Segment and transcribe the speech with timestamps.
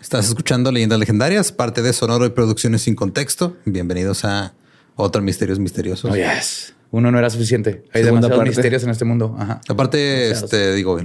[0.00, 3.58] Estás escuchando Leyendas Legendarias, parte de Sonoro y Producciones sin Contexto.
[3.66, 4.54] Bienvenidos a
[4.96, 6.10] otro Misterios Misteriosos.
[6.10, 6.74] Oh, yes.
[6.90, 7.84] Uno no era suficiente.
[7.92, 9.36] Hay demasiados misterios en este mundo.
[9.38, 9.60] Ajá.
[9.68, 10.98] Aparte, este, digo,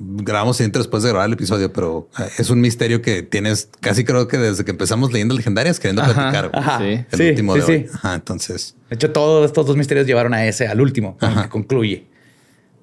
[0.00, 4.02] grabamos siguiente después de grabar el episodio, pero eh, es un misterio que tienes casi
[4.04, 6.50] creo que desde que empezamos Leyendas Legendarias queriendo platicar.
[6.54, 6.80] Ajá.
[6.80, 7.06] Sí.
[7.12, 7.86] El último de sí, hoy.
[7.94, 8.74] Ajá, entonces.
[8.90, 12.08] De hecho, todos estos dos misterios llevaron a ese, al último, que concluye.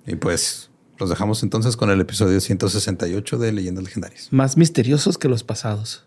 [0.07, 0.70] Y pues
[1.01, 4.27] los dejamos entonces con el episodio 168 de Leyendas Legendarias.
[4.31, 6.05] Más misteriosos que los pasados.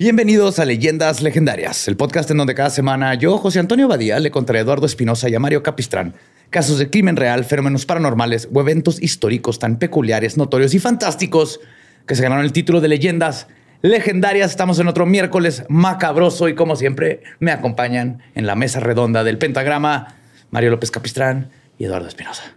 [0.00, 4.30] Bienvenidos a Leyendas Legendarias, el podcast en donde cada semana yo, José Antonio Badía, le
[4.30, 6.14] contaré a Eduardo Espinosa y a Mario Capistrán
[6.48, 11.60] casos de crimen real, fenómenos paranormales o eventos históricos tan peculiares, notorios y fantásticos
[12.06, 13.46] que se ganaron el título de Leyendas
[13.82, 14.52] Legendarias.
[14.52, 19.36] Estamos en otro miércoles macabroso y como siempre me acompañan en la mesa redonda del
[19.36, 20.14] pentagrama
[20.50, 22.54] Mario López Capistrán y Eduardo Espinosa.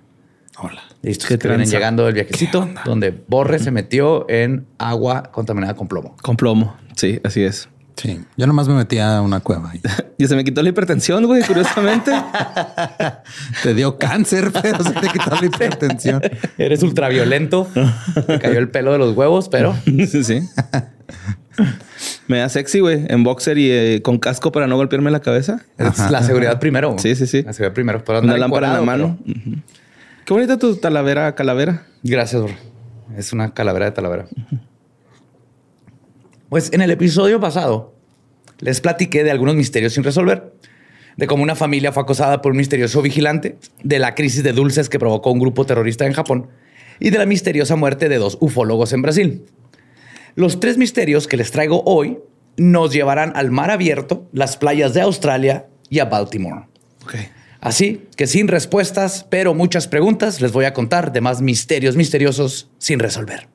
[0.60, 0.82] Hola.
[1.02, 6.16] Listos que vienen llegando del viajecito donde Borre se metió en agua contaminada con plomo.
[6.22, 6.78] Con plomo.
[6.96, 7.70] Sí, así es.
[7.96, 9.72] Sí, yo nomás me metí a una cueva.
[10.18, 12.12] y se me quitó la hipertensión, güey, curiosamente.
[13.64, 16.22] te dio cáncer, pero se te quitó la hipertensión.
[16.58, 17.68] Eres ultraviolento.
[18.28, 19.76] Me cayó el pelo de los huevos, pero...
[19.86, 20.42] sí, sí.
[22.28, 25.62] Me da sexy, güey, en boxer y eh, con casco para no golpearme la cabeza.
[25.78, 26.96] Es la seguridad primero.
[26.98, 27.44] Sí, sí, sí.
[27.44, 28.04] La seguridad primero.
[28.04, 29.20] Pero Una lámpara en la mano.
[30.26, 31.86] Qué bonita tu talavera, calavera.
[32.02, 32.54] Gracias, bro.
[33.18, 34.26] Es una calavera de talavera.
[36.54, 37.96] Pues en el episodio pasado
[38.60, 40.54] les platiqué de algunos misterios sin resolver,
[41.18, 44.88] de cómo una familia fue acosada por un misterioso vigilante, de la crisis de dulces
[44.88, 46.50] que provocó un grupo terrorista en Japón
[47.00, 49.46] y de la misteriosa muerte de dos ufólogos en Brasil.
[50.36, 52.20] Los tres misterios que les traigo hoy
[52.56, 56.68] nos llevarán al mar abierto, las playas de Australia y a Baltimore.
[57.04, 57.30] Okay.
[57.62, 62.70] Así que sin respuestas, pero muchas preguntas, les voy a contar de más misterios misteriosos
[62.78, 63.53] sin resolver.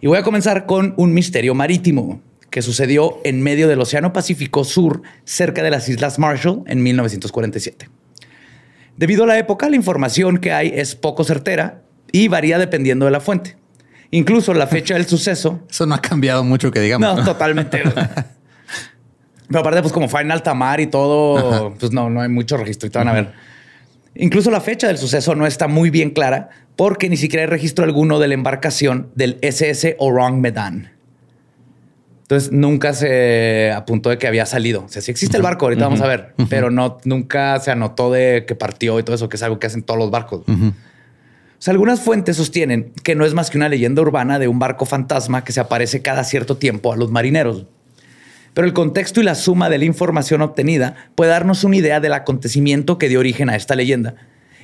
[0.00, 4.64] Y voy a comenzar con un misterio marítimo que sucedió en medio del Océano Pacífico
[4.64, 7.88] Sur, cerca de las Islas Marshall, en 1947.
[8.96, 13.12] Debido a la época, la información que hay es poco certera y varía dependiendo de
[13.12, 13.56] la fuente.
[14.10, 15.60] Incluso la fecha del suceso.
[15.70, 17.16] Eso no ha cambiado mucho, que digamos.
[17.16, 17.82] No, totalmente.
[19.48, 22.56] Pero aparte, pues como fue en alta mar y todo, pues no, no hay mucho
[22.56, 23.32] registro y te van a ver.
[24.14, 27.84] Incluso la fecha del suceso no está muy bien clara porque ni siquiera hay registro
[27.84, 30.92] alguno de la embarcación del SS Orang Medan.
[32.22, 34.84] Entonces nunca se apuntó de que había salido.
[34.84, 38.12] O sea, sí existe el barco, ahorita vamos a ver, pero no, nunca se anotó
[38.12, 40.42] de que partió y todo eso, que es algo que hacen todos los barcos.
[40.46, 40.72] O
[41.58, 44.86] sea, algunas fuentes sostienen que no es más que una leyenda urbana de un barco
[44.86, 47.66] fantasma que se aparece cada cierto tiempo a los marineros.
[48.54, 52.12] Pero el contexto y la suma de la información obtenida puede darnos una idea del
[52.12, 54.14] acontecimiento que dio origen a esta leyenda.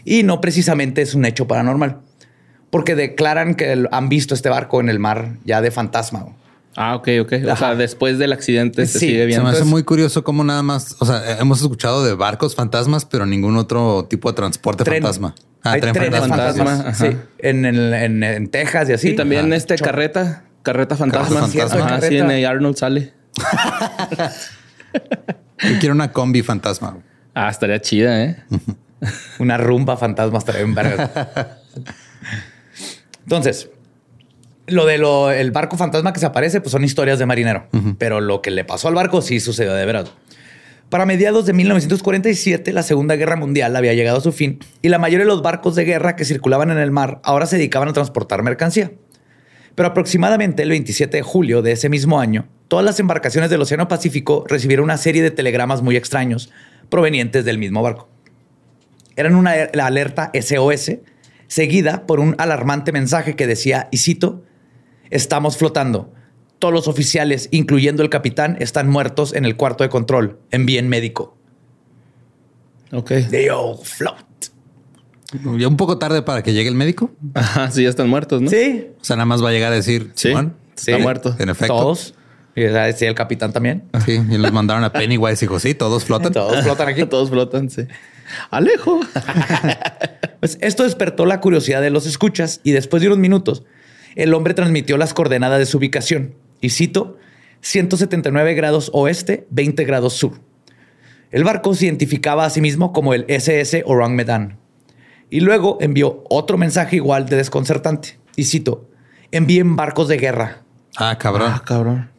[0.05, 1.99] Y no precisamente es un hecho paranormal,
[2.71, 6.27] porque declaran que han visto este barco en el mar ya de fantasma.
[6.79, 7.33] Ah, ok, ok.
[7.51, 9.47] O sea, después del accidente se sigue viendo.
[9.47, 13.05] Se me hace muy curioso cómo nada más, o sea, hemos escuchado de barcos fantasmas,
[13.07, 15.35] pero ningún otro tipo de transporte fantasma.
[15.63, 16.99] Ah, Hay tren trenes fantasmas.
[16.99, 17.07] Sí,
[17.39, 19.09] en, en- en- en Texas y así.
[19.11, 19.57] Y también Ajá.
[19.57, 21.41] este carreta, carreta fantasma.
[21.41, 21.87] Carreta fantasma.
[21.97, 23.15] Ajá, sí, en el Arnold sale.
[25.59, 26.99] Yo quiero una combi fantasma.
[27.35, 28.37] Ah, estaría chida, ¿eh?
[29.39, 31.61] Una rumba fantasma estaría bien verga.
[33.25, 33.69] Entonces,
[34.67, 37.69] lo de lo, el barco fantasma que se aparece, pues son historias de marinero.
[37.99, 40.09] Pero lo que le pasó al barco sí sucedió de verdad.
[40.89, 44.99] Para mediados de 1947, la Segunda Guerra Mundial había llegado a su fin y la
[44.99, 47.93] mayoría de los barcos de guerra que circulaban en el mar ahora se dedicaban a
[47.93, 48.93] transportar mercancía.
[49.75, 53.89] Pero aproximadamente el 27 de julio de ese mismo año, todas las embarcaciones del Océano
[53.89, 56.51] Pacífico recibieron una serie de telegramas muy extraños
[56.89, 58.09] provenientes del mismo barco.
[59.17, 60.93] Eran una la alerta SOS,
[61.47, 64.43] seguida por un alarmante mensaje que decía, y cito,
[65.11, 66.13] estamos flotando.
[66.59, 70.39] Todos los oficiales, incluyendo el capitán, están muertos en el cuarto de control.
[70.51, 71.37] Envíen médico.
[72.93, 73.13] Ok.
[73.31, 74.17] They all float.
[75.59, 77.11] Ya un poco tarde para que llegue el médico.
[77.35, 78.49] Ajá, sí, ya están muertos, ¿no?
[78.49, 78.87] Sí.
[79.01, 80.29] O sea, nada más va a llegar a decir, Sí.
[80.29, 80.93] Está Sí.
[81.03, 81.35] muerto.
[81.39, 81.75] en efecto.
[81.75, 82.15] Todos.
[82.57, 83.85] Y el capitán también.
[84.07, 86.33] Sí, y los mandaron a Pennywise y dijo, sí, todos flotan.
[86.33, 87.05] Todos flotan aquí.
[87.09, 87.83] Todos flotan, sí.
[88.51, 88.99] Alejo.
[90.41, 93.65] pues esto despertó la curiosidad de los escuchas y después de unos minutos,
[94.15, 96.35] el hombre transmitió las coordenadas de su ubicación.
[96.63, 97.19] Y cito,
[97.61, 100.41] 179 grados oeste, 20 grados sur.
[101.31, 104.59] El barco se identificaba a sí mismo como el SS Orang Medan.
[105.29, 108.19] Y luego envió otro mensaje igual de desconcertante.
[108.35, 108.89] Y cito,
[109.31, 110.63] envíen barcos de guerra.
[110.97, 111.53] Ah, cabrón.
[111.53, 112.16] Ah, cabrón.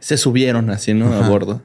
[0.00, 1.12] Se subieron así, ¿no?
[1.12, 1.62] A bordo.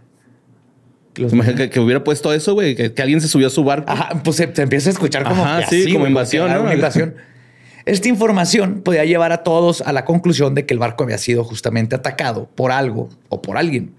[1.17, 3.91] Imagínate que, hubiera puesto eso, güey, que, alguien se subió a su barco.
[3.91, 6.71] Ajá, pues se, empieza a escuchar como sí, como invasión, ¿no?
[6.71, 7.15] invasión.
[7.85, 11.43] Esta información podía llevar a todos a la conclusión de que el barco había sido
[11.43, 13.95] justamente atacado por algo o por alguien.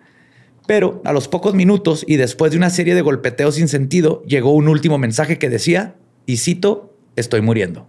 [0.67, 4.53] Pero a los pocos minutos y después de una serie de golpeteos sin sentido, llegó
[4.53, 5.97] un último mensaje que decía,
[6.27, 7.89] y cito, estoy muriendo.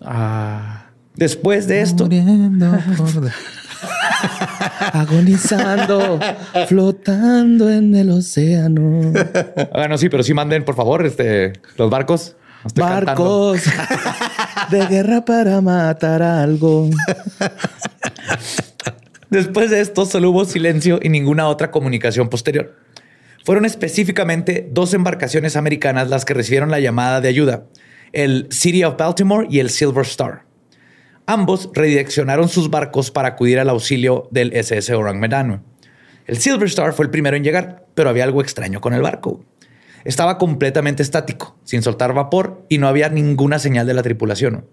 [0.00, 0.86] Ah.
[1.14, 2.08] Después de esto...
[4.92, 6.18] Agonizando,
[6.68, 9.12] flotando en el océano.
[9.72, 12.36] Bueno, sí, pero sí manden, por favor, este, los barcos.
[12.74, 13.62] barcos
[14.70, 16.90] de guerra para matar algo.
[19.30, 22.76] Después de esto, solo hubo silencio y ninguna otra comunicación posterior.
[23.44, 27.64] Fueron específicamente dos embarcaciones americanas las que recibieron la llamada de ayuda,
[28.12, 30.43] el City of Baltimore y el Silver Star.
[31.26, 35.62] Ambos redireccionaron sus barcos para acudir al auxilio del SS Orang Medano.
[36.26, 39.42] El Silver Star fue el primero en llegar, pero había algo extraño con el barco.
[40.04, 44.66] Estaba completamente estático, sin soltar vapor y no había ninguna señal de la tripulación.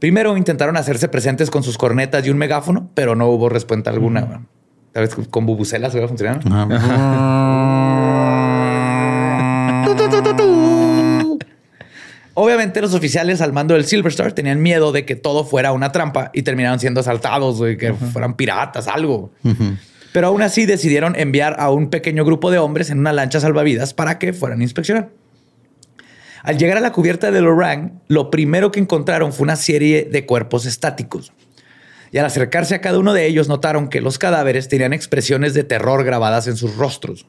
[0.00, 4.46] Primero intentaron hacerse presentes con sus cornetas y un megáfono, pero no hubo respuesta alguna.
[4.90, 6.40] Tal vez con bubucelas hubiera funcionado.
[12.34, 15.92] Obviamente los oficiales al mando del Silver Star tenían miedo de que todo fuera una
[15.92, 19.30] trampa y terminaron siendo asaltados, y que fueran piratas, algo.
[20.12, 23.92] Pero aún así decidieron enviar a un pequeño grupo de hombres en una lancha salvavidas
[23.92, 25.10] para que fueran a inspeccionar.
[26.42, 30.26] Al llegar a la cubierta del Orang, lo primero que encontraron fue una serie de
[30.26, 31.32] cuerpos estáticos.
[32.10, 35.64] Y al acercarse a cada uno de ellos notaron que los cadáveres tenían expresiones de
[35.64, 37.26] terror grabadas en sus rostros.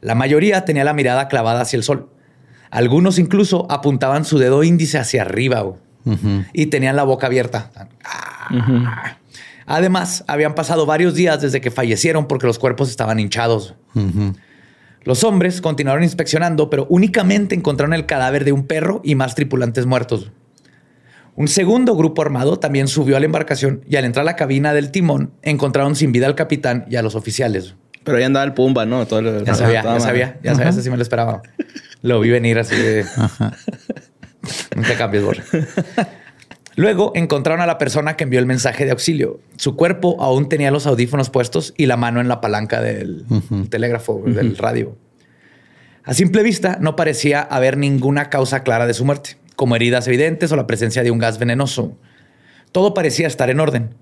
[0.00, 2.10] La mayoría tenía la mirada clavada hacia el sol
[2.70, 5.64] algunos incluso apuntaban su dedo índice hacia arriba
[6.52, 7.70] y tenían la boca abierta.
[9.66, 13.74] Además, habían pasado varios días desde que fallecieron porque los cuerpos estaban hinchados.
[15.02, 19.86] Los hombres continuaron inspeccionando, pero únicamente encontraron el cadáver de un perro y más tripulantes
[19.86, 20.30] muertos.
[21.36, 24.74] Un segundo grupo armado también subió a la embarcación y al entrar a la cabina
[24.74, 27.76] del timón encontraron sin vida al capitán y a los oficiales.
[28.04, 29.02] Pero ahí andaba el Pumba, ¿no?
[29.02, 31.42] ya sabía, ya sabía, ya sabía, así me lo esperaba.
[32.02, 33.04] Lo vi venir así de...
[34.74, 35.42] No te cambies, Borre.
[36.76, 39.40] Luego encontraron a la persona que envió el mensaje de auxilio.
[39.56, 43.26] Su cuerpo aún tenía los audífonos puestos y la mano en la palanca del
[43.68, 44.96] telégrafo, del radio.
[46.04, 50.50] A simple vista, no parecía haber ninguna causa clara de su muerte, como heridas evidentes
[50.52, 51.98] o la presencia de un gas venenoso.
[52.72, 53.94] Todo parecía estar en orden.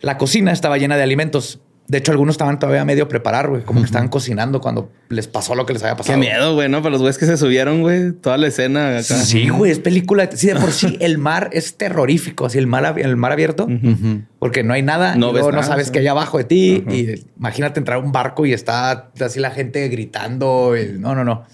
[0.00, 3.80] La cocina estaba llena de alimentos, de hecho, algunos estaban todavía medio preparar, güey, como
[3.80, 6.20] que estaban cocinando cuando les pasó lo que les había pasado.
[6.20, 6.82] Qué miedo, güey, ¿no?
[6.82, 9.02] Para los güeyes que se subieron, güey, toda la escena acá.
[9.02, 10.30] Sí, güey, es película.
[10.32, 13.66] Sí, de por sí el mar es terrorífico, así el mar, el mar abierto,
[14.38, 16.84] porque no hay nada, no, ves no sabes qué hay abajo de ti.
[16.88, 20.74] Y imagínate entrar a un barco y está así la gente gritando.
[20.96, 21.44] no, no, no.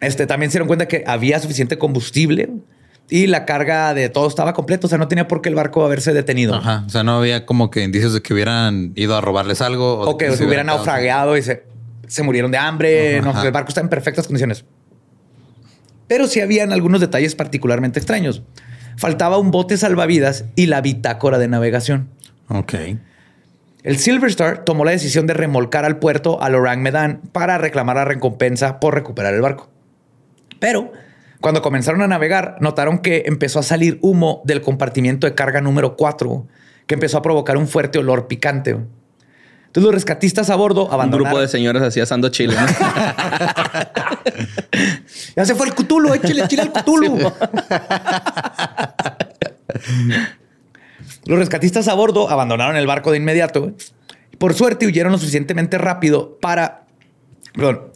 [0.00, 2.50] Este también se dieron cuenta que había suficiente combustible
[3.10, 4.86] y la carga de todo estaba completo.
[4.86, 6.54] O sea, no tenía por qué el barco haberse detenido.
[6.54, 6.84] Ajá.
[6.86, 10.00] O sea, no había como que indicios de que hubieran ido a robarles algo.
[10.00, 11.64] O, que, se hubieran naufrageado y se,
[12.06, 13.20] se, murieron de hambre.
[13.20, 14.64] no, el barco está en perfectas condiciones.
[16.06, 18.42] Pero sí habían algunos detalles particularmente extraños.
[18.96, 22.08] Faltaba un bote salvavidas y la bitácora de navegación.
[22.48, 22.74] Ok.
[23.82, 27.96] El Silver Star tomó la decisión de remolcar al puerto al Orang Medan para reclamar
[27.96, 29.68] la recompensa por recuperar el barco.
[30.58, 30.92] Pero
[31.44, 35.94] cuando comenzaron a navegar, notaron que empezó a salir humo del compartimiento de carga número
[35.94, 36.46] 4,
[36.86, 38.70] que empezó a provocar un fuerte olor picante.
[38.70, 41.26] Entonces los rescatistas a bordo abandonaron.
[41.26, 42.56] Un grupo de señores así asando chile.
[45.36, 47.30] ya se fue el Cthulhu, échale chile al Cthulhu.
[51.26, 53.74] los rescatistas a bordo abandonaron el barco de inmediato.
[54.38, 56.86] Por suerte huyeron lo suficientemente rápido para...
[57.52, 57.90] Perdón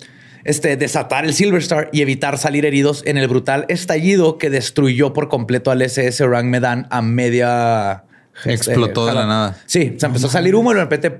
[0.44, 5.12] este, desatar el Silver Star y evitar salir heridos en el brutal estallido que destruyó
[5.12, 8.04] por completo al SS Orang Medan a media...
[8.44, 9.56] Este, Explotó de la nada.
[9.66, 11.16] Sí, se empezó a salir humo y de repente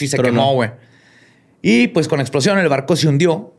[0.00, 0.70] y se quemó, güey.
[1.62, 3.54] Y pues con explosión el barco se hundió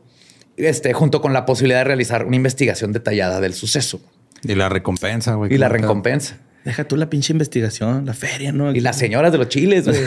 [0.56, 4.00] este, junto con la posibilidad de realizar una investigación detallada del suceso.
[4.42, 5.52] Y la recompensa, güey.
[5.54, 6.38] Y la recompensa.
[6.64, 8.72] Deja tú la pinche investigación, la feria, ¿no?
[8.72, 10.00] Y las señoras de los chiles, güey.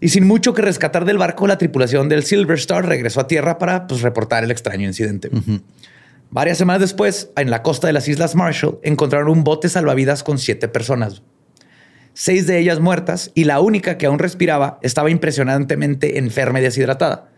[0.00, 3.58] Y sin mucho que rescatar del barco, la tripulación del Silver Star regresó a tierra
[3.58, 5.30] para pues, reportar el extraño incidente.
[6.30, 10.38] Varias semanas después, en la costa de las Islas Marshall, encontraron un bote salvavidas con
[10.38, 11.22] siete personas.
[12.12, 17.30] Seis de ellas muertas y la única que aún respiraba estaba impresionantemente enferma y deshidratada.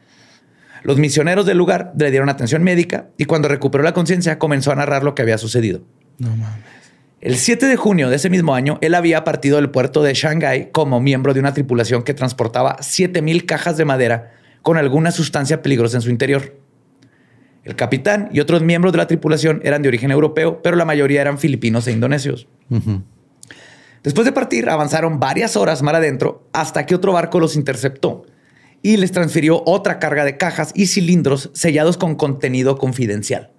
[0.83, 4.77] Los misioneros del lugar le dieron atención médica y cuando recuperó la conciencia comenzó a
[4.77, 5.83] narrar lo que había sucedido.
[6.19, 6.80] No mames.
[7.21, 10.71] El 7 de junio de ese mismo año, él había partido del puerto de Shanghái
[10.73, 15.99] como miembro de una tripulación que transportaba 7000 cajas de madera con alguna sustancia peligrosa
[15.99, 16.57] en su interior.
[17.63, 21.21] El capitán y otros miembros de la tripulación eran de origen europeo, pero la mayoría
[21.21, 22.49] eran filipinos e indonesios.
[24.03, 28.25] Después de partir, avanzaron varias horas mar adentro hasta que otro barco los interceptó
[28.81, 33.51] y les transfirió otra carga de cajas y cilindros sellados con contenido confidencial.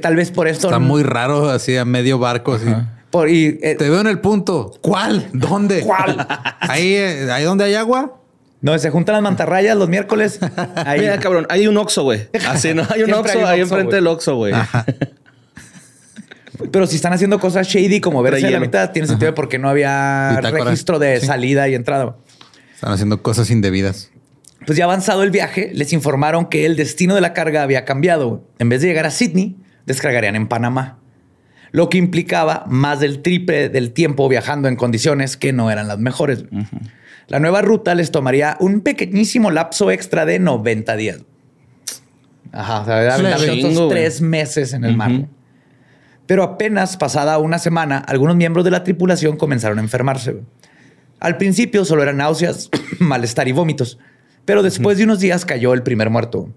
[0.00, 0.68] Tal vez por esto.
[0.68, 2.54] Está muy raro así a medio barco.
[2.54, 2.66] Así.
[3.14, 4.72] Eh, Te veo en el punto.
[4.80, 5.28] ¿Cuál?
[5.32, 5.82] ¿Dónde?
[5.82, 6.26] ¿Cuál?
[6.60, 8.18] ¿Ahí, eh, ahí donde hay agua?
[8.62, 10.38] No, se juntan las mantarrayas los miércoles.
[10.76, 11.00] Ahí.
[11.00, 12.28] Mira, cabrón, hay un Oxxo, güey.
[12.48, 12.86] Así, ¿no?
[12.88, 14.54] Hay un Oxxo ahí enfrente del Oxxo, güey.
[16.70, 19.68] Pero si están haciendo cosas shady como verse a la mitad, tiene sentido porque no
[19.68, 22.14] había registro de salida y entrada.
[22.72, 24.10] Están haciendo cosas indebidas.
[24.66, 28.44] Pues ya avanzado el viaje, les informaron que el destino de la carga había cambiado.
[28.58, 30.98] En vez de llegar a Sydney, descargarían en Panamá.
[31.70, 35.98] Lo que implicaba más del triple del tiempo viajando en condiciones que no eran las
[35.98, 36.44] mejores.
[37.28, 41.20] La nueva ruta les tomaría un pequeñísimo lapso extra de 90 días.
[42.52, 45.12] Ajá, o sea, otros tres meses en el mar.
[46.26, 50.42] Pero apenas pasada una semana, algunos miembros de la tripulación comenzaron a enfermarse.
[51.20, 53.98] Al principio solo eran náuseas, malestar y vómitos,
[54.44, 56.48] pero después de unos días cayó el primer muerto.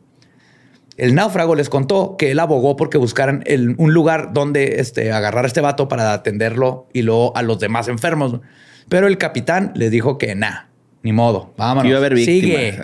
[0.98, 3.44] El náufrago les contó que él abogó porque buscaran
[3.78, 7.90] un lugar donde este, agarrar a este vato para atenderlo y luego a los demás
[7.90, 8.40] enfermos.
[8.88, 10.70] Pero el capitán les dijo que nada,
[11.04, 11.90] ni modo, vámonos.
[11.90, 12.78] Iba a haber Sigue.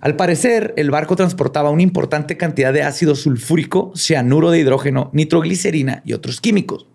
[0.00, 6.02] Al parecer, el barco transportaba una importante cantidad de ácido sulfúrico, cianuro de hidrógeno, nitroglicerina
[6.04, 6.86] y otros químicos.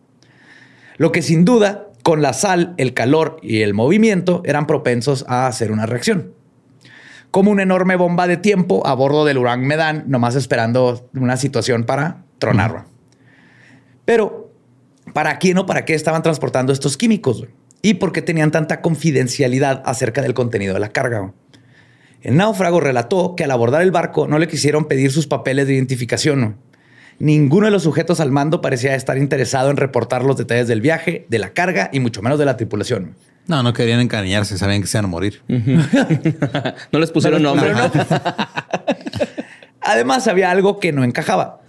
[0.98, 5.48] Lo que sin duda, con la sal, el calor y el movimiento, eran propensos a
[5.48, 6.34] hacer una reacción.
[7.32, 11.84] Como una enorme bomba de tiempo a bordo del Urang Medan, nomás esperando una situación
[11.84, 12.86] para tronarlo.
[14.06, 14.52] Pero,
[15.14, 17.48] ¿para quién o para qué estaban transportando estos químicos?
[17.82, 21.34] y por qué tenían tanta confidencialidad acerca del contenido de la carga.
[22.22, 25.76] El náufrago relató que al abordar el barco no le quisieron pedir sus papeles de
[25.76, 26.58] identificación.
[27.18, 31.26] Ninguno de los sujetos al mando parecía estar interesado en reportar los detalles del viaje,
[31.30, 33.16] de la carga y mucho menos de la tripulación.
[33.50, 35.42] No, no querían encariñarse, sabían que se iban a morir.
[35.48, 37.74] no les pusieron nombre.
[39.82, 41.62] Además, había algo que no encajaba.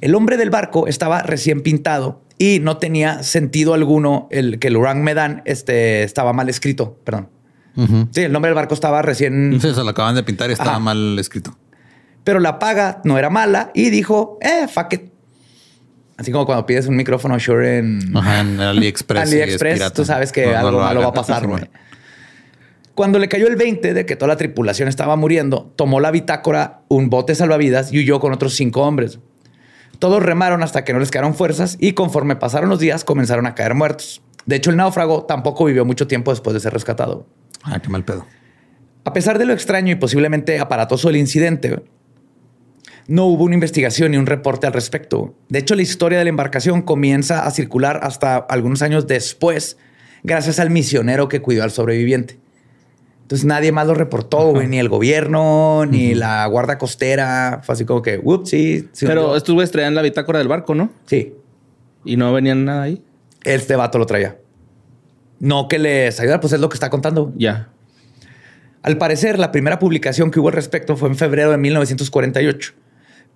[0.00, 4.78] El hombre del barco estaba recién pintado y no tenía sentido alguno el que el
[4.78, 6.98] Urang Medan este, estaba mal escrito.
[7.04, 7.28] Perdón.
[8.10, 9.58] Sí, el nombre del barco estaba recién.
[9.60, 11.56] Sí, se lo acaban de pintar y estaba mal escrito.
[12.24, 15.02] Pero la paga no era mala y dijo, eh, fuck it.
[16.18, 19.22] Así como cuando pides un micrófono Shure en, en AliExpress.
[19.22, 21.48] AliExpress, tú sabes que algo malo va a pasar.
[22.94, 26.80] Cuando le cayó el 20 de que toda la tripulación estaba muriendo, tomó la bitácora,
[26.88, 29.20] un bote salvavidas y huyó con otros cinco hombres.
[30.00, 33.54] Todos remaron hasta que no les quedaron fuerzas y conforme pasaron los días comenzaron a
[33.54, 34.20] caer muertos.
[34.46, 37.28] De hecho, el náufrago tampoco vivió mucho tiempo después de ser rescatado.
[37.62, 38.26] Ah, qué mal pedo.
[39.04, 41.80] A pesar de lo extraño y posiblemente aparatoso del incidente,
[43.08, 45.34] no hubo una investigación ni un reporte al respecto.
[45.48, 49.78] De hecho, la historia de la embarcación comienza a circular hasta algunos años después,
[50.22, 52.38] gracias al misionero que cuidó al sobreviviente.
[53.22, 57.60] Entonces nadie más lo reportó, ni el gobierno, ni la guarda costera.
[57.62, 58.88] Fue así como que, ups, sí.
[59.00, 60.90] Pero estos güeyes traían la bitácora del barco, ¿no?
[61.06, 61.34] Sí.
[62.04, 63.02] ¿Y no venían nada ahí?
[63.44, 64.36] Este vato lo traía.
[65.40, 67.32] No que les ayudara, pues es lo que está contando.
[67.36, 67.70] Ya.
[68.82, 72.74] Al parecer, la primera publicación que hubo al respecto fue en febrero de 1948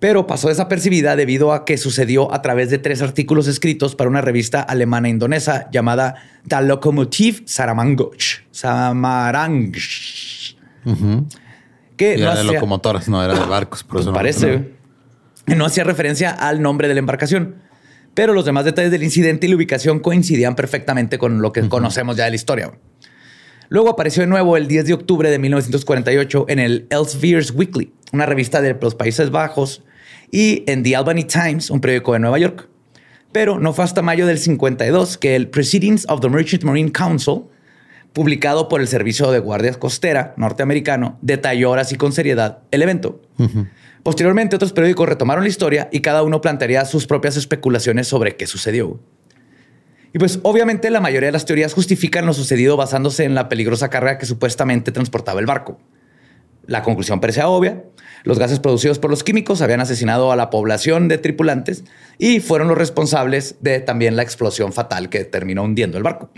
[0.03, 4.19] pero pasó desapercibida debido a que sucedió a través de tres artículos escritos para una
[4.19, 8.41] revista alemana indonesa llamada The Lokomotiv Saramangoch.
[8.51, 9.71] Samarang.
[11.95, 13.85] Que era de locomotoras, no era de barcos.
[13.85, 14.73] Por eso parece.
[15.45, 15.65] No.
[15.65, 17.55] hacía referencia al nombre de la embarcación.
[18.13, 22.17] Pero los demás detalles del incidente y la ubicación coincidían perfectamente con lo que conocemos
[22.17, 22.73] ya de la historia.
[23.69, 28.25] Luego apareció de nuevo el 10 de octubre de 1948 en el Elsevier's Weekly, una
[28.25, 29.81] revista de los Países Bajos,
[30.33, 32.67] y en The Albany Times, un periódico de Nueva York.
[33.31, 37.43] Pero no fue hasta mayo del 52 que el Proceedings of the Merchant Marine Council,
[38.13, 43.21] publicado por el Servicio de Guardia Costera norteamericano, detalló ahora sí con seriedad el evento.
[44.01, 48.47] Posteriormente, otros periódicos retomaron la historia y cada uno plantearía sus propias especulaciones sobre qué
[48.47, 48.99] sucedió.
[50.13, 53.91] Y pues obviamente la mayoría de las teorías justifican lo sucedido basándose en la peligrosa
[53.91, 55.79] carga que supuestamente transportaba el barco.
[56.65, 57.83] La conclusión parece obvia.
[58.23, 61.83] Los gases producidos por los químicos habían asesinado a la población de tripulantes
[62.17, 66.29] y fueron los responsables de también la explosión fatal que terminó hundiendo el barco.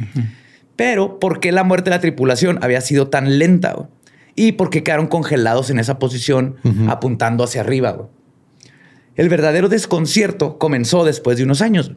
[0.75, 3.88] Pero, ¿por qué la muerte de la tripulación había sido tan lenta?
[4.36, 6.58] ¿Y por qué quedaron congelados en esa posición
[6.89, 8.10] apuntando hacia arriba?
[9.15, 11.94] El verdadero desconcierto comenzó después de unos años,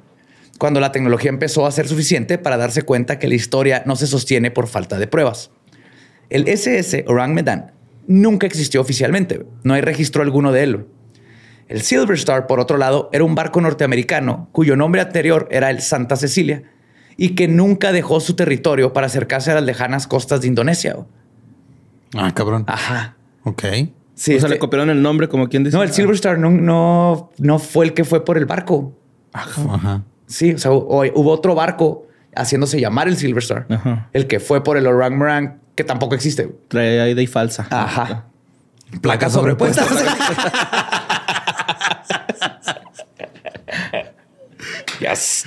[0.59, 4.07] cuando la tecnología empezó a ser suficiente para darse cuenta que la historia no se
[4.07, 5.51] sostiene por falta de pruebas.
[6.31, 7.73] El SS Orang Medan
[8.09, 10.87] nunca existió oficialmente, no hay registro alguno de él.
[11.69, 15.81] El Silver Star, por otro lado, era un barco norteamericano cuyo nombre anterior era el
[15.83, 16.65] Santa Cecilia
[17.17, 20.97] y que nunca dejó su territorio para acercarse a las lejanas costas de Indonesia.
[22.17, 22.65] Ah, cabrón.
[22.67, 23.17] Ajá.
[23.45, 23.63] Ok.
[24.15, 25.77] Sí, o sea, este- le copiaron el nombre como quien dice.
[25.77, 28.97] no, el Silver Star no, no, no fue el que fue por el barco.
[29.33, 30.03] Ajá.
[30.27, 33.67] Sí, o sea, hu- hubo otro barco haciéndose llamar el Silver Star.
[33.69, 34.09] Ajá.
[34.13, 36.49] El que fue por el Orang Morang, que tampoco existe.
[36.67, 37.69] Trae ahí falsa.
[37.71, 38.27] Ajá.
[39.01, 39.87] Placas sobrepuestas.
[44.99, 45.45] Yes.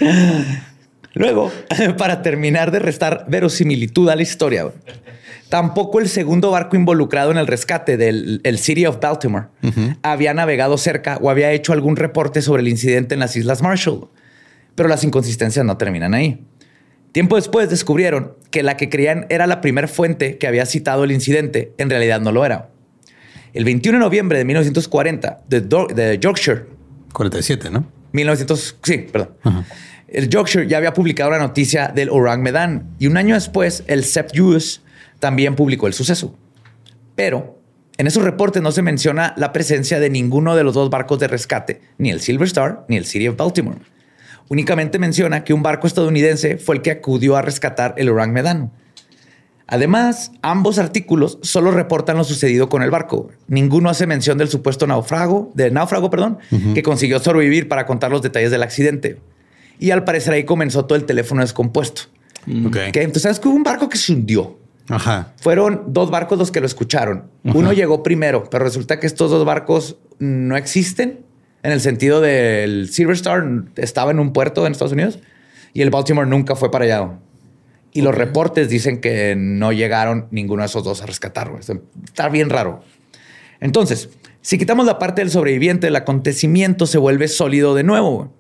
[1.14, 1.52] Luego,
[1.98, 4.76] para terminar de restar verosimilitud a la historia, güey,
[5.50, 9.48] tampoco el segundo barco involucrado en el rescate del el City of Baltimore
[10.04, 14.08] había navegado cerca o había hecho algún reporte sobre el incidente en las Islas Marshall.
[14.76, 16.46] Pero las inconsistencias no terminan ahí.
[17.12, 21.12] Tiempo después descubrieron que la que creían era la primera fuente que había citado el
[21.12, 22.70] incidente, en realidad no lo era.
[23.54, 26.68] El 21 de noviembre de 1940, de, Yorkshire,
[27.12, 27.86] 47, ¿no?
[28.14, 29.36] 1900, sí, perdón.
[30.08, 34.06] El Yorkshire ya había publicado la noticia del Orang Medan y un año después el
[34.06, 34.82] Sept News
[35.20, 36.38] también publicó el suceso.
[37.16, 37.62] Pero
[37.98, 41.28] en esos reportes no se menciona la presencia de ninguno de los dos barcos de
[41.28, 43.80] rescate, ni el Silver Star ni el City of Baltimore.
[44.52, 48.74] Únicamente menciona que un barco estadounidense fue el que acudió a rescatar el Orang Medan.
[49.66, 53.30] Además, ambos artículos solo reportan lo sucedido con el barco.
[53.48, 56.40] Ninguno hace mención del supuesto náufrago, del náufrago, perdón,
[56.74, 59.20] que consiguió sobrevivir para contar los detalles del accidente.
[59.80, 62.02] Y al parecer ahí comenzó todo el teléfono descompuesto.
[62.66, 62.92] Ok.
[62.92, 64.60] Que entonces sabes que hubo un barco que se hundió.
[64.90, 65.32] Ajá.
[65.38, 67.30] Fueron dos barcos los que lo escucharon.
[67.46, 71.31] Uno llegó primero, pero resulta que estos dos barcos no existen
[71.64, 73.44] en el sentido del Silver Star
[73.76, 75.20] estaba en un puerto en Estados Unidos
[75.74, 77.10] y el Baltimore nunca fue para allá.
[77.94, 81.60] Y los reportes dicen que no llegaron ninguno de esos dos a rescatarlo.
[81.60, 82.84] Está bien raro.
[83.60, 84.10] Entonces,
[84.42, 88.34] si quitamos la parte del sobreviviente, el acontecimiento se vuelve sólido de nuevo.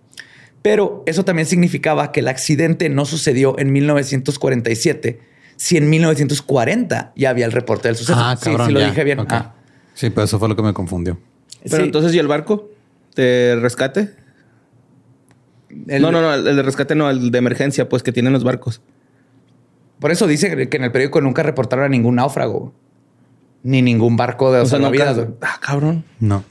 [0.61, 5.19] Pero eso también significaba que el accidente no sucedió en 1947,
[5.57, 8.17] si en 1940 ya había el reporte del suceso.
[8.19, 8.67] Ah, Sí, cabrón.
[8.67, 8.87] sí, lo ya.
[8.87, 9.19] dije bien.
[9.19, 9.31] Ok.
[9.31, 9.53] Ah.
[9.93, 11.17] Sí, pero eso fue lo que me confundió.
[11.63, 11.83] Pero Sí.
[11.83, 12.69] entonces, ¿y el barco
[13.15, 14.11] de rescate?
[15.87, 18.43] El- no, no, no, el de rescate no, el de emergencia, pues que tienen los
[18.43, 18.81] barcos.
[19.99, 22.73] Por eso dice que en el periódico nunca reportaron a ningún náufrago,
[23.63, 25.27] ni ningún barco de O sea, nunca-.
[25.41, 26.03] Ah, cabrón.
[26.19, 26.43] No.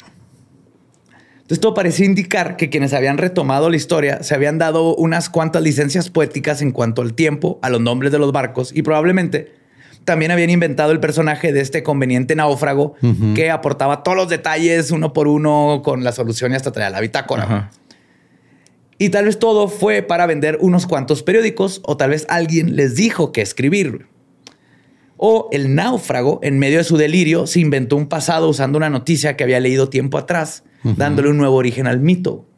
[1.35, 5.63] Entonces, todo parecía indicar que quienes habían retomado la historia se habían dado unas cuantas
[5.65, 9.53] licencias poéticas en cuanto al tiempo, a los nombres de los barcos y probablemente
[10.11, 12.97] también habían inventado el personaje de este conveniente náufrago
[13.37, 17.01] que aportaba todos los detalles uno por uno con la solución y hasta traía la
[17.01, 17.71] bitácora.
[18.99, 22.97] Y tal vez todo fue para vender unos cuantos periódicos o tal vez alguien les
[22.97, 24.09] dijo que escribir.
[25.17, 29.37] O el náufrago, en medio de su delirio, se inventó un pasado usando una noticia
[29.37, 32.49] que había leído tiempo atrás, dándole un nuevo origen al mito.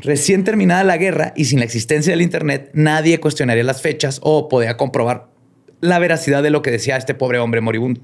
[0.00, 4.48] Recién terminada la guerra y sin la existencia del Internet, nadie cuestionaría las fechas o
[4.48, 5.35] podía comprobar
[5.80, 8.00] la veracidad de lo que decía este pobre hombre moribundo.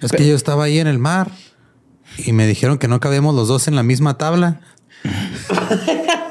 [0.00, 1.30] Es que yo estaba ahí en el mar
[2.18, 4.60] y me dijeron que no cabíamos los dos en la misma tabla.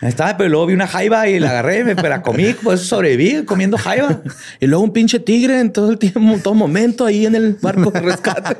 [0.00, 3.78] Estaba, pero luego vi una jaiba y la agarré, me la comí, pues sobreviví comiendo
[3.78, 4.20] jaiba.
[4.60, 7.90] Y luego un pinche tigre en todo el tiempo, todo momento ahí en el barco
[7.90, 8.56] de rescate.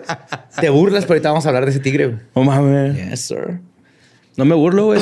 [0.61, 2.07] Te burlas, pero ahorita vamos a hablar de ese tigre.
[2.07, 2.19] güey.
[2.35, 2.97] No mames.
[2.97, 3.61] Yes, sir.
[4.37, 5.01] No me burlo, güey.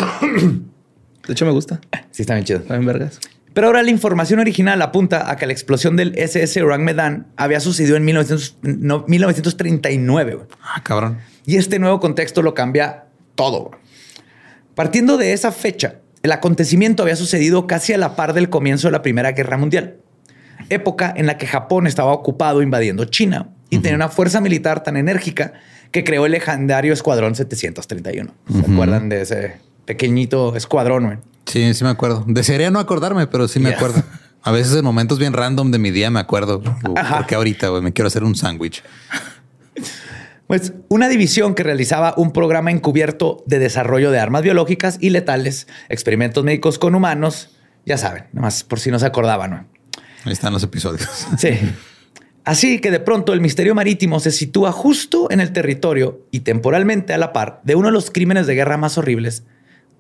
[1.27, 1.81] De hecho, me gusta.
[2.11, 2.61] Sí, está bien chido.
[2.61, 3.21] Está bien vergas.
[3.53, 7.61] Pero ahora la información original apunta a que la explosión del SS Orang Medan había
[7.61, 10.35] sucedido en 1900 no, 1939.
[10.35, 10.47] güey.
[10.63, 11.19] Ah, cabrón.
[11.45, 13.73] Y este nuevo contexto lo cambia todo.
[14.75, 18.93] Partiendo de esa fecha, el acontecimiento había sucedido casi a la par del comienzo de
[18.93, 19.97] la Primera Guerra Mundial,
[20.69, 24.97] época en la que Japón estaba ocupado invadiendo China y tenía una fuerza militar tan
[24.97, 25.55] enérgica
[25.91, 28.33] que creó el legendario Escuadrón 731.
[28.53, 31.07] ¿Se acuerdan de ese pequeñito escuadrón?
[31.07, 31.19] güey?
[31.51, 32.25] Sí, sí me acuerdo.
[32.29, 34.05] Desearía no acordarme, pero sí me acuerdo.
[34.43, 36.63] A veces en momentos bien random de mi día me acuerdo.
[36.63, 38.85] Porque ahorita güey, me quiero hacer un sándwich.
[40.47, 45.67] Pues una división que realizaba un programa encubierto de desarrollo de armas biológicas y letales,
[45.89, 49.51] experimentos médicos con humanos, ya saben, nomás por si no se acordaban.
[49.51, 49.67] ¿no?
[50.25, 51.09] Ahí están los episodios.
[51.37, 51.51] Sí.
[52.45, 57.13] Así que de pronto el misterio marítimo se sitúa justo en el territorio y temporalmente
[57.13, 59.45] a la par de uno de los crímenes de guerra más horribles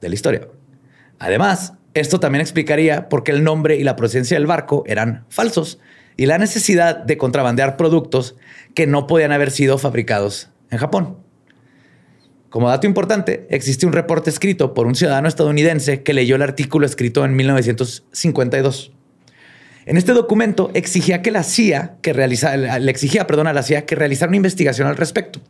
[0.00, 0.48] de la historia.
[1.20, 5.78] Además, esto también explicaría por qué el nombre y la procedencia del barco eran falsos
[6.16, 8.37] y la necesidad de contrabandear productos
[8.74, 11.18] que no podían haber sido fabricados en Japón.
[12.48, 16.87] Como dato importante, existe un reporte escrito por un ciudadano estadounidense que leyó el artículo
[16.87, 18.92] escrito en 1952.
[19.87, 23.94] En este documento exigía que la CIA que le exigía, perdón, a la CIA que
[23.94, 25.40] realizara una investigación al respecto.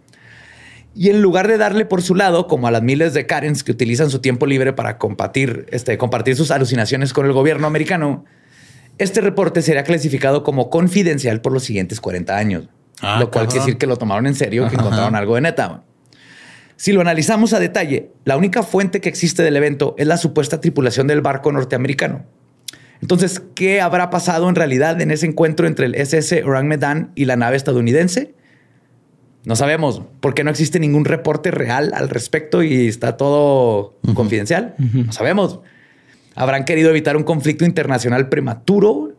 [0.94, 3.72] Y en lugar de darle por su lado, como a las miles de Karens que
[3.72, 8.24] utilizan su tiempo libre para compartir, este, compartir sus alucinaciones con el gobierno americano,
[8.98, 12.68] este reporte sería clasificado como confidencial por los siguientes 40 años.
[13.00, 15.85] Ah, lo cual quiere decir que lo tomaron en serio, que encontraron algo de neta.
[16.76, 20.61] Si lo analizamos a detalle, la única fuente que existe del evento es la supuesta
[20.61, 22.24] tripulación del barco norteamericano.
[23.00, 27.24] Entonces, ¿qué habrá pasado en realidad en ese encuentro entre el SS Orang Medan y
[27.24, 28.35] la nave estadounidense?
[29.44, 34.74] No sabemos, porque no existe ningún reporte real al respecto y está todo confidencial.
[34.79, 35.61] No sabemos.
[36.35, 39.12] ¿Habrán querido evitar un conflicto internacional prematuro?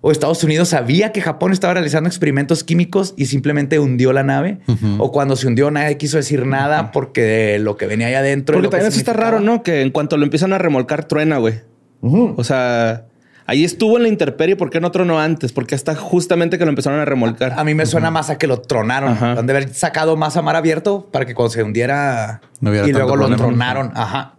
[0.00, 4.58] ¿O Estados Unidos sabía que Japón estaba realizando experimentos químicos y simplemente hundió la nave?
[4.98, 8.54] ¿O cuando se hundió nadie quiso decir nada porque lo que venía ahí adentro...
[8.54, 9.62] Porque también eso está raro, ¿no?
[9.62, 11.54] Que en cuanto lo empiezan a remolcar, truena, güey.
[12.02, 13.06] O sea,
[13.46, 14.56] ahí estuvo en la intemperie.
[14.56, 15.52] ¿Por qué no tronó antes?
[15.52, 17.54] Porque hasta justamente que lo empezaron a remolcar.
[17.58, 19.12] A mí me suena más a que lo tronaron.
[19.12, 19.32] Ajá.
[19.32, 22.92] Han de haber sacado más a mar abierto para que cuando se hundiera No y
[22.92, 23.92] luego lo tronaron.
[23.94, 24.34] Ajá.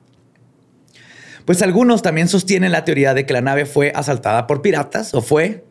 [1.46, 5.22] Pues algunos también sostienen la teoría de que la nave fue asaltada por piratas o
[5.22, 5.64] fue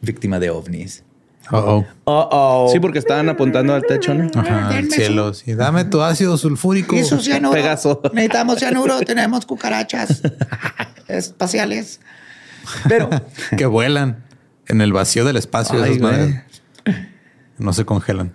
[0.00, 1.04] víctima de ovnis.
[1.50, 1.86] Oh, oh.
[2.04, 2.68] Oh, oh.
[2.72, 4.28] Sí, porque estaban apuntando al techo, ¿no?
[4.34, 5.32] Ajá, el cielo.
[5.34, 6.96] Sí, dame tu ácido sulfúrico.
[6.96, 7.54] Eso, cianuro.
[7.54, 8.00] Pegaso.
[8.12, 9.00] Necesitamos cianuro.
[9.00, 10.22] Tenemos cucarachas
[11.08, 12.00] espaciales.
[12.88, 13.10] Pero
[13.56, 14.24] que vuelan
[14.66, 15.82] en el vacío del espacio.
[15.82, 16.44] Ay, esas.
[17.58, 18.32] No se congelan.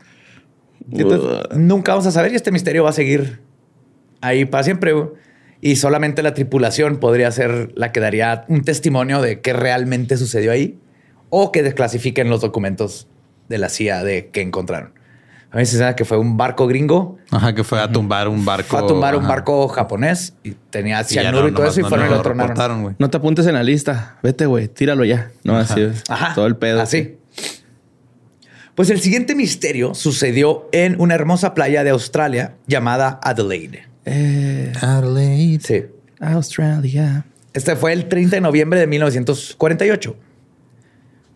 [0.91, 3.39] Entonces, nunca vamos a saber y este misterio va a seguir
[4.21, 4.93] ahí para siempre.
[5.61, 10.51] Y solamente la tripulación podría ser la que daría un testimonio de qué realmente sucedió
[10.51, 10.79] ahí
[11.29, 13.07] o que desclasifiquen los documentos
[13.47, 14.93] de la CIA de que encontraron.
[15.51, 18.45] A veces se sabe que fue un barco gringo, Ajá, que fue a tumbar un
[18.45, 18.69] barco.
[18.69, 19.29] fue a tumbar un ajá.
[19.33, 22.13] barco japonés y tenía Y cianuro no, y todo nomás eso y no- fueron no
[22.13, 22.95] y lo tronaron.
[22.97, 24.17] No te apuntes en la lista.
[24.23, 24.69] Vete, güey.
[24.69, 25.29] Tíralo ya.
[25.43, 26.03] No, así es.
[26.07, 26.33] Ajá.
[26.35, 26.81] Todo el pedo.
[26.81, 27.17] Así.
[28.75, 33.83] Pues el siguiente misterio sucedió en una hermosa playa de Australia llamada Adelaide.
[34.05, 35.59] Eh, Adelaide.
[35.61, 35.83] Sí.
[36.21, 37.25] Australia.
[37.53, 40.15] Este fue el 30 de noviembre de 1948.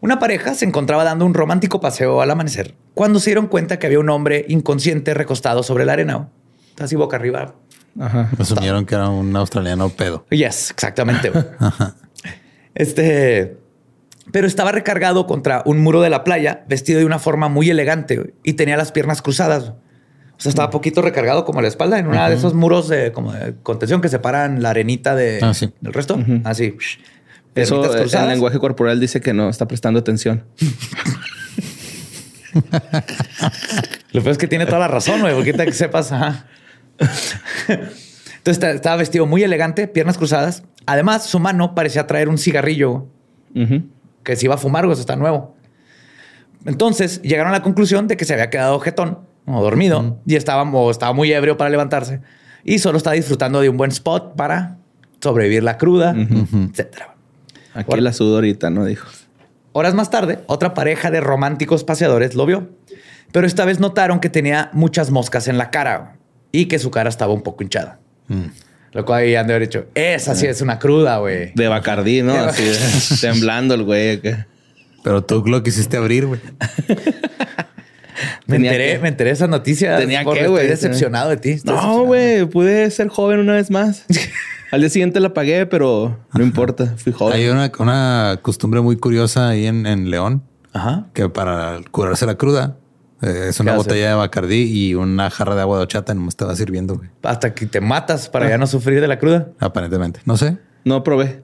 [0.05, 3.87] Una pareja se encontraba dando un romántico paseo al amanecer cuando se dieron cuenta que
[3.87, 6.29] había un hombre inconsciente recostado sobre la arena.
[6.79, 7.55] Así boca arriba.
[7.99, 8.29] Ajá.
[8.37, 10.23] Asumieron que era un australiano pedo.
[10.29, 11.29] Yes, exactamente.
[11.31, 11.43] güey.
[12.75, 13.57] este,
[14.31, 18.35] pero estaba recargado contra un muro de la playa, vestido de una forma muy elegante
[18.43, 19.69] y tenía las piernas cruzadas.
[20.37, 23.33] O sea, estaba poquito recargado como la espalda en uno de esos muros de, como
[23.33, 25.73] de contención que separan la arenita de, Ah, sí.
[25.81, 26.19] del resto.
[26.43, 26.75] Así.
[27.63, 30.43] Eso el lenguaje corporal dice que no está prestando atención.
[34.11, 36.45] Lo peor es que tiene toda la razón, güey, porque que sepas, ajá.
[36.97, 37.83] Entonces
[38.45, 40.63] está- estaba vestido muy elegante, piernas cruzadas.
[40.85, 43.07] Además, su mano parecía traer un cigarrillo
[44.23, 45.55] que se iba a fumar, güey, eso está nuevo.
[46.65, 50.63] Entonces llegaron a la conclusión de que se había quedado jetón o dormido y estaba,
[50.63, 52.21] o estaba muy ebrio para levantarse
[52.63, 54.77] y solo estaba disfrutando de un buen spot para
[55.21, 56.15] sobrevivir la cruda,
[56.71, 57.14] etcétera.
[57.75, 58.85] Aquí la sudo ahorita, ¿no?
[58.85, 59.07] Dijo.
[59.73, 62.69] Horas más tarde, otra pareja de románticos paseadores lo vio,
[63.31, 66.15] pero esta vez notaron que tenía muchas moscas en la cara
[66.51, 67.99] y que su cara estaba un poco hinchada.
[68.93, 71.51] Lo cual ahí han de haber dicho, esa sí es una cruda, güey.
[71.53, 72.31] De Bacardí, ¿no?
[72.33, 72.77] De Así de-
[73.21, 74.21] temblando el güey.
[75.03, 76.39] Pero tú lo quisiste abrir, güey.
[78.47, 79.99] Me enteré, que- me enteré de esas noticias.
[79.99, 80.67] Tenía que, güey.
[80.67, 81.49] Estoy decepcionado de ti.
[81.51, 82.45] estoy No, güey.
[82.45, 84.05] Pude ser joven una vez más.
[84.71, 86.93] Al día siguiente la pagué, pero no importa.
[86.97, 87.33] Fui joven.
[87.35, 91.05] Hay una, una costumbre muy curiosa ahí en, en León Ajá.
[91.13, 92.77] que para curarse la cruda
[93.21, 96.13] eh, es una botella de Bacardí y una jarra de agua de horchata.
[96.13, 97.09] No me estaba sirviendo, güey.
[97.23, 99.47] Hasta que te matas para ya no sufrir de la cruda.
[99.59, 100.19] Aparentemente.
[100.25, 100.57] No sé.
[100.83, 101.43] No probé.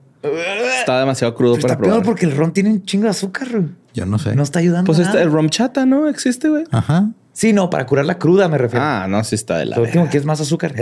[0.80, 2.06] Estaba demasiado crudo Pero para está peor probar.
[2.06, 3.48] porque el ron tiene un chingo de azúcar.
[3.50, 3.70] güey.
[3.94, 4.36] Yo no sé.
[4.36, 4.86] No está ayudando.
[4.86, 5.12] Pues nada.
[5.12, 6.08] este, el rom chata, ¿no?
[6.10, 6.64] Existe, güey.
[6.72, 7.10] Ajá.
[7.34, 8.86] Sí, no, para curar la cruda me refiero.
[8.86, 10.76] Ah, no, sí está de la Lo último que es más azúcar.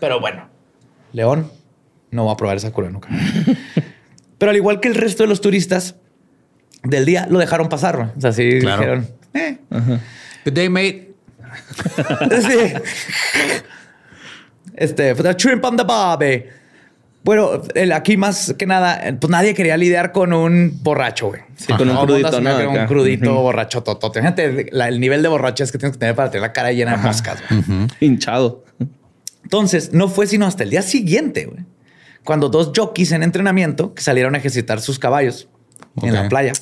[0.00, 0.48] Pero bueno,
[1.12, 1.50] León
[2.10, 3.08] no va a probar esa cura nunca.
[4.38, 5.96] Pero al igual que el resto de los turistas
[6.84, 8.12] del día, lo dejaron pasar.
[8.16, 8.80] O sea, sí Claro.
[8.80, 9.58] dijeron, eh.
[10.44, 11.12] Good day, mate.
[12.42, 12.74] sí.
[14.74, 16.44] Este, the shrimp on the barbie.
[17.24, 21.42] Bueno, el, aquí más que nada, pues nadie quería lidiar con un borracho, güey.
[21.56, 22.70] Sí, con un crudito, ¿no?
[22.70, 24.20] Un crudito borracho totote.
[24.20, 26.92] Fíjate la- el nivel de borrachez que tienes que tener para tener la cara llena
[26.96, 27.88] de moscas, güey.
[28.00, 28.64] Hinchado.
[29.42, 31.64] Entonces, no fue sino hasta el día siguiente, güey,
[32.28, 35.48] cuando dos jockeys en entrenamiento que salieron a ejercitar sus caballos
[36.02, 36.52] en la playa,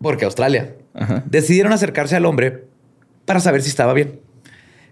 [0.00, 1.22] porque Australia, Ajá.
[1.26, 2.64] decidieron acercarse al hombre
[3.26, 4.20] para saber si estaba bien.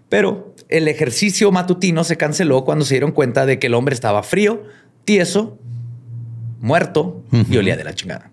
[0.09, 4.21] Pero el ejercicio matutino se canceló cuando se dieron cuenta de que el hombre estaba
[4.21, 4.61] frío,
[5.05, 5.57] tieso,
[6.59, 8.29] muerto y olía de la chingada.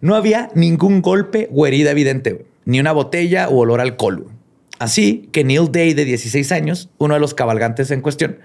[0.00, 4.28] No había ningún golpe o herida evidente, ni una botella o olor a alcohol.
[4.78, 8.38] Así que Neil Day, de 16 años, uno de los cabalgantes en cuestión,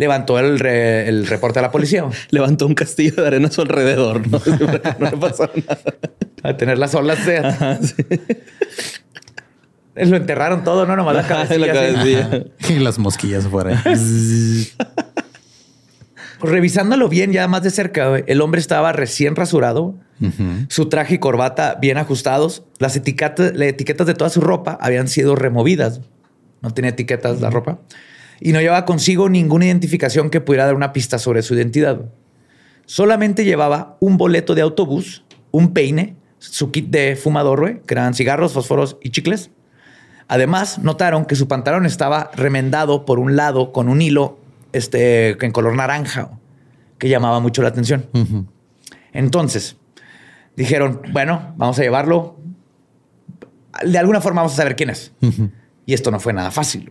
[0.00, 3.60] levantó el, re- el reporte a la policía Levantó un castillo de arena a su
[3.60, 4.26] alrededor.
[4.26, 4.40] No,
[4.98, 5.78] no le pasó nada.
[6.42, 7.42] a tener las olas de...
[9.96, 11.66] Lo enterraron todo, no nomás la cabecilla.
[11.74, 12.14] la así.
[12.14, 12.44] cabecilla.
[12.70, 13.82] Y las mosquillas fuera.
[16.38, 19.96] Pues revisándolo bien ya más de cerca, el hombre estaba recién rasurado,
[20.68, 25.06] su traje y corbata bien ajustados, las etiquetas, las etiquetas de toda su ropa habían
[25.08, 26.00] sido removidas.
[26.62, 27.80] No tenía etiquetas la ropa.
[28.40, 32.00] Y no llevaba consigo ninguna identificación que pudiera dar una pista sobre su identidad.
[32.86, 38.52] Solamente llevaba un boleto de autobús, un peine, su kit de fumador, que eran cigarros,
[38.52, 39.50] fósforos y chicles.
[40.26, 44.38] Además, notaron que su pantalón estaba remendado por un lado con un hilo
[44.72, 46.30] este, en color naranja,
[46.98, 48.06] que llamaba mucho la atención.
[49.12, 49.76] Entonces,
[50.56, 52.36] dijeron, bueno, vamos a llevarlo.
[53.84, 55.12] De alguna forma vamos a saber quién es.
[55.86, 56.88] Y esto no fue nada fácil.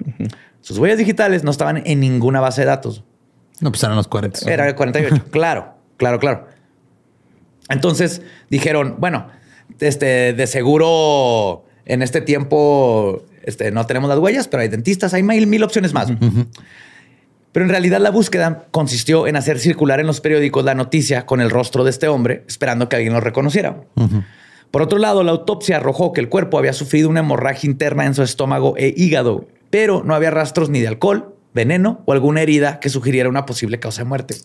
[0.61, 3.03] Sus huellas digitales no estaban en ninguna base de datos.
[3.61, 4.51] No, pues eran los 40.
[4.51, 5.25] Era el 48.
[5.31, 6.47] claro, claro, claro.
[7.69, 9.27] Entonces dijeron, bueno,
[9.79, 15.23] este, de seguro en este tiempo este, no tenemos las huellas, pero hay dentistas, hay
[15.23, 16.11] mil, mil opciones más.
[17.51, 21.41] Pero en realidad la búsqueda consistió en hacer circular en los periódicos la noticia con
[21.41, 23.81] el rostro de este hombre, esperando que alguien lo reconociera.
[24.71, 28.13] Por otro lado, la autopsia arrojó que el cuerpo había sufrido una hemorragia interna en
[28.13, 32.79] su estómago e hígado, pero no había rastros ni de alcohol, veneno o alguna herida
[32.79, 34.35] que sugiriera una posible causa de muerte.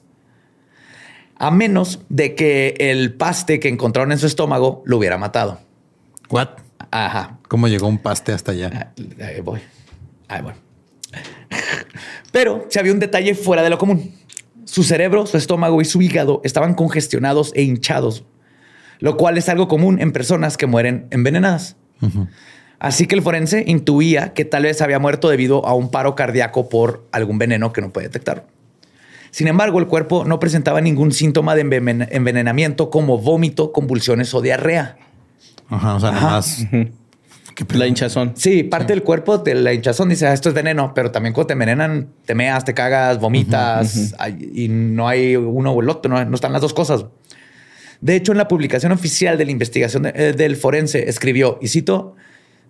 [1.36, 5.60] A menos de que el paste que encontraron en su estómago lo hubiera matado.
[6.30, 6.48] What?
[6.90, 7.38] Ajá.
[7.48, 8.70] ¿Cómo llegó un paste hasta allá?
[8.74, 9.60] Ah, Ahí voy.
[10.28, 10.52] Ahí voy.
[12.32, 14.14] Pero se había un detalle fuera de lo común.
[14.64, 18.24] Su cerebro, su estómago y su hígado estaban congestionados e hinchados,
[18.98, 21.76] lo cual es algo común en personas que mueren envenenadas.
[22.84, 26.68] Así que el forense intuía que tal vez había muerto debido a un paro cardíaco
[26.68, 28.44] por algún veneno que no puede detectar.
[29.30, 34.42] Sin embargo, el cuerpo no presentaba ningún síntoma de enven- envenenamiento como vómito, convulsiones o
[34.42, 34.96] diarrea.
[35.70, 36.66] Ajá, o sea, nada más.
[37.78, 38.32] La hinchazón.
[38.36, 41.46] Sí, parte del cuerpo de la hinchazón dice, "Ah, esto es veneno, pero también cuando
[41.48, 44.12] te envenenan, te meas, te cagas, vomitas
[44.54, 47.06] y no hay uno o el otro, no, no están las dos cosas.
[48.02, 51.68] De hecho, en la publicación oficial de la investigación de- eh, del forense escribió, y
[51.68, 52.14] cito,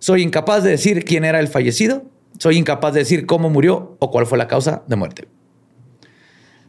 [0.05, 2.03] soy incapaz de decir quién era el fallecido,
[2.39, 5.29] soy incapaz de decir cómo murió o cuál fue la causa de muerte.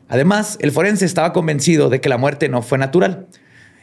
[0.08, 3.28] Además, el forense estaba convencido de que la muerte no fue natural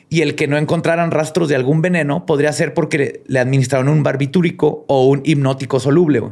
[0.08, 4.02] y el que no encontraran rastros de algún veneno podría ser porque le, administraron un
[4.02, 6.22] barbitúrico o un hipnótico soluble.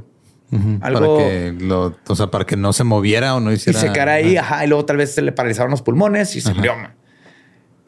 [0.80, 3.80] algo- Para que lo, o sea, para que no se moviera o no Y hiciera.
[3.80, 6.54] se quedara ahí, ajá, y luego tal vez se le paralizaron los pulmones y se
[6.54, 6.72] murió.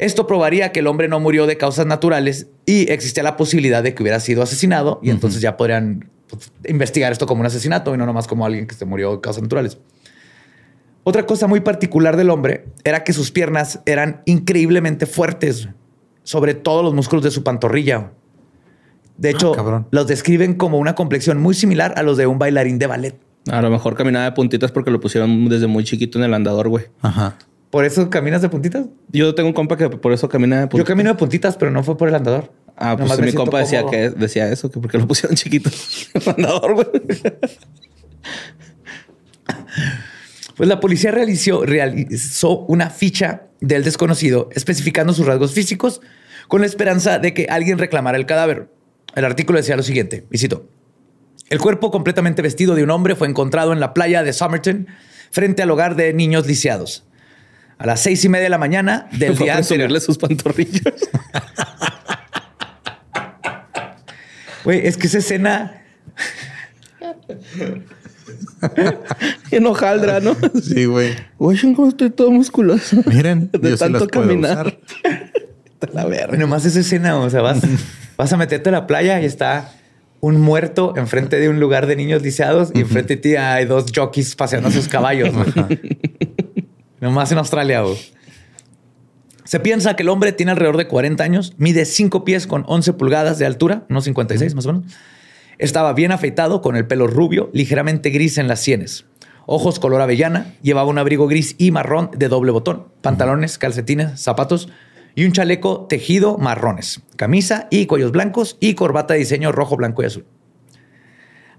[0.03, 3.95] Esto probaría que el hombre no murió de causas naturales y existía la posibilidad de
[3.95, 7.99] que hubiera sido asesinado y entonces ya podrían pues, investigar esto como un asesinato y
[7.99, 9.79] no nomás como alguien que se murió de causas naturales.
[11.05, 15.69] Otra cosa muy particular del hombre era que sus piernas eran increíblemente fuertes,
[16.25, 18.11] sobre todo los músculos de su pantorrilla.
[19.19, 19.87] De hecho, cabrón.
[19.93, 23.21] los describen como una complexión muy similar a los de un bailarín de ballet.
[23.49, 26.69] A lo mejor caminaba de puntitas porque lo pusieron desde muy chiquito en el andador,
[26.69, 26.87] güey.
[27.03, 27.37] Ajá.
[27.73, 28.85] ¿Por eso caminas de puntitas?
[29.13, 30.89] Yo tengo un compa que por eso camina de Yo puntitas.
[30.89, 32.53] camino de puntitas, pero no fue por el andador.
[32.77, 33.97] Ah, pues Nomás mi compa decía cómodo.
[33.97, 35.71] que decía eso, que porque lo pusieron chiquito
[36.15, 36.87] el andador, güey.
[40.57, 46.03] Pues la policía realizó, realizó una ficha del desconocido especificando sus rasgos físicos
[46.47, 48.69] con la esperanza de que alguien reclamara el cadáver.
[49.15, 50.69] El artículo decía lo siguiente, y cito,
[51.49, 54.89] El cuerpo completamente vestido de un hombre fue encontrado en la playa de Somerton
[55.31, 57.05] frente al hogar de niños lisiados.
[57.79, 60.01] A las seis y media de la mañana del día a anterior.
[60.01, 60.95] sus pantorrillas.
[64.65, 65.83] Güey, es que esa escena...
[69.51, 70.37] en hojaldra, ¿no?
[70.63, 71.15] Sí, güey.
[71.39, 72.97] Güey, cómo estoy todo musculoso.
[73.07, 74.67] Miren, De yo sí tanto las puedo caminar.
[75.03, 75.31] usar.
[75.93, 76.39] La verga.
[76.39, 77.61] Nomás esa escena, o sea, vas,
[78.17, 79.73] vas a meterte a la playa y está
[80.21, 83.87] un muerto enfrente de un lugar de niños lisiados y enfrente de ti hay dos
[83.93, 85.31] jockeys paseando sus caballos.
[87.03, 87.81] Nomás en Australia.
[87.81, 87.99] Güey.
[89.43, 92.93] Se piensa que el hombre tiene alrededor de 40 años, mide 5 pies con 11
[92.93, 94.93] pulgadas de altura, unos 56 más o menos.
[95.59, 99.05] Estaba bien afeitado, con el pelo rubio, ligeramente gris en las sienes.
[99.47, 104.69] Ojos color avellana, llevaba un abrigo gris y marrón de doble botón, pantalones, calcetines, zapatos
[105.17, 110.05] y un chaleco tejido marrones, camisa y cuellos blancos y corbata de diseño rojo, blanco
[110.05, 110.25] y azul.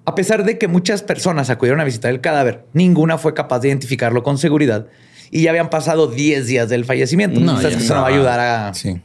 [0.06, 3.68] A pesar de que muchas personas acudieron a visitar el cadáver, ninguna fue capaz de
[3.68, 4.88] identificarlo con seguridad
[5.34, 7.40] y ya habían pasado 10 días del fallecimiento.
[7.40, 8.72] No, que eso no va a ayudar a...
[8.76, 9.02] Sí.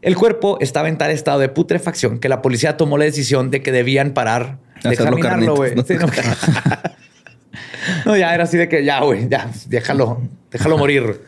[0.00, 3.60] El cuerpo estaba en tal estado de putrefacción que la policía tomó la decisión de
[3.60, 5.74] que debían parar de examinarlo, güey.
[8.06, 8.16] ¿no?
[8.16, 11.20] ya era así de que ya, güey, ya, déjalo, déjalo morir.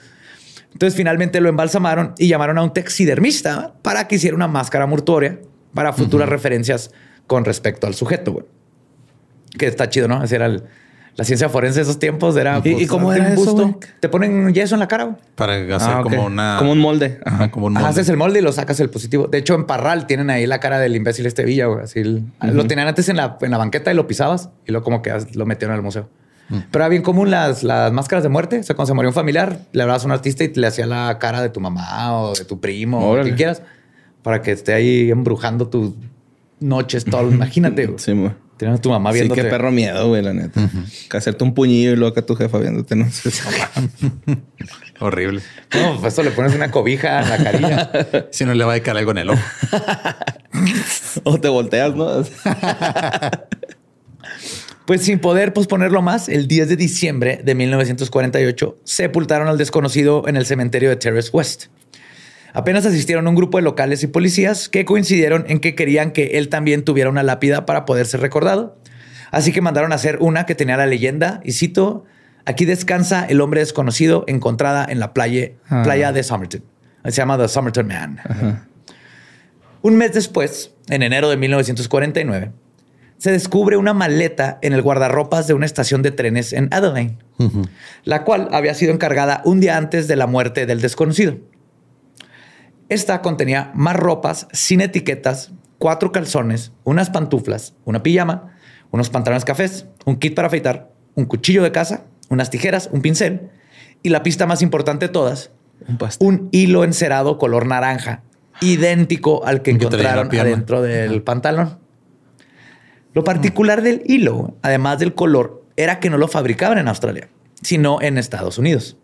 [0.72, 5.40] Entonces finalmente lo embalsamaron y llamaron a un taxidermista para que hiciera una máscara mortuoria
[5.74, 6.90] para futuras referencias
[7.26, 8.46] con respecto al sujeto, güey.
[9.58, 10.24] Que está chido, ¿no?
[10.24, 10.56] Era
[11.16, 12.36] la ciencia forense de esos tiempos.
[12.36, 13.78] Era, ¿Y, pues, cómo era eso?
[14.00, 15.04] Te ponen yeso en la cara.
[15.04, 15.16] Güey.
[15.34, 16.56] Para hacer ah, como una...
[16.58, 17.20] Como un molde.
[17.24, 17.88] Ajá, como un molde.
[17.88, 19.26] haces el molde y lo sacas el positivo.
[19.26, 21.84] De hecho, en Parral tienen ahí la cara del imbécil este Villa, güey.
[21.84, 25.02] Así Lo tenían antes en la, en la banqueta y lo pisabas y luego como
[25.02, 26.08] que lo metieron al museo.
[26.48, 26.58] Mm.
[26.70, 28.60] Pero era bien común las, las máscaras de muerte.
[28.60, 30.86] O sea, cuando se moría un familiar, le hablabas a un artista y le hacía
[30.86, 33.62] la cara de tu mamá o de tu primo o lo que quieras
[34.22, 35.94] para que esté ahí embrujando tus
[36.60, 37.30] noches, todo.
[37.30, 37.94] Imagínate.
[37.96, 38.32] Sí, güey.
[38.56, 39.40] Tienes a tu mamá viéndote.
[39.40, 40.70] Sí, qué perro miedo, güey, la neta.
[41.10, 43.30] Que hacerte un puñillo y luego acá tu jefa viéndote, no sé.
[45.00, 45.42] Horrible.
[45.74, 47.90] No, pues eso le pones una cobija en la carilla.
[48.30, 49.40] si no le va a caer algo en el ojo.
[51.24, 52.24] o te volteas, ¿no?
[54.86, 60.36] Pues sin poder posponerlo más, el 10 de diciembre de 1948 sepultaron al desconocido en
[60.36, 61.66] el cementerio de Terrace West.
[62.56, 66.48] Apenas asistieron un grupo de locales y policías que coincidieron en que querían que él
[66.48, 68.78] también tuviera una lápida para poder ser recordado.
[69.30, 72.06] Así que mandaron a hacer una que tenía la leyenda, y cito,
[72.46, 75.82] aquí descansa el hombre desconocido encontrada en la playa, ah.
[75.82, 76.64] playa de Somerton.
[77.04, 78.20] Se llama The Somerton Man.
[79.82, 82.52] Un mes después, en enero de 1949,
[83.18, 87.18] se descubre una maleta en el guardarropas de una estación de trenes en Adelaide,
[88.04, 91.36] la cual había sido encargada un día antes de la muerte del desconocido.
[92.88, 98.56] Esta contenía más ropas sin etiquetas, cuatro calzones, unas pantuflas, una pijama,
[98.90, 103.50] unos pantalones cafés, un kit para afeitar, un cuchillo de caza, unas tijeras, un pincel
[104.02, 105.50] y la pista más importante de todas,
[105.88, 108.22] un, un hilo encerado color naranja,
[108.60, 111.78] idéntico al que encontraron adentro del pantalón.
[113.14, 117.28] Lo particular del hilo, además del color, era que no lo fabricaban en Australia,
[117.62, 118.96] sino en Estados Unidos.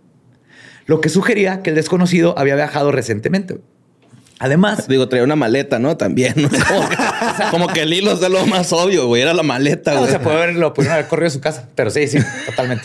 [0.86, 3.60] Lo que sugería que el desconocido había viajado recientemente.
[4.42, 5.96] Además, digo, traía una maleta, ¿no?
[5.96, 6.34] También.
[7.52, 9.22] Como, que el hilo es de lo más obvio, güey.
[9.22, 10.06] Era la maleta, güey.
[10.06, 11.68] No, se puede ver, lo pudieron haber corrido a su casa.
[11.76, 12.82] Pero sí, sí, totalmente.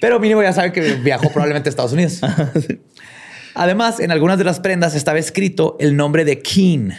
[0.00, 2.20] Pero mínimo ya sabe que viajó probablemente a Estados Unidos.
[3.54, 6.94] Además, en algunas de las prendas estaba escrito el nombre de Keen.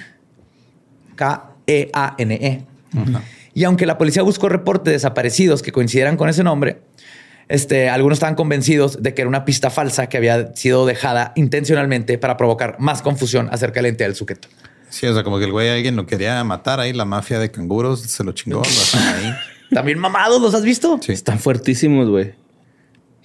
[1.15, 2.63] K-E-A-N-E.
[3.56, 6.82] Y aunque la policía buscó reportes de desaparecidos que coincidieran con ese nombre,
[7.50, 12.18] este, algunos estaban convencidos de que era una pista falsa que había sido dejada intencionalmente
[12.18, 14.48] para provocar más confusión acerca de la identidad del sujeto.
[14.90, 17.52] Sí, o sea, como que el güey alguien lo quería matar ahí, la mafia de
[17.52, 18.62] canguros se lo chingó.
[19.16, 19.34] ahí.
[19.72, 21.00] También mamados, ¿los has visto?
[21.02, 21.12] Sí.
[21.12, 22.34] Están fuertísimos, güey.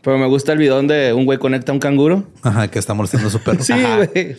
[0.05, 2.25] Pero me gusta el video donde un güey conecta a un canguro.
[2.43, 3.65] Ajá, que está molestando a su perro.
[3.65, 4.37] sí, güey.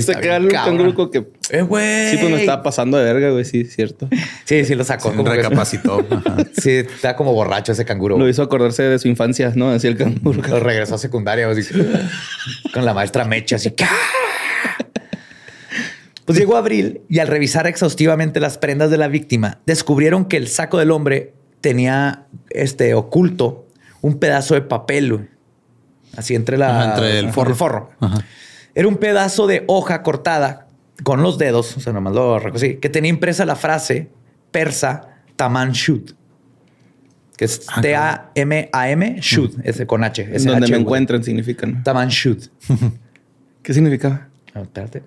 [0.00, 1.26] Se queda el canguro con que.
[1.50, 2.10] Eh, güey.
[2.12, 3.44] Sí, pues me estaba pasando de verga, güey.
[3.44, 4.08] Sí, cierto.
[4.44, 5.12] Sí, sí lo sacó.
[5.12, 6.06] Sí, recapacitó.
[6.60, 8.16] Sí, está como borracho ese canguro.
[8.16, 9.70] Lo hizo acordarse de su infancia, ¿no?
[9.70, 10.40] Así el canguro.
[10.40, 11.62] Lo regresó a secundaria, así,
[12.72, 13.74] con la maestra Mecha, así.
[16.24, 20.46] Pues llegó abril y al revisar exhaustivamente las prendas de la víctima, descubrieron que el
[20.46, 23.67] saco del hombre tenía este oculto
[24.00, 25.28] un pedazo de papel,
[26.16, 27.90] así entre la entre el forro.
[28.74, 30.68] Era un pedazo de hoja cortada
[31.02, 34.10] con los dedos, o sea, nomás lo recogí, que tenía impresa la frase
[34.50, 36.12] persa Taman Shud,
[37.36, 40.26] que es ah, T-A-M-A-M, Shud, ese con H.
[40.38, 41.82] Donde me encuentran significa, ¿no?
[41.82, 42.44] Taman Shud.
[43.62, 44.28] ¿Qué significaba?
[44.54, 45.02] Ah, espérate.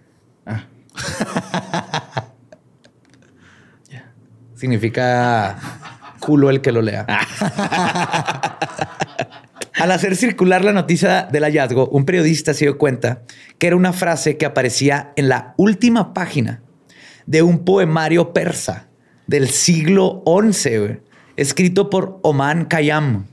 [0.46, 0.66] Ah.
[4.56, 5.58] Significa
[6.20, 7.06] culo el que lo lea.
[9.82, 13.24] Al hacer circular la noticia del hallazgo, un periodista se dio cuenta
[13.58, 16.62] que era una frase que aparecía en la última página
[17.26, 18.90] de un poemario persa
[19.26, 21.00] del siglo XI,
[21.36, 23.26] escrito por Oman Khayyam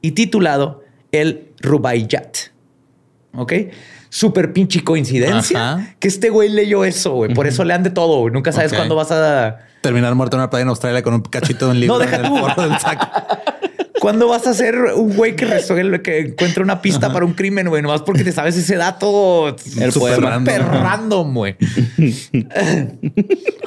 [0.00, 0.82] y titulado
[1.12, 2.38] El Rubaiyat.
[3.36, 3.52] ¿Ok?
[4.08, 7.34] Súper pinche coincidencia que este güey leyó eso, güey.
[7.34, 10.62] Por eso lean de todo, Nunca sabes cuándo vas a terminar muerto en una playa
[10.62, 12.36] en Australia con un cachito de un libro No, deja en el tú.
[12.38, 13.06] forro del saco.
[14.00, 17.68] ¿Cuándo vas a ser un güey que, resuelve- que encuentra una pista para un crimen,
[17.68, 17.80] güey?
[17.80, 19.48] Nomás porque te sabes ese dato.
[19.78, 20.40] El Súper poema.
[20.44, 21.34] random.
[21.34, 21.56] Güey.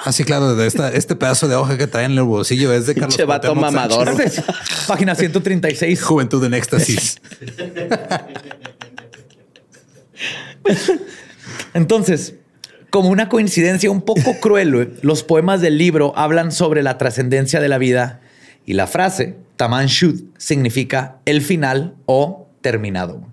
[0.05, 0.55] Ah, sí, claro.
[0.55, 3.25] De esta, este pedazo de hoja que trae en el bolsillo es de Carlos Pinche
[3.25, 4.05] vato mamador.
[4.15, 4.43] Sánchez.
[4.88, 6.01] Página 136.
[6.03, 7.19] Juventud en éxtasis.
[11.73, 12.36] Entonces,
[12.89, 17.59] como una coincidencia un poco cruel, güey, los poemas del libro hablan sobre la trascendencia
[17.59, 18.21] de la vida
[18.68, 23.24] y la frase Taman Shud significa el final o terminado.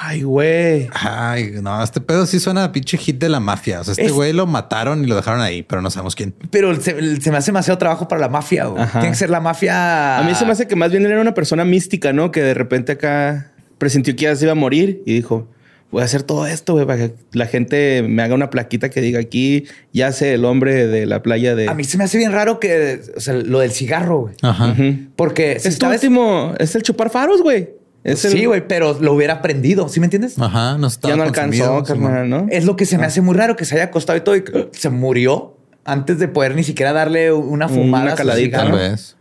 [0.00, 0.88] Ay, güey.
[0.94, 3.80] Ay, no, este pedo sí suena a pinche hit de la mafia.
[3.80, 6.34] O sea, este Es- güey lo mataron y lo dejaron ahí, pero no sabemos quién.
[6.50, 8.66] Pero se, se me hace demasiado trabajo para la mafia.
[8.66, 8.86] güey.
[8.92, 10.18] Tiene que ser la mafia.
[10.18, 12.30] A mí se me hace que más bien él era una persona mística, ¿no?
[12.30, 15.48] Que de repente acá presintió que ya se iba a morir y dijo,
[15.90, 19.00] voy a hacer todo esto, güey, para que la gente me haga una plaquita que
[19.00, 21.68] diga aquí yace el hombre de la playa de...
[21.68, 24.34] A mí se me hace bien raro que o sea, lo del cigarro, güey.
[24.42, 24.74] Ajá.
[25.16, 27.70] Porque si Es tu último, es el chupar faros, güey.
[28.04, 29.88] Es Sí, güey, pero lo hubiera aprendido.
[29.88, 30.38] ¿Sí me entiendes?
[30.38, 32.46] Ajá, no estaba Ya no alcanzó, consumido, carnal, ¿no?
[32.50, 34.44] Es lo que se me hace muy raro que se haya acostado y todo y
[34.72, 38.04] se murió antes de poder ni siquiera darle una fumada.
[38.04, 38.90] Una a su caladita, Tal cigarro.
[38.90, 39.16] vez.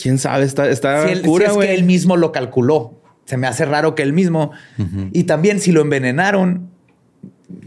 [0.00, 0.44] ¿Quién sabe?
[0.44, 2.99] Está, está Si, él- si cura, es que él mismo lo calculó.
[3.30, 4.50] Se me hace raro que él mismo.
[5.12, 6.68] Y también si lo envenenaron,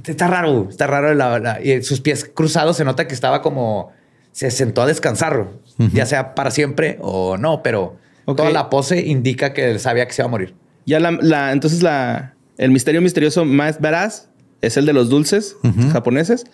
[0.06, 1.14] está raro, está raro.
[1.14, 3.92] la- la- y sus pies cruzados se nota que estaba como
[4.34, 5.48] se sentó a descansar,
[5.94, 8.36] ya sea para siempre o no, pero Ok.
[8.38, 10.54] toda la pose indica que él sabía que se iba a morir.
[10.86, 14.30] Ya la, la- entonces la, el misterio misterioso más veraz
[14.62, 15.56] es el de los dulces
[15.94, 16.46] japoneses.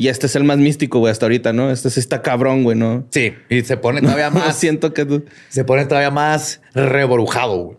[0.00, 1.70] Y este es el más místico, güey, hasta ahorita, ¿no?
[1.72, 3.04] Este sí está cabrón, güey, ¿no?
[3.10, 4.54] Sí, y se pone todavía más.
[4.56, 5.22] siento que...
[5.48, 7.56] se pone todavía más reborujado.
[7.64, 7.78] güey.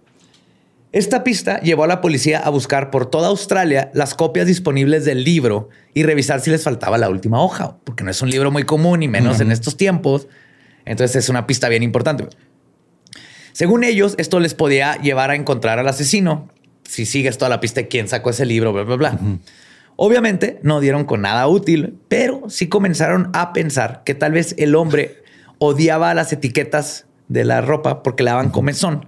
[0.92, 5.24] Esta pista llevó a la policía a buscar por toda Australia las copias disponibles del
[5.24, 8.64] libro y revisar si les faltaba la última hoja, porque no es un libro muy
[8.64, 10.28] común y menos en estos tiempos.
[10.86, 12.26] Entonces es una pista bien importante.
[13.52, 16.50] Según ellos, esto les podía llevar a encontrar al asesino.
[16.86, 19.20] Si sigues toda la pista de quién sacó ese libro, bla, bla, bla.
[19.96, 24.74] Obviamente no dieron con nada útil, pero sí comenzaron a pensar que tal vez el
[24.74, 25.22] hombre
[25.60, 29.06] odiaba las etiquetas de la ropa porque le daban comezón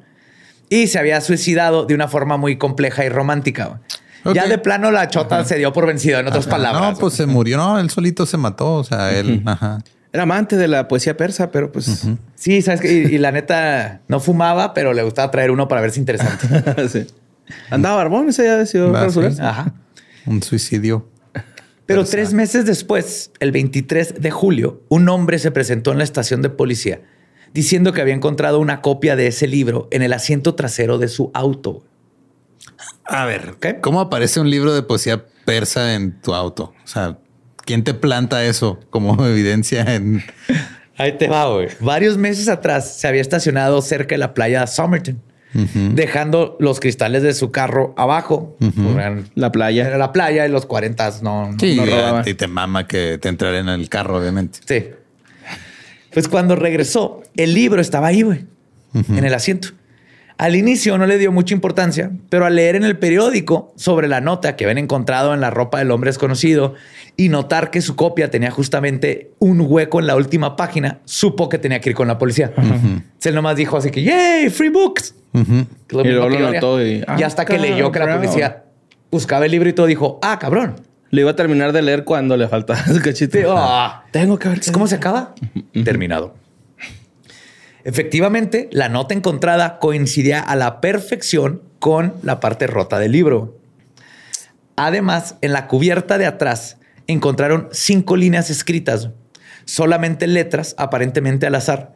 [0.72, 3.82] y se había suicidado de una forma muy compleja y romántica.
[4.34, 6.55] Ya de plano la chota se dio por vencido, en otras Ajá.
[6.55, 6.93] palabras.
[6.93, 7.57] No, pues se murió.
[7.57, 8.76] No, él solito se mató.
[8.76, 9.43] O sea, él.
[9.45, 9.80] Ajá.
[10.13, 12.07] Era amante de la poesía persa, pero pues...
[12.36, 15.82] Sí, sabes que y, y la neta no fumaba, pero le gustaba traer uno para
[15.82, 16.88] verse interesante.
[16.89, 17.05] sí.
[17.69, 19.19] Andaba barbón, ese ya decidió sí.
[19.41, 19.74] Ajá.
[20.26, 21.05] Un suicidio.
[21.86, 22.11] Pero Persa.
[22.11, 26.49] tres meses después, el 23 de julio, un hombre se presentó en la estación de
[26.49, 27.01] policía
[27.53, 31.31] diciendo que había encontrado una copia de ese libro en el asiento trasero de su
[31.33, 31.83] auto.
[33.05, 33.79] A ver, ¿Qué?
[33.81, 36.73] ¿cómo aparece un libro de poesía persa en tu auto?
[36.83, 37.17] O sea,
[37.65, 40.23] ¿quién te planta eso como evidencia en...
[40.97, 41.67] Ahí te va, güey.
[41.79, 45.19] Varios meses atrás se había estacionado cerca de la playa de Somerton,
[45.73, 48.55] dejando los cristales de su carro abajo.
[49.35, 49.87] La playa.
[49.87, 52.23] Era la playa y los 40 no, Sí, no a robaban.
[52.23, 54.59] ti te mama que te entrara en el carro, obviamente.
[54.65, 54.89] Sí.
[56.14, 58.45] Pues cuando regresó, el libro estaba ahí, güey,
[58.93, 59.70] en el asiento.
[60.38, 64.22] Al inicio no le dio mucha importancia, pero al leer en el periódico sobre la
[64.22, 66.74] nota que habían encontrado en la ropa del hombre desconocido
[67.16, 71.59] y notar que su copia tenía justamente un hueco en la última página, supo que
[71.59, 72.51] tenía que ir con la policía.
[72.57, 74.49] Entonces Él nomás dijo así que, ¡yay!
[74.49, 75.14] ¡Free books!
[76.03, 78.64] Y luego lo notó y- Y hasta que leyó que la policía
[79.12, 80.76] buscaba el libro y todo, dijo, ¡ah, cabrón!
[81.12, 83.38] Le iba a terminar de leer cuando le faltaba el cachito.
[83.38, 84.05] Sí, ah.
[84.12, 85.36] Tengo que ver ¿Es ¿Cómo se acaba?
[85.84, 86.36] Terminado.
[87.84, 93.57] Efectivamente, la nota encontrada coincidía a la perfección con la parte rota del libro.
[94.76, 99.09] Además, en la cubierta de atrás encontraron cinco líneas escritas,
[99.66, 101.93] solamente letras aparentemente al azar,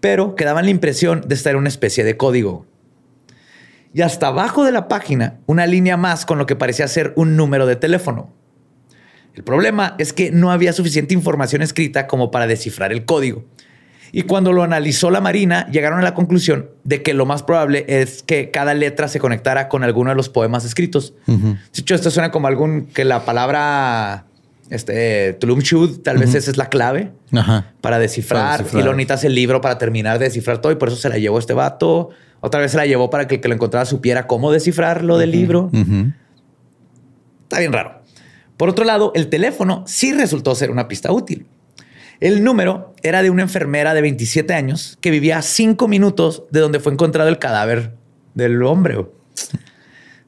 [0.00, 2.66] pero que daban la impresión de estar en una especie de código.
[3.94, 7.36] Y hasta abajo de la página, una línea más con lo que parecía ser un
[7.36, 8.34] número de teléfono.
[9.36, 13.44] El problema es que no había suficiente información escrita como para descifrar el código.
[14.12, 17.84] Y cuando lo analizó la Marina, llegaron a la conclusión de que lo más probable
[17.86, 21.12] es que cada letra se conectara con alguno de los poemas escritos.
[21.26, 24.24] De hecho, esto suena como algún que la palabra
[24.70, 27.72] este, Tulum Shud, tal vez esa es la clave Ajá.
[27.82, 28.42] para descifrar.
[28.42, 28.82] Para descifrar.
[28.82, 30.72] Y lo necesitas el libro para terminar de descifrar todo.
[30.72, 32.08] Y por eso se la llevó este vato.
[32.40, 35.18] Otra vez se la llevó para que el que lo encontrara supiera cómo descifrar lo
[35.18, 35.70] del libro.
[37.42, 38.05] Está bien raro.
[38.56, 41.46] Por otro lado, el teléfono sí resultó ser una pista útil.
[42.20, 46.60] El número era de una enfermera de 27 años que vivía a cinco minutos de
[46.60, 47.92] donde fue encontrado el cadáver
[48.34, 49.06] del hombre.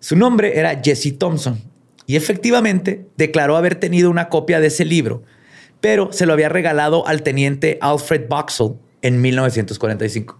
[0.00, 1.62] Su nombre era Jesse Thompson
[2.06, 5.22] y efectivamente declaró haber tenido una copia de ese libro,
[5.80, 10.38] pero se lo había regalado al teniente Alfred Boxall en 1945.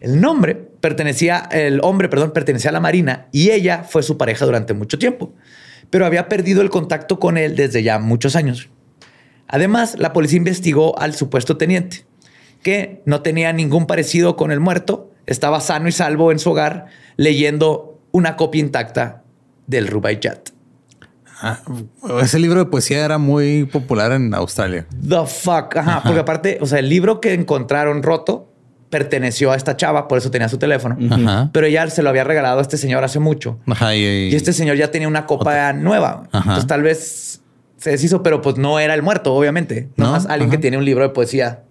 [0.00, 4.44] El nombre pertenecía, el hombre, perdón, pertenecía a la Marina y ella fue su pareja
[4.44, 5.32] durante mucho tiempo,
[5.94, 8.68] pero había perdido el contacto con él desde ya muchos años.
[9.46, 12.04] Además, la policía investigó al supuesto teniente,
[12.64, 16.86] que no tenía ningún parecido con el muerto, estaba sano y salvo en su hogar
[17.16, 19.22] leyendo una copia intacta
[19.68, 20.48] del Rubaiyat.
[21.40, 21.60] Ah,
[22.20, 24.88] ese libro de poesía era muy popular en Australia.
[25.00, 25.76] The fuck.
[25.76, 28.52] Ajá, porque aparte, o sea, el libro que encontraron roto
[28.94, 30.96] perteneció a esta chava, por eso tenía su teléfono.
[31.10, 31.50] Ajá.
[31.52, 33.58] Pero ella se lo había regalado a este señor hace mucho.
[33.66, 36.28] Ajá, y, Y este señor ya tenía una copa nueva.
[36.30, 36.38] Ajá.
[36.50, 37.40] Entonces tal vez
[37.76, 39.88] se deshizo, pero pues no era el muerto, obviamente.
[39.96, 40.58] No más alguien ajá.
[40.58, 41.64] que tiene un libro de poesía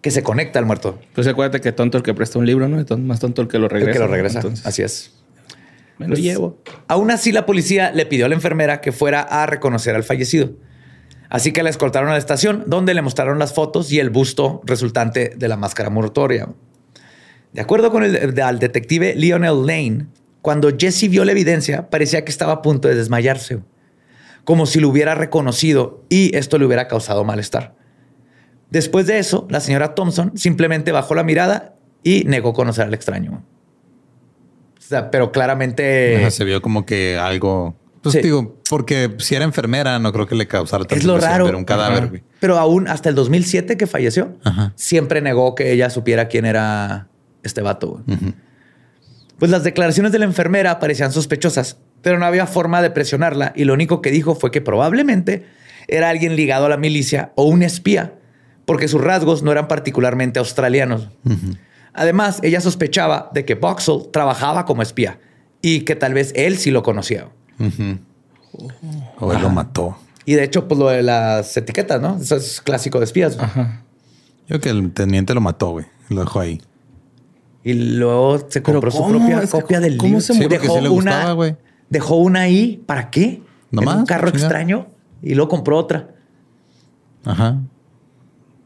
[0.00, 0.98] que se conecta al muerto.
[1.14, 2.84] Pues acuérdate que tonto el que presta un libro, ¿no?
[2.98, 3.92] Más tonto el que lo El regresa.
[3.92, 4.12] que lo ¿no?
[4.12, 4.38] regresa.
[4.40, 5.12] Entonces, Así es.
[5.98, 6.58] me lo Pues, llevo.
[6.88, 10.50] Aún así, la policía le pidió a la enfermera que fuera a reconocer al fallecido.
[11.28, 14.60] Así que la escoltaron a la estación, donde le mostraron las fotos y el busto
[14.64, 16.48] resultante de la máscara mortuoria.
[17.52, 20.06] De acuerdo con el al detective Lionel Lane,
[20.42, 23.60] cuando Jesse vio la evidencia, parecía que estaba a punto de desmayarse,
[24.44, 27.74] como si lo hubiera reconocido y esto le hubiera causado malestar.
[28.70, 33.44] Después de eso, la señora Thompson simplemente bajó la mirada y negó conocer al extraño.
[35.10, 37.74] Pero claramente se vio como que algo.
[38.12, 38.20] Pues Sí.
[38.22, 41.44] digo, porque si era enfermera, no creo que le causara tanta Es lo raro.
[41.46, 42.08] ver un cadáver.
[42.08, 42.22] Güey.
[42.40, 44.72] Pero aún hasta el 2007 que falleció, Ajá.
[44.76, 47.08] siempre negó que ella supiera quién era
[47.42, 48.02] este vato.
[49.38, 53.64] Pues las declaraciones de la enfermera parecían sospechosas, pero no había forma de presionarla y
[53.64, 55.44] lo único que dijo fue que probablemente
[55.88, 58.14] era alguien ligado a la milicia o un espía,
[58.64, 61.08] porque sus rasgos no eran particularmente australianos.
[61.92, 65.18] Además, ella sospechaba de que Boxall trabajaba como espía
[65.62, 67.28] y que tal vez él sí lo conocía.
[67.58, 67.98] Ujú.
[69.20, 69.96] O él lo mató.
[70.24, 72.16] Y de hecho, pues lo de las etiquetas, ¿no?
[72.20, 73.36] Eso es clásico de espías.
[73.36, 73.48] güey.
[73.56, 73.66] Yo
[74.48, 75.86] creo que el teniente lo mató, güey.
[76.08, 76.60] Lo dejó ahí.
[77.64, 79.10] Y luego se compró su ¿cómo?
[79.18, 80.20] propia Es que copia del ¿cómo libro.
[80.20, 81.56] se Sí, porque sí le gustaba, güey.
[81.90, 82.82] Dejó una ahí.
[82.86, 83.42] ¿Para qué?
[83.70, 84.42] Nomás, en un carro chinga.
[84.44, 84.86] extraño.
[85.22, 86.10] Y luego compró otra.
[87.24, 87.58] Ajá.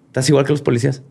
[0.08, 1.02] Estás igual que los policías.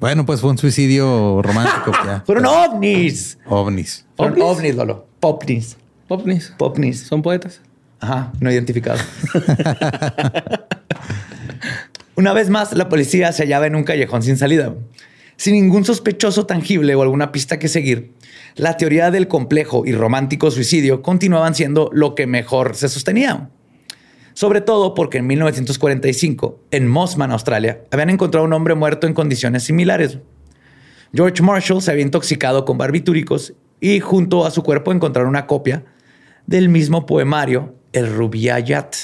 [0.00, 1.92] Bueno, pues fue un suicidio romántico.
[2.06, 2.22] ya.
[2.24, 3.38] Fueron ovnis.
[3.46, 4.06] ovnis.
[4.16, 4.44] Fueron ¿Ovnis?
[4.58, 5.06] ovnis, Lolo.
[5.20, 5.76] Popnis.
[6.10, 6.52] Popnis.
[6.58, 7.02] Popnis.
[7.04, 7.60] Son poetas.
[8.00, 8.98] Ajá, no identificado.
[12.16, 14.74] Una vez más, la policía se hallaba en un callejón sin salida.
[15.36, 18.10] Sin ningún sospechoso tangible o alguna pista que seguir,
[18.56, 23.48] la teoría del complejo y romántico suicidio continuaban siendo lo que mejor se sostenía.
[24.34, 29.62] Sobre todo porque en 1945, en Mossman, Australia, habían encontrado un hombre muerto en condiciones
[29.62, 30.18] similares.
[31.14, 35.84] George Marshall se había intoxicado con barbitúricos y junto a su cuerpo encontraron una copia
[36.50, 38.94] del mismo poemario, el Rubaiyat.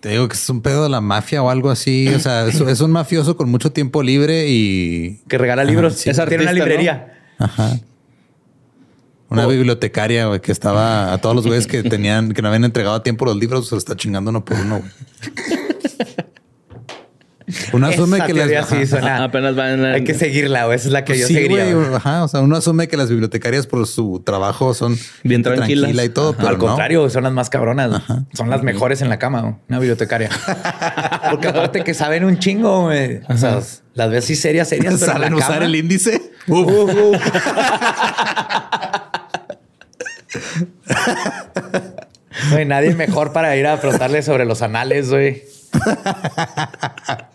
[0.00, 2.08] Te digo que es un pedo de la mafia o algo así.
[2.08, 5.94] O sea, es, es un mafioso con mucho tiempo libre y que regala libros.
[5.94, 6.10] sí.
[6.10, 7.22] Es Tiene una artista, librería.
[7.38, 7.78] Ajá.
[9.30, 9.48] Una Oh.
[9.50, 13.02] bibliotecaria, güey, que estaba a todos los güeyes que tenían, que no habían entregado a
[13.04, 14.90] tiempo los libros, se los está chingando uno por uno, güey.
[17.72, 20.76] Uno asume Esa que las, sí suena- Apenas van en- Hay que seguirla, güey.
[20.76, 21.66] Esa es la que Pues yo sí, seguiría.
[21.94, 22.24] ajá.
[22.24, 25.82] O sea, uno asume que las bibliotecarias por su trabajo son Bien tranquilas.
[25.82, 26.36] tranquila y todo, Ajá.
[26.38, 26.66] pero Al no.
[26.66, 28.02] contrario, son las más cabronas.
[28.32, 29.54] Son las mejores en la cama, güey.
[29.68, 30.30] una bibliotecaria.
[31.30, 33.20] Porque aparte que saben un chingo, güey.
[33.28, 33.60] O sea,
[33.94, 36.32] las ves así serias, serias, pero en ¿Saben la usar cama- el índice?
[36.48, 37.20] Uf, uf.
[42.66, 45.44] Nadie mejor para ir a preguntarle sobre los anales, güey.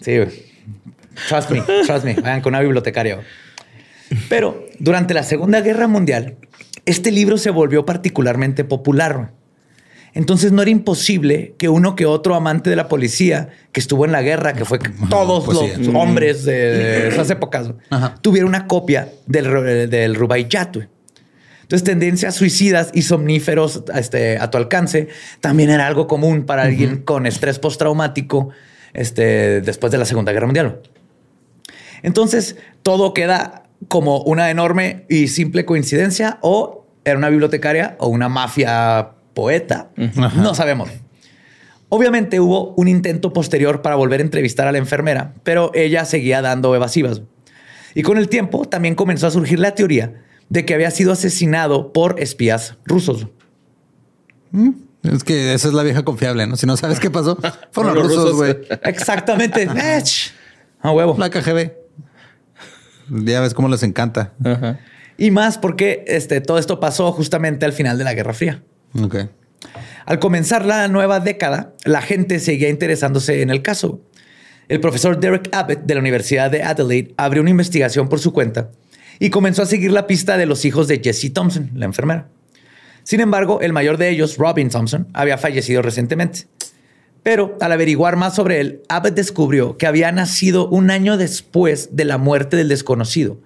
[0.00, 0.28] Sí, güey.
[1.28, 2.14] Trust me, trust me.
[2.14, 3.20] Vayan con una bibliotecaria.
[4.28, 6.36] Pero durante la Segunda Guerra Mundial,
[6.84, 9.32] este libro se volvió particularmente popular.
[10.14, 14.12] Entonces no era imposible que uno que otro amante de la policía que estuvo en
[14.12, 14.78] la guerra, que fue
[15.10, 15.92] todos pues los sí.
[15.94, 18.14] hombres de esas épocas, Ajá.
[18.22, 20.76] tuviera una copia del, Ru- del Rubaiyat.
[21.66, 25.08] Entonces, tendencias suicidas y somníferos este, a tu alcance
[25.40, 28.50] también era algo común para alguien con estrés postraumático
[28.94, 30.80] este, después de la Segunda Guerra Mundial.
[32.04, 32.54] Entonces,
[32.84, 39.14] todo queda como una enorme y simple coincidencia o era una bibliotecaria o una mafia
[39.34, 39.90] poeta.
[39.96, 40.88] No sabemos.
[41.88, 46.42] Obviamente hubo un intento posterior para volver a entrevistar a la enfermera, pero ella seguía
[46.42, 47.22] dando evasivas.
[47.96, 51.92] Y con el tiempo también comenzó a surgir la teoría de que había sido asesinado
[51.92, 53.26] por espías rusos.
[55.02, 56.56] Es que esa es la vieja confiable, ¿no?
[56.56, 57.38] Si no sabes qué pasó,
[57.70, 58.56] fueron los rusos, güey.
[58.82, 59.68] Exactamente.
[60.80, 61.16] A huevo.
[61.18, 61.72] La KGB.
[63.08, 64.32] Ya ves cómo les encanta.
[64.44, 64.78] Ajá.
[65.18, 68.62] Y más porque este, todo esto pasó justamente al final de la Guerra Fría.
[69.00, 69.16] Ok.
[70.04, 74.00] Al comenzar la nueva década, la gente seguía interesándose en el caso.
[74.68, 78.70] El profesor Derek Abbott de la Universidad de Adelaide abrió una investigación por su cuenta
[79.18, 82.28] y comenzó a seguir la pista de los hijos de Jessie Thompson, la enfermera.
[83.02, 86.48] Sin embargo, el mayor de ellos, Robin Thompson, había fallecido recientemente.
[87.22, 92.04] Pero al averiguar más sobre él, Abbott descubrió que había nacido un año después de
[92.04, 93.40] la muerte del desconocido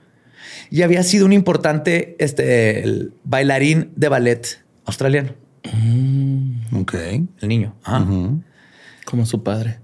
[0.71, 5.35] y había sido un importante este, bailarín de ballet australiano.
[5.73, 6.95] Mm, ok.
[7.41, 7.75] El niño.
[9.05, 9.81] Como su padre.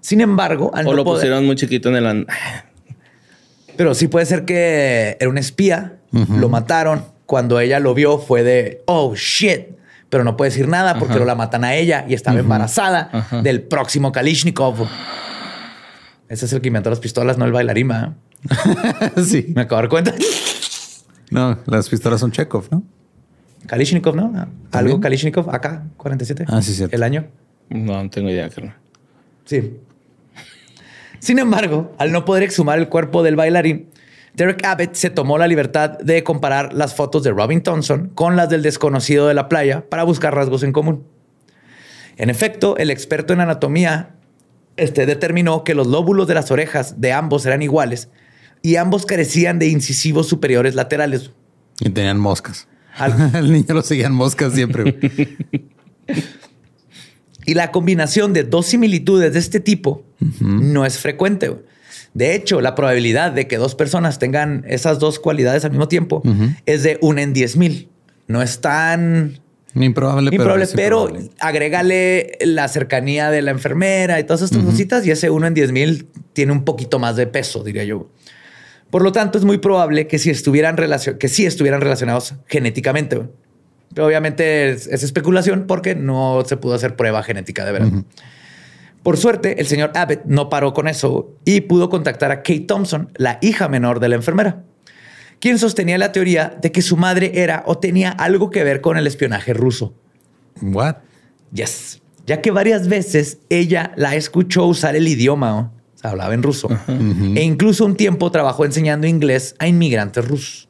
[0.00, 2.26] Sin embargo, al o lo pusieron muy chiquito en el.
[3.78, 7.04] Pero sí puede ser que era un espía, lo mataron.
[7.26, 9.68] Cuando ella lo vio fue de, oh shit,
[10.10, 13.62] pero no puede decir nada porque lo la matan a ella y estaba embarazada del
[13.62, 14.88] próximo Kalishnikov.
[16.28, 17.92] Ese es el que inventó las pistolas, no el bailarín.
[19.24, 19.52] sí.
[19.54, 20.14] Me acabo de dar cuenta.
[21.30, 22.82] no, las pistolas son Chekhov, ¿no?
[23.68, 24.48] Kalishnikov, ¿no?
[24.72, 26.46] Algo Kalishnikov, acá, 47.
[26.48, 26.96] Ah, sí, cierto.
[26.96, 27.28] El año.
[27.68, 28.74] No, no tengo idea, Carlos.
[29.44, 29.78] Sí.
[31.20, 33.90] Sin embargo, al no poder exhumar el cuerpo del bailarín,
[34.34, 38.48] Derek Abbott se tomó la libertad de comparar las fotos de Robin Thompson con las
[38.48, 41.04] del desconocido de la playa para buscar rasgos en común.
[42.16, 44.14] En efecto, el experto en anatomía
[44.76, 48.10] este, determinó que los lóbulos de las orejas de ambos eran iguales
[48.62, 51.32] y ambos carecían de incisivos superiores laterales.
[51.80, 52.68] Y tenían moscas.
[52.96, 54.98] Al, niño lo seguían moscas siempre.
[57.48, 60.04] y la combinación de dos similitudes de este tipo
[60.38, 61.50] no es frecuente.
[62.12, 66.22] De hecho, la probabilidad de que dos personas tengan esas dos cualidades al mismo tiempo
[66.66, 67.88] es de una en diez mil.
[68.26, 69.40] No es tan
[70.30, 71.08] improbable, pero,
[71.40, 75.72] agrégale la cercanía de la enfermera y todas estas cositas y ese uno en diez
[75.72, 78.10] mil tiene un poquito más de peso, diría yo.
[78.90, 80.76] Por lo tanto, es muy probable que si estuvieran
[81.18, 83.22] que sí estuvieran relacionados genéticamente.
[83.94, 88.04] Pero obviamente es, especulación porque no se pudo hacer prueba genética de verdad.
[89.02, 93.10] Por suerte, el señor Abbott no paró con eso y pudo contactar a Kate Thompson,
[93.16, 94.64] la hija menor de la enfermera,
[95.40, 98.96] quien sostenía la teoría de que su madre era o tenía algo que ver con
[98.96, 99.94] el espionaje ruso.
[100.60, 100.96] What?
[101.52, 102.02] Yes.
[102.26, 105.72] Ya que varias veces ella la escuchó usar el idioma,
[106.02, 106.68] hablaba en ruso,
[107.34, 110.67] e incluso un tiempo trabajó enseñando inglés a inmigrantes rusos.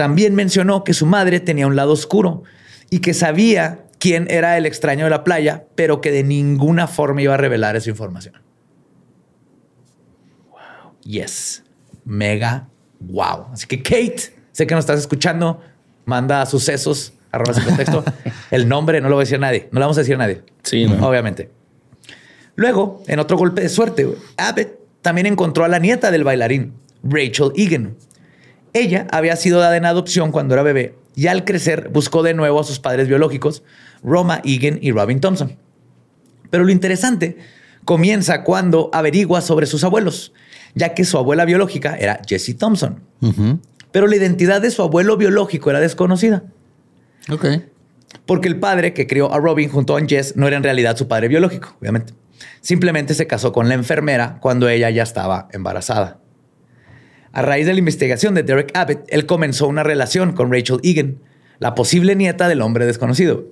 [0.00, 2.42] También mencionó que su madre tenía un lado oscuro
[2.88, 7.20] y que sabía quién era el extraño de la playa, pero que de ninguna forma
[7.20, 8.36] iba a revelar esa información.
[10.48, 10.94] Wow.
[11.02, 11.64] Yes.
[12.06, 13.48] Mega wow.
[13.52, 15.60] Así que Kate, sé que nos estás escuchando,
[16.06, 18.02] manda sucesos, arroba ese contexto.
[18.50, 19.68] el nombre no lo voy a decir a nadie.
[19.70, 20.40] No lo vamos a decir a nadie.
[20.62, 21.50] Sí, obviamente.
[22.56, 26.72] Luego, en otro golpe de suerte, Abbott también encontró a la nieta del bailarín,
[27.02, 27.98] Rachel Egan.
[28.72, 32.60] Ella había sido dada en adopción cuando era bebé y al crecer buscó de nuevo
[32.60, 33.62] a sus padres biológicos,
[34.02, 35.56] Roma Egan y Robin Thompson.
[36.50, 37.38] Pero lo interesante
[37.84, 40.32] comienza cuando averigua sobre sus abuelos,
[40.74, 43.02] ya que su abuela biológica era Jessie Thompson.
[43.92, 46.44] Pero la identidad de su abuelo biológico era desconocida.
[47.30, 47.46] Ok.
[48.26, 51.08] Porque el padre que crió a Robin junto a Jess no era en realidad su
[51.08, 52.12] padre biológico, obviamente.
[52.60, 56.18] Simplemente se casó con la enfermera cuando ella ya estaba embarazada.
[57.32, 61.18] A raíz de la investigación de Derek Abbott, él comenzó una relación con Rachel Egan,
[61.58, 63.44] la posible nieta del hombre desconocido.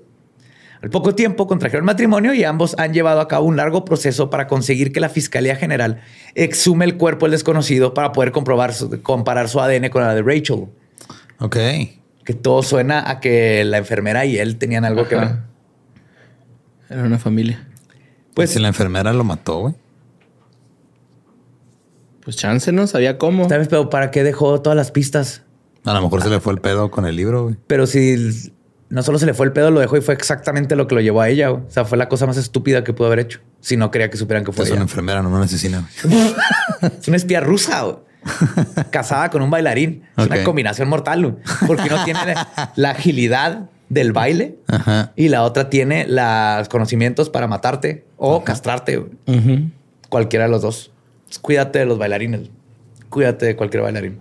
[0.80, 4.46] Al poco tiempo contrajeron matrimonio y ambos han llevado a cabo un largo proceso para
[4.46, 6.00] conseguir que la Fiscalía General
[6.34, 8.72] exhume el cuerpo del desconocido para poder comprobar
[9.02, 10.66] comparar su ADN con la de Rachel.
[11.40, 11.56] Ok.
[12.24, 15.36] Que todo suena a que la enfermera y él tenían algo que ver.
[16.88, 17.66] Era una familia.
[18.34, 19.74] Pues si la enfermera lo mató, güey.
[22.28, 22.86] Pues chance, ¿no?
[22.86, 23.48] Sabía cómo.
[23.48, 23.68] ¿Sabes?
[23.68, 25.44] Pero ¿para qué dejó todas las pistas?
[25.86, 27.56] A lo mejor se le fue el pedo con el libro, güey.
[27.66, 28.52] Pero si
[28.90, 31.00] no solo se le fue el pedo, lo dejó y fue exactamente lo que lo
[31.00, 31.50] llevó a ella.
[31.52, 33.40] O sea, fue la cosa más estúpida que pudo haber hecho.
[33.62, 35.88] Si no quería que supieran que fue es una enfermera, no una asesina.
[37.00, 37.96] es una espía rusa, güey.
[38.90, 40.02] casada con un bailarín.
[40.18, 42.34] Es una combinación mortal, porque no tiene
[42.76, 44.58] la agilidad del baile
[45.16, 49.02] y la otra tiene los conocimientos para matarte o castrarte.
[50.10, 50.92] Cualquiera de los dos
[51.40, 52.50] cuídate de los bailarines.
[53.08, 54.20] Cuídate de cualquier bailarín.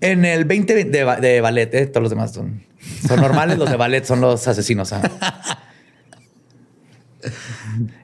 [0.00, 2.62] En el 20 de, ballet, eh, todos los demás son,
[3.06, 4.92] son normales, los de ballet son los asesinos.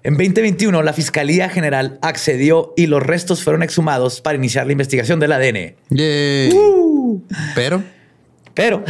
[0.03, 5.21] En 2021, la Fiscalía General accedió y los restos fueron exhumados para iniciar la investigación
[5.21, 5.75] del ADN.
[6.55, 7.21] Uh.
[7.55, 7.83] Pero.
[8.55, 8.85] Pero,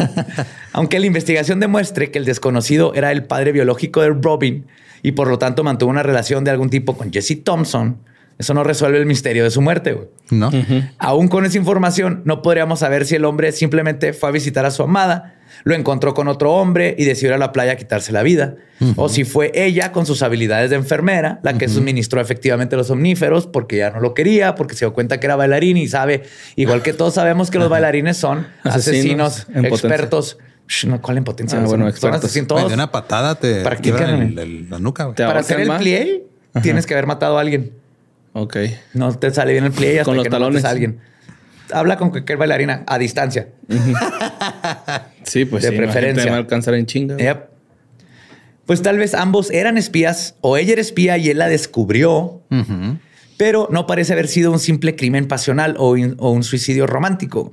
[0.72, 4.66] aunque la investigación demuestre que el desconocido era el padre biológico de Robin,
[5.06, 7.98] y por lo tanto mantuvo una relación de algún tipo con Jesse Thompson,
[8.38, 10.10] eso no resuelve el misterio de su muerte.
[10.30, 10.50] No.
[10.98, 14.70] Aún con esa información, no podríamos saber si el hombre simplemente fue a visitar a
[14.72, 18.12] su amada lo encontró con otro hombre y decidió ir a la playa a quitarse
[18.12, 18.56] la vida.
[18.96, 23.46] O si fue ella con sus habilidades de enfermera la que suministró efectivamente los omníferos
[23.46, 26.24] porque ya no lo quería, porque se dio cuenta que era bailarín y sabe,
[26.56, 30.36] igual que todos sabemos que los bailarines son asesinos, potencia.
[30.86, 31.58] No, ¿Cuál en potencia?
[31.60, 32.32] Ah, bueno, expertos.
[32.46, 32.68] todos.
[32.68, 35.12] de una patada te Practican el- el- la nuca.
[35.14, 36.24] Para hacer el plie,
[36.62, 37.72] tienes que haber matado a alguien.
[38.32, 38.56] Ok.
[38.94, 40.54] No te sale bien el plie hasta Con los que no talones.
[40.62, 41.00] mates a alguien.
[41.72, 43.48] Habla con cualquier bailarina a distancia.
[45.24, 46.24] Sí, pues De sí, preferencia.
[46.26, 47.16] me va a alcanzar en chinga.
[47.16, 47.48] Yep.
[48.64, 52.42] Pues tal vez ambos eran espías o ella era espía y él la descubrió,
[53.36, 57.52] pero no parece haber sido un simple crimen pasional o, in- o un suicidio romántico.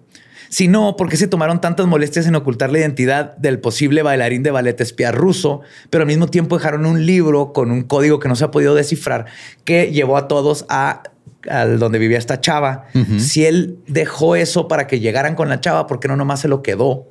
[0.54, 4.80] Sino porque se tomaron tantas molestias en ocultar la identidad del posible bailarín de ballet
[4.80, 8.43] espía ruso, pero al mismo tiempo dejaron un libro con un código que no se
[8.43, 9.26] ha podido descifrar
[9.64, 11.01] que llevó a todos a
[11.49, 12.86] al donde vivía esta chava.
[13.18, 16.47] Si él dejó eso para que llegaran con la chava, ¿por qué no nomás se
[16.47, 17.08] lo quedó?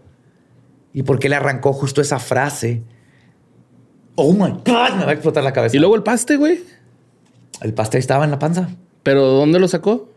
[0.92, 2.84] ¿Y por qué le arrancó justo esa frase?
[4.14, 5.76] Oh my God, me va a explotar la cabeza.
[5.76, 6.62] Y luego el paste, güey.
[7.60, 8.68] el pastel estaba en la panza,
[9.02, 10.08] ¿Pero dónde lo sacó?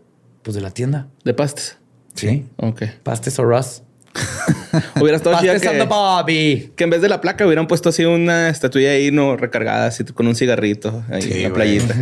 [0.43, 1.07] pues de la tienda.
[1.23, 1.79] De pastes.
[2.15, 2.45] Sí.
[2.57, 2.83] Ok.
[3.03, 3.81] Pastes o Russ.
[5.01, 6.71] Hubiera estado the que, Bobby.
[6.77, 10.05] que en vez de la placa hubieran puesto así una estatuilla ahí, no recargada, así
[10.05, 11.79] con un cigarrito ahí Sí, en la güey.
[11.79, 11.95] playita.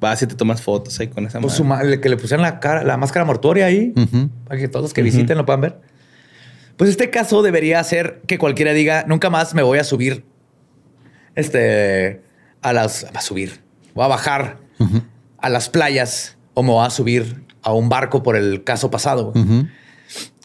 [0.00, 1.96] Vas y te tomas fotos ahí con esa Pues su madre.
[1.96, 4.30] ma- que le pusieron la cara, la máscara mortuoria ahí, Ujú.
[4.46, 5.80] para que todos los que visiten lo puedan ver.
[6.76, 10.24] Pues este caso debería hacer que cualquiera diga, nunca más me voy a subir,
[11.36, 12.20] este,
[12.62, 13.60] a las, a subir,
[13.94, 14.58] voy a bajar
[15.38, 19.32] a las playas o me voy a subir a un barco por el caso pasado.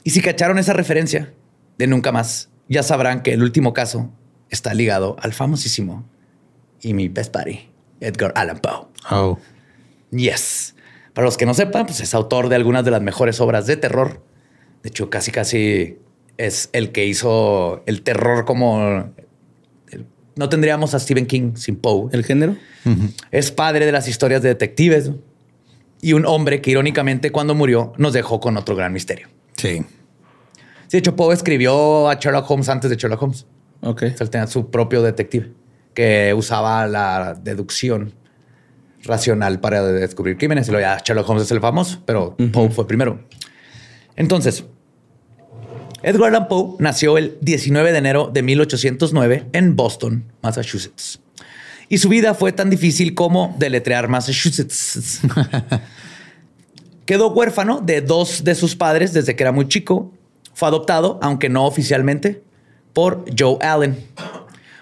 [0.04, 1.34] Y si cacharon esa referencia
[1.78, 4.12] de nunca más, ya sabrán que el último caso
[4.50, 6.06] está ligado al famosísimo
[6.82, 8.88] y mi best buddy, Edgar Allan Poe.
[9.10, 9.40] Oh.
[10.12, 10.76] Yes.
[11.14, 13.78] Para los que no sepan, pues es autor de algunas de las mejores obras de
[13.78, 14.22] terror.
[14.84, 15.98] De hecho, casi casi
[16.38, 19.12] es el que hizo el terror como...
[20.36, 22.10] No tendríamos a Stephen King sin Poe.
[22.12, 22.58] ¿El género?
[23.32, 25.18] Es padre de las historias de detectives ¿no?
[26.02, 29.28] Y un hombre que irónicamente cuando murió nos dejó con otro gran misterio.
[29.58, 29.84] Sí.
[30.88, 33.46] Sí, de hecho, Poe escribió a Sherlock Holmes antes de Sherlock Holmes.
[33.82, 34.04] Ok.
[34.04, 35.52] O sea, él tenía su propio detective
[35.94, 38.14] que usaba la deducción
[39.04, 40.68] racional para descubrir crímenes.
[40.68, 43.20] Y luego ya Sherlock Holmes es el famoso, pero Poe fue primero.
[44.16, 44.66] Entonces,
[46.04, 51.20] Edgar Allan Poe nació el 19 de enero de 1809 en Boston, Massachusetts.
[51.90, 55.22] Y su vida fue tan difícil como deletrear Massachusetts.
[57.06, 60.12] Quedó huérfano de dos de sus padres desde que era muy chico.
[60.54, 62.42] Fue adoptado, aunque no oficialmente,
[62.94, 63.98] por Joe Allen,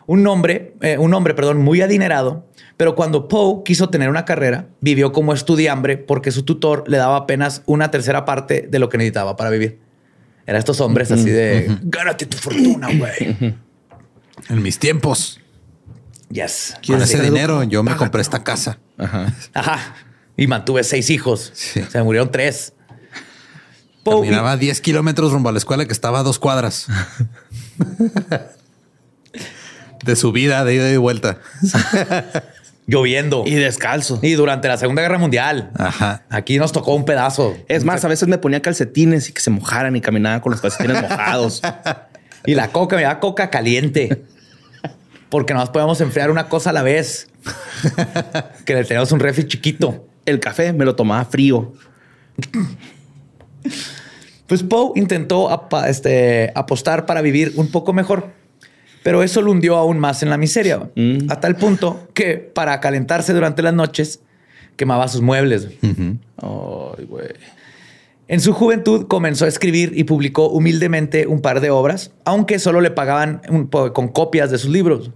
[0.05, 2.45] un hombre, eh, un hombre, perdón, muy adinerado.
[2.77, 7.17] Pero cuando Poe quiso tener una carrera, vivió como estudiambre porque su tutor le daba
[7.17, 9.79] apenas una tercera parte de lo que necesitaba para vivir.
[10.45, 13.55] Eran estos hombres así de gánate tu fortuna, güey.
[14.49, 15.39] En mis tiempos.
[16.33, 16.75] Yes.
[16.85, 18.79] Con ese dinero yo me compré esta casa.
[18.97, 19.31] Ajá.
[19.53, 19.95] Ajá.
[20.35, 21.51] Y mantuve seis hijos.
[21.53, 21.83] Sí.
[21.89, 22.73] Se me murieron tres.
[24.03, 26.87] Caminaba 10 kilómetros rumbo a la escuela que estaba a dos cuadras.
[30.03, 31.37] de subida, de ida y vuelta.
[32.87, 33.43] lloviendo.
[33.45, 34.19] Y descalzo.
[34.21, 35.71] Y durante la Segunda Guerra Mundial.
[35.75, 36.23] Ajá.
[36.29, 37.55] Aquí nos tocó un pedazo.
[37.69, 40.61] Es más, a veces me ponía calcetines y que se mojaran y caminaba con los
[40.61, 41.61] calcetines mojados.
[42.45, 44.25] Y la coca, me da coca caliente.
[45.33, 47.27] Porque nomás podemos enfriar una cosa a la vez.
[48.65, 50.05] que le tenemos un refri chiquito.
[50.27, 51.73] El café me lo tomaba frío.
[54.45, 55.49] Pues Poe intentó
[55.87, 58.29] este, apostar para vivir un poco mejor,
[59.01, 61.31] pero eso lo hundió aún más en la miseria, Mm.
[61.31, 64.19] a tal punto que para calentarse durante las noches
[64.75, 65.67] quemaba sus muebles.
[68.27, 72.81] En su juventud comenzó a escribir y publicó humildemente un par de obras, aunque solo
[72.81, 75.09] le pagaban un con copias de sus libros.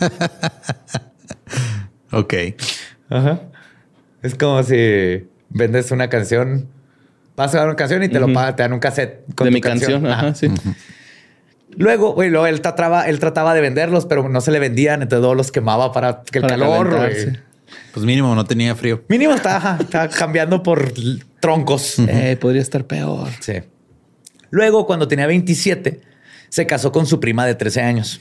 [2.12, 2.34] Ok.
[4.22, 6.68] Es como si vendes una canción,
[7.36, 9.50] vas a dar una canción y te lo pagan, te dan un cassette con de
[9.50, 10.06] tu mi canción.
[10.06, 10.28] Ajá.
[10.28, 10.48] Ajá, sí.
[11.76, 15.22] Luego, güey, luego él trataba, él trataba de venderlos, pero no se le vendían, entonces
[15.22, 17.12] todos los quemaba para que el Para calor.
[17.92, 19.02] Pues mínimo no tenía frío.
[19.08, 20.92] Mínimo estaba, ajá, estaba cambiando por
[21.40, 21.98] troncos.
[21.98, 23.28] Eh, podría estar peor.
[23.40, 23.54] Sí.
[24.50, 26.00] Luego, cuando tenía 27,
[26.48, 28.20] se casó con su prima de 13 años.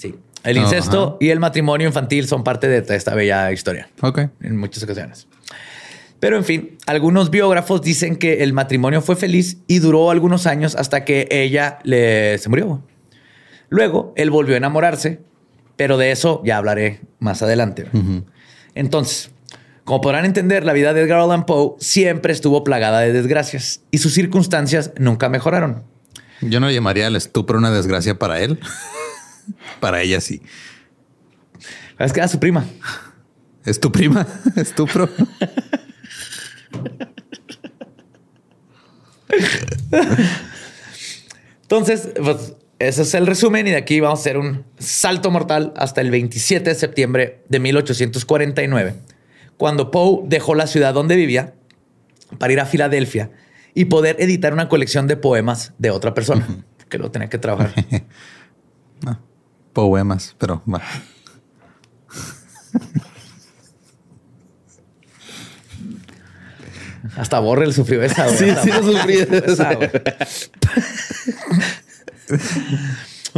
[0.00, 0.14] Sí.
[0.44, 0.66] El Ajá.
[0.66, 4.20] incesto y el matrimonio infantil son parte de esta bella historia Ok.
[4.40, 5.28] en muchas ocasiones.
[6.18, 10.74] Pero en fin, algunos biógrafos dicen que el matrimonio fue feliz y duró algunos años
[10.76, 12.82] hasta que ella le, se murió.
[13.68, 15.20] Luego, él volvió a enamorarse,
[15.76, 17.86] pero de eso ya hablaré más adelante.
[18.74, 19.30] Entonces,
[19.84, 23.98] como podrán entender, la vida de Edgar Allan Poe siempre estuvo plagada de desgracias y
[23.98, 25.84] sus circunstancias nunca mejoraron.
[26.42, 28.58] Yo no llamaría al estupro una desgracia para él.
[29.80, 30.42] Para ella sí.
[31.98, 32.64] Es que era su prima.
[33.64, 34.26] Es tu prima,
[34.56, 35.08] estupro.
[41.62, 45.72] Entonces, pues ese es el resumen y de aquí vamos a hacer un salto mortal
[45.76, 48.94] hasta el 27 de septiembre de 1849,
[49.56, 51.54] cuando Poe dejó la ciudad donde vivía
[52.38, 53.30] para ir a Filadelfia
[53.74, 57.74] y poder editar una colección de poemas de otra persona, que lo tenía que trabajar.
[59.04, 59.20] no,
[59.72, 60.82] poemas, pero va.
[67.16, 68.28] Hasta Borrell sufrió esa.
[68.28, 69.18] Sí, sí, lo sufrí.
[69.18, 69.78] Esa,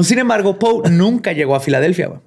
[0.02, 2.20] Sin embargo, Poe nunca llegó a Filadelfia.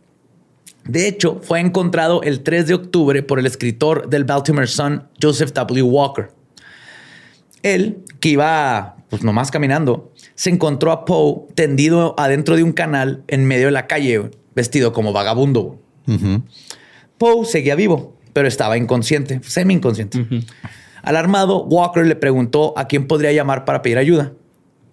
[0.86, 5.52] De hecho, fue encontrado el 3 de octubre por el escritor del Baltimore Sun, Joseph
[5.52, 5.82] W.
[5.84, 6.32] Walker.
[7.64, 13.24] Él, que iba pues nomás caminando, se encontró a Poe tendido adentro de un canal
[13.28, 15.80] en medio de la calle, vestido como vagabundo.
[17.18, 20.26] Poe seguía vivo, pero estaba inconsciente, semi inconsciente.
[21.02, 24.34] Alarmado, Walker le preguntó a quién podría llamar para pedir ayuda.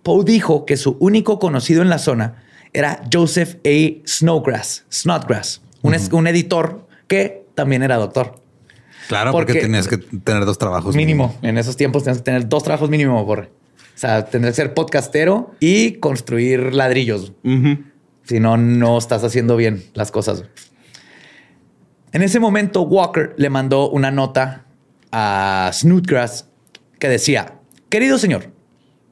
[0.02, 4.06] Poe dijo que su único conocido en la zona era Joseph A.
[4.06, 8.36] Snowgrass, Snodgrass, un, editor que también era doctor.
[9.08, 10.94] Claro, porque, tenías que tener dos trabajos.
[10.94, 11.36] Mínimo.
[11.42, 13.50] En esos tiempos tenías que tener dos trabajos mínimo, borre.
[13.94, 17.32] O sea, tendrías que ser podcastero y construir ladrillos.
[18.24, 20.44] Si no, no estás haciendo bien las cosas.
[22.12, 24.66] En ese momento, Walker le mandó una nota
[25.10, 26.48] a Snodgrass
[26.98, 27.54] que decía,
[27.88, 28.50] querido señor,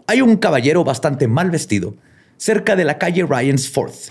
[0.07, 1.95] hay un caballero bastante mal vestido
[2.37, 4.11] cerca de la calle Ryan's Fourth.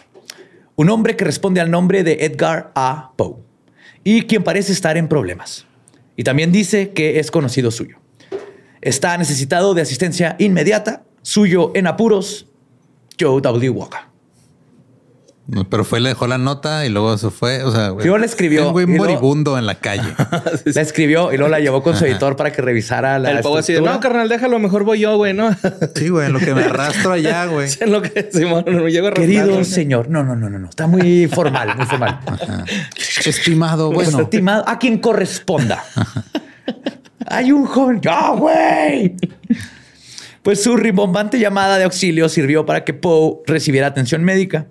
[0.75, 3.11] Un hombre que responde al nombre de Edgar A.
[3.15, 3.35] Poe
[4.03, 5.65] y quien parece estar en problemas.
[6.15, 7.98] Y también dice que es conocido suyo.
[8.81, 12.47] Está necesitado de asistencia inmediata, suyo en apuros,
[13.19, 13.69] Joe W.
[13.69, 14.09] Walker.
[15.69, 17.63] Pero fue, le dejó la nota y luego se fue.
[17.63, 18.67] O sea, le escribió.
[18.67, 20.13] Un güey moribundo en la calle.
[20.65, 23.31] la escribió y luego la llevó con su editor para que revisara la.
[23.31, 25.49] El así no, carnal, déjalo, mejor voy yo, güey, ¿no?
[25.95, 27.69] sí, güey, en lo que me arrastro allá, güey.
[27.79, 30.69] en lo que Simón, no, llego a Querido señor, no, no, no, no, no.
[30.69, 32.19] Está muy formal, muy formal.
[33.25, 34.21] Estimado, bueno.
[34.21, 35.83] Estimado, a quien corresponda.
[37.29, 38.01] Hay un joven.
[38.01, 39.15] ¡Ya, güey!
[40.43, 44.67] Pues su rimbombante llamada de auxilio sirvió para que Poe recibiera atención médica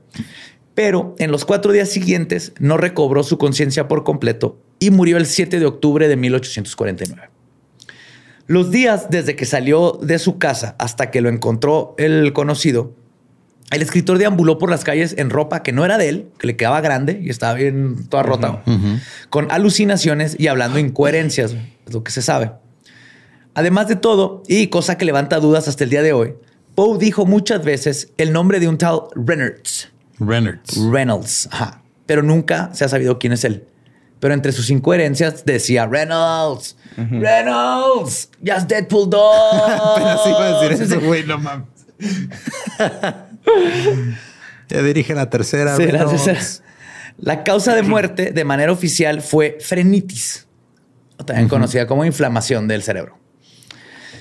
[0.78, 5.26] pero en los cuatro días siguientes no recobró su conciencia por completo y murió el
[5.26, 7.30] 7 de octubre de 1849.
[8.46, 12.94] Los días desde que salió de su casa hasta que lo encontró el conocido,
[13.70, 16.56] el escritor deambuló por las calles en ropa que no era de él, que le
[16.56, 18.62] quedaba grande y estaba bien toda rota,
[19.30, 21.54] con alucinaciones y hablando incoherencias,
[21.86, 22.52] es lo que se sabe.
[23.54, 26.34] Además de todo, y cosa que levanta dudas hasta el día de hoy,
[26.74, 29.90] Poe dijo muchas veces el nombre de un tal Reynolds,
[30.20, 30.78] Reynolds.
[30.90, 31.48] Reynolds.
[31.50, 31.82] Ajá.
[32.06, 33.66] Pero nunca se ha sabido quién es él.
[34.20, 39.36] Pero entre sus incoherencias decía Reynolds, Reynolds, ya Deadpool 2.
[39.96, 41.77] Pero sí iba a decir eso, güey, no mames.
[44.68, 45.76] ya dirige la tercera.
[45.76, 46.40] Sí, la tercera.
[47.18, 50.46] La causa de muerte de manera oficial fue frenitis,
[51.24, 53.18] también conocida como inflamación del cerebro.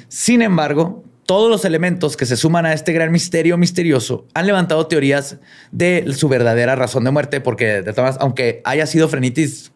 [0.08, 4.88] Sin embargo, todos los elementos que se suman a este gran misterio misterioso han levantado
[4.88, 5.38] teorías
[5.72, 9.74] de su verdadera razón de muerte, porque de todas, aunque haya sido frenitis,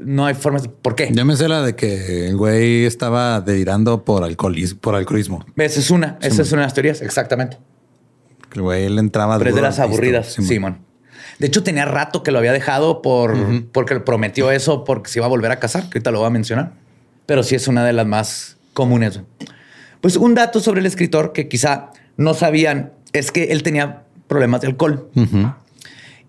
[0.00, 1.10] no hay formas de por qué.
[1.12, 4.80] Ya me sé la de que el güey estaba delirando por alcoholismo.
[4.80, 5.44] Por alcoholismo.
[5.56, 7.58] Esa es una, esa es una de las teorías, exactamente.
[8.54, 9.36] el güey le entraba.
[9.36, 10.78] Pero es de las aburridas, Simón.
[11.38, 13.36] De hecho, tenía rato que lo había dejado por
[13.72, 16.30] porque prometió eso porque se iba a volver a casar, que ahorita lo voy a
[16.30, 16.72] mencionar.
[17.26, 19.20] Pero sí es una de las más comunes.
[20.00, 24.60] Pues un dato sobre el escritor que quizá no sabían es que él tenía problemas
[24.60, 25.08] de alcohol.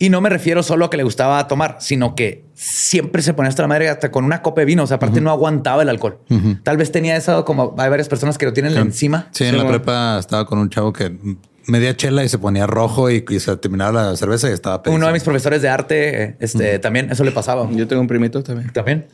[0.02, 3.50] Y no me refiero solo a que le gustaba tomar, sino que siempre se ponía
[3.50, 4.84] hasta la madre hasta con una copa de vino.
[4.84, 6.20] O sea, aparte no aguantaba el alcohol.
[6.64, 9.28] Tal vez tenía eso como hay varias personas que lo tienen encima.
[9.32, 11.18] Sí, en la prepa estaba con un chavo que
[11.66, 15.14] media chela y se ponía rojo y, se terminaba la cerveza y estaba Uno de
[15.14, 17.70] mis profesores de arte, este, también eso le pasaba.
[17.72, 18.72] Yo tengo un primito también.
[18.72, 19.06] También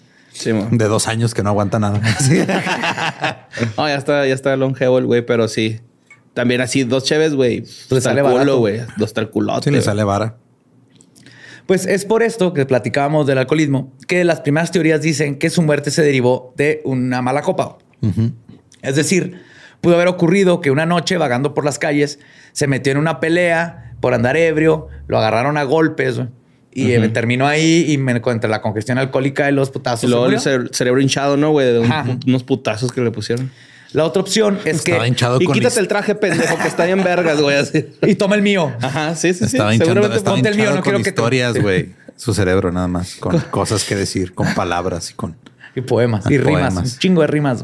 [0.43, 2.01] de dos años que no aguanta nada.
[3.77, 5.79] no, ya está, ya está longevo el güey, pero sí.
[6.33, 7.63] También así, dos cheves, güey.
[7.89, 8.81] Le sale culo, güey.
[8.97, 9.63] Dos culotes.
[9.63, 10.37] Sí, le sale vara.
[11.65, 15.61] Pues es por esto que platicábamos del alcoholismo, que las primeras teorías dicen que su
[15.61, 17.77] muerte se derivó de una mala copa.
[18.83, 19.41] Es decir,
[19.81, 22.19] pudo haber ocurrido que una noche, vagando por las calles,
[22.51, 26.21] se metió en una pelea por andar ebrio, lo agarraron a golpes,
[26.75, 30.03] y terminó ahí y me encontré la congestión alcohólica y los putazos.
[30.03, 30.39] Y luego el
[30.71, 31.65] cerebro hinchado, ¿no, güey?
[31.73, 33.49] De unos putazos que le pusieron.
[33.93, 34.91] La otra opción es que.
[34.91, 37.55] Estaba hinchado Y con quítate el traje pendejo que está en vergas, güey.
[37.55, 37.85] Así.
[38.05, 38.73] Y toma el mío.
[38.81, 39.57] Ajá, sí, sí, sí.
[39.77, 41.93] Seguramente estaba ponte el mío, no quiero que te- historias, güey.
[42.17, 45.35] Su cerebro nada más, con cosas que decir, con palabras y con...
[45.75, 46.23] Y poemas.
[46.29, 46.73] Y Ah, rimas.
[46.73, 46.93] poemas.
[46.93, 47.63] Un chingo de rimas.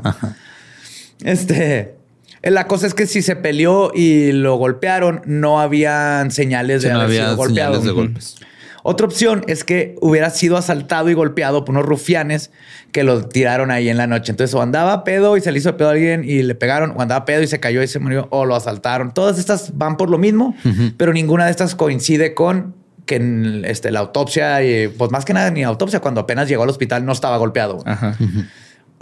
[1.23, 1.95] Este.
[2.43, 6.93] La cosa es que si se peleó y lo golpearon, no habían señales Sí, de
[6.93, 7.81] no haber había sido golpeado.
[7.81, 8.41] señales de.
[8.83, 12.51] Otra opción es que hubiera sido asaltado y golpeado por unos rufianes
[12.91, 14.31] que lo tiraron ahí en la noche.
[14.31, 17.01] Entonces, o andaba pedo y se le hizo pedo a alguien y le pegaron, o
[17.01, 19.13] andaba pedo y se cayó y se murió, o lo asaltaron.
[19.13, 20.55] Todas estas van por lo mismo,
[20.97, 22.75] pero ninguna de estas coincide con
[23.05, 26.63] que en este, la autopsia, y, pues más que nada ni autopsia, cuando apenas llegó
[26.63, 27.79] al hospital no estaba golpeado.
[27.85, 28.15] Ajá.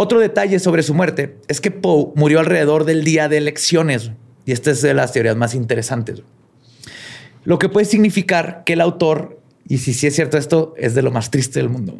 [0.01, 4.11] Otro detalle sobre su muerte es que Poe murió alrededor del día de elecciones.
[4.45, 6.23] Y esta es de las teorías más interesantes.
[7.43, 9.38] Lo que puede significar que el autor,
[9.69, 11.95] y si sí es cierto esto, es de lo más triste del mundo,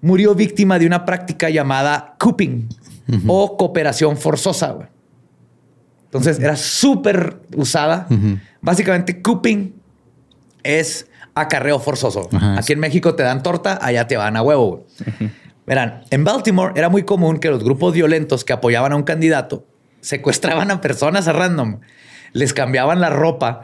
[0.00, 2.68] murió víctima de una práctica llamada cooping
[3.28, 4.72] o cooperación forzosa.
[4.72, 4.88] güey.
[6.04, 8.08] Entonces era súper usada.
[8.60, 9.72] Básicamente, cooping
[10.64, 12.28] es acarreo forzoso.
[12.32, 12.58] Ajá.
[12.58, 14.86] Aquí en México te dan torta, allá te van a huevo.
[14.88, 15.30] güey.
[15.66, 19.66] Verán, en Baltimore era muy común que los grupos violentos que apoyaban a un candidato
[20.00, 21.80] secuestraban a personas a random,
[22.32, 23.62] les cambiaban la ropa,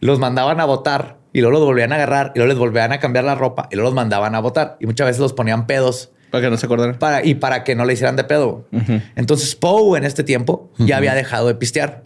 [0.00, 2.98] los mandaban a votar y luego los volvían a agarrar y luego les volvían a
[3.00, 6.10] cambiar la ropa y luego los mandaban a votar y muchas veces los ponían pedos
[6.30, 6.98] Para que no se acordaran.
[6.98, 8.66] para, y para que no le hicieran de pedo.
[9.16, 12.02] Entonces Poe en este tiempo ya había dejado de pistear.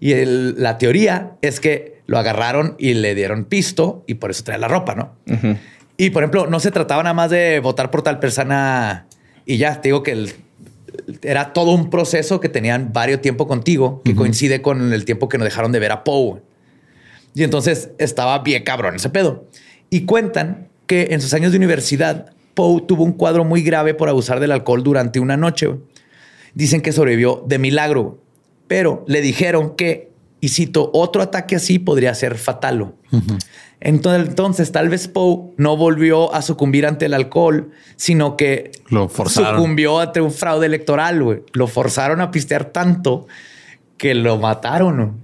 [0.00, 4.42] Y el- la teoría es que lo agarraron y le dieron pisto y por eso
[4.44, 5.14] trae la ropa, ¿no?
[5.96, 9.06] Y por ejemplo, no se trataba nada más de votar por tal persona
[9.46, 10.32] y ya, te digo que el-
[11.22, 15.38] era todo un proceso que tenían varios tiempo contigo, que coincide con el tiempo que
[15.38, 16.42] nos dejaron de ver a Poe.
[17.34, 19.46] Y entonces estaba bien cabrón ese pedo.
[19.90, 24.08] Y cuentan que en sus años de universidad, Poe tuvo un cuadro muy grave por
[24.08, 25.70] abusar del alcohol durante una noche.
[26.54, 28.18] Dicen que sobrevivió de milagro,
[28.68, 30.10] pero le dijeron que,
[30.40, 32.78] y cito, otro ataque así podría ser fatal.
[33.10, 33.22] güey.
[33.80, 39.08] Entonces, entonces, tal vez Poe no volvió a sucumbir ante el alcohol, sino que Lo
[39.08, 39.56] forzaron.
[39.56, 41.42] sucumbió ante un fraude electoral.
[41.52, 43.26] Lo forzaron a pistear tanto
[43.96, 45.20] que lo mataron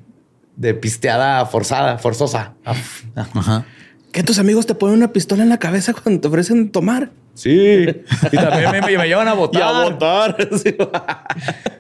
[0.58, 2.54] de pisteada forzada, forzosa.
[3.14, 3.64] Ajá.
[4.12, 7.10] ¿Que tus amigos te ponen una pistola en la cabeza cuando te ofrecen tomar?
[7.34, 7.86] Sí.
[8.32, 9.92] Y también me, me llevan a votar.
[9.92, 10.36] votar.
[10.62, 10.76] Sí.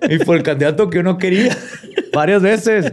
[0.08, 1.56] Y por el candidato que uno quería
[2.14, 2.92] varias veces.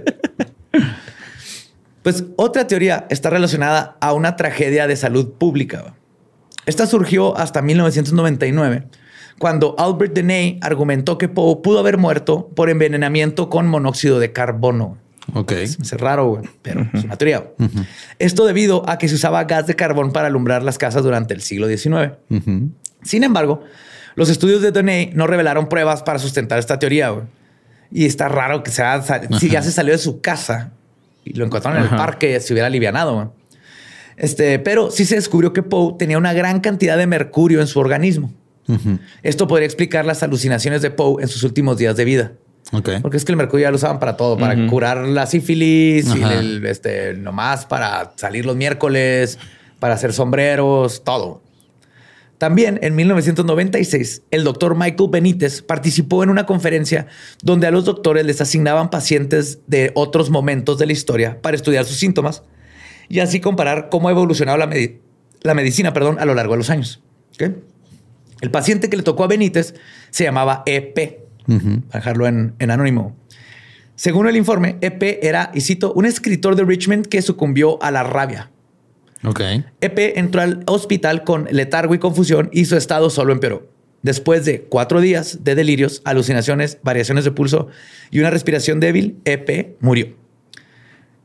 [2.01, 5.95] Pues otra teoría está relacionada a una tragedia de salud pública.
[6.65, 8.87] Esta surgió hasta 1999,
[9.37, 14.97] cuando Albert Deney argumentó que Poe pudo haber muerto por envenenamiento con monóxido de carbono.
[15.33, 15.51] Ok.
[15.53, 17.45] Es raro, güey, pero es una teoría.
[18.19, 21.41] Esto debido a que se usaba gas de carbón para alumbrar las casas durante el
[21.41, 22.13] siglo XIX.
[23.03, 23.61] Sin embargo,
[24.15, 27.09] los estudios de Deney no revelaron pruebas para sustentar esta teoría.
[27.09, 27.25] güey.
[27.91, 29.01] Y está raro que sea,
[29.39, 30.71] si ya se salió de su casa
[31.23, 33.15] y lo encontraron en el parque, se hubiera alivianado.
[33.15, 33.27] güey.
[34.17, 37.79] Este, pero sí se descubrió que Poe tenía una gran cantidad de mercurio en su
[37.79, 38.33] organismo.
[39.21, 42.31] Esto podría explicar las alucinaciones de Poe en sus últimos días de vida.
[43.01, 46.19] Porque es que el mercurio ya lo usaban para todo, para curar la sífilis, y
[46.39, 49.37] el, este, nomás para salir los miércoles,
[49.79, 51.41] para hacer sombreros, todo.
[52.37, 57.07] También en 1996, el doctor Michael Benítez participó en una conferencia
[57.41, 61.85] donde a los doctores les asignaban pacientes de otros momentos de la historia para estudiar
[61.85, 62.43] sus síntomas
[63.07, 64.97] y así comparar cómo ha evolucionado la, medi-
[65.43, 67.01] la medicina perdón, a lo largo de los años.
[68.41, 69.73] El paciente que le tocó a Benítez
[70.09, 71.81] se llamaba EP, Ujú.
[71.81, 73.15] para dejarlo en, en anónimo.
[73.95, 78.03] Según el informe, EP era, y cito, un escritor de Richmond que sucumbió a la
[78.03, 78.51] rabia.
[79.23, 79.41] Ok.
[79.81, 83.69] EP entró al hospital con letargo y confusión y su estado solo empeoró.
[84.01, 87.69] Después de cuatro días de delirios, alucinaciones, variaciones de pulso
[88.11, 90.15] y una respiración débil, EP murió.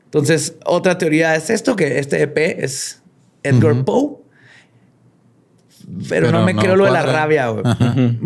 [0.04, 3.02] Entonces, otra teoría es esto, que este EP es
[3.42, 3.84] Edgar.
[3.84, 4.16] Poe.
[6.08, 7.64] Pero, Pero no me no creo lo de la rabia, güey.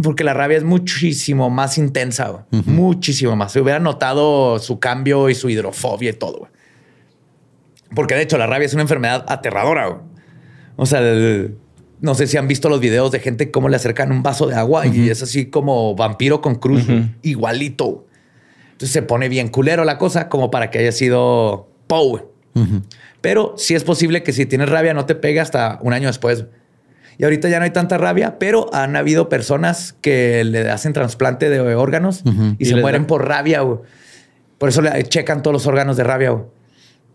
[0.03, 2.63] Porque la rabia es muchísimo más intensa, güey.
[2.67, 3.53] Muchísimo más.
[3.53, 6.51] Se hubiera notado su cambio y su hidrofobia y todo, güey.
[7.95, 9.87] Porque de hecho la rabia es una enfermedad aterradora.
[9.87, 10.01] güey.
[10.77, 11.57] O sea, el-
[12.01, 14.55] no sé si han visto los videos de gente cómo le acercan un vaso de
[14.57, 16.85] agua y es así como vampiro con cruz,
[17.23, 18.07] igualito.
[18.73, 22.25] Entonces se pone bien culero la cosa como para que haya sido Poe.
[23.21, 26.45] Pero sí es posible que si tienes rabia no te pegue hasta un año después.
[27.19, 31.49] Y ahorita ya no hay tanta rabia, pero han habido personas que le hacen trasplante
[31.51, 32.23] de órganos
[32.59, 33.07] y, Y se mueren da.
[33.09, 33.61] por rabia.
[33.61, 33.79] güey.
[34.59, 36.31] Por eso le checan todos los órganos de rabia.
[36.31, 36.45] güey.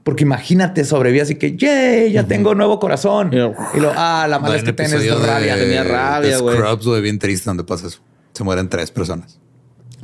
[0.04, 2.12] Porque imagínate, sobrevivías y que, ¡yay!
[2.14, 3.32] Ya tengo nuevo corazón.
[3.34, 5.56] Y- Y lo, ah, la mala es Hay que tienes episodio rabia.
[5.56, 6.58] de, Tenía rabia, de güey.
[6.58, 8.00] Scrubs, güey, bien triste donde pasa eso.
[8.34, 9.38] Se mueren tres personas.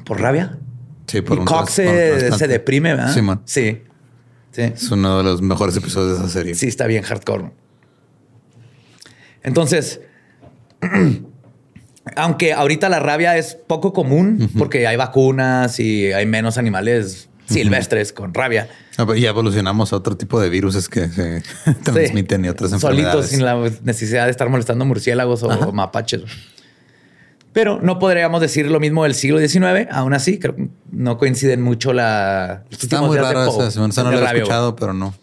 [0.04, 0.58] ¿Por rabia?
[1.08, 3.14] Sí, por y un Cox se, se deprime, ¿verdad?
[3.14, 3.42] Sí, man.
[3.46, 3.82] Sí.
[4.52, 4.62] Sí.
[4.62, 6.56] Es uno de los mejores episodios de esa serie.
[6.56, 7.52] Sí, está bien hardcore.
[9.46, 10.02] Entonces,
[12.16, 18.12] aunque ahorita la rabia es poco común porque hay vacunas y hay menos animales silvestres
[18.12, 18.68] con rabia.
[18.98, 21.44] Ah, pero Ya evolucionamos a otro tipo de virus que se
[21.84, 23.30] transmiten y otras Solitos enfermedades.
[23.30, 26.24] sin la necesidad de estar molestando murciélagos o mapaches.
[27.54, 29.88] Pero no podríamos decir lo mismo del siglo XIX.
[29.90, 32.64] Aún así, creo que no coinciden mucho la.
[32.70, 33.86] Está muy raro Poe, esa.
[33.86, 35.14] Esa no de lo he rabia, escuchado, pero no.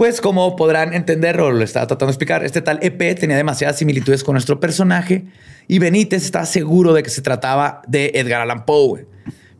[0.00, 3.76] Pues como podrán entender o lo estaba tratando de explicar, este tal EP tenía demasiadas
[3.76, 5.26] similitudes con nuestro personaje
[5.68, 9.06] y Benítez está seguro de que se trataba de Edgar Allan Poe.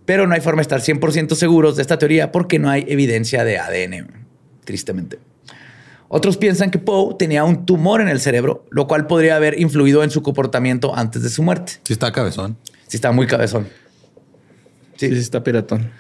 [0.07, 3.45] Pero no hay forma de estar 100% seguros de esta teoría porque no hay evidencia
[3.45, 4.24] de ADN,
[4.64, 5.18] tristemente.
[6.09, 10.03] Otros piensan que Poe tenía un tumor en el cerebro, lo cual podría haber influido
[10.03, 11.72] en su comportamiento antes de su muerte.
[11.84, 12.57] Sí está cabezón.
[12.88, 13.68] Sí, está muy cabezón.
[14.97, 15.91] Sí, sí, está piratón.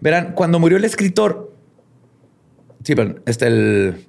[0.00, 1.51] Verán, cuando murió el escritor,
[2.84, 4.06] sí, perdón, este el,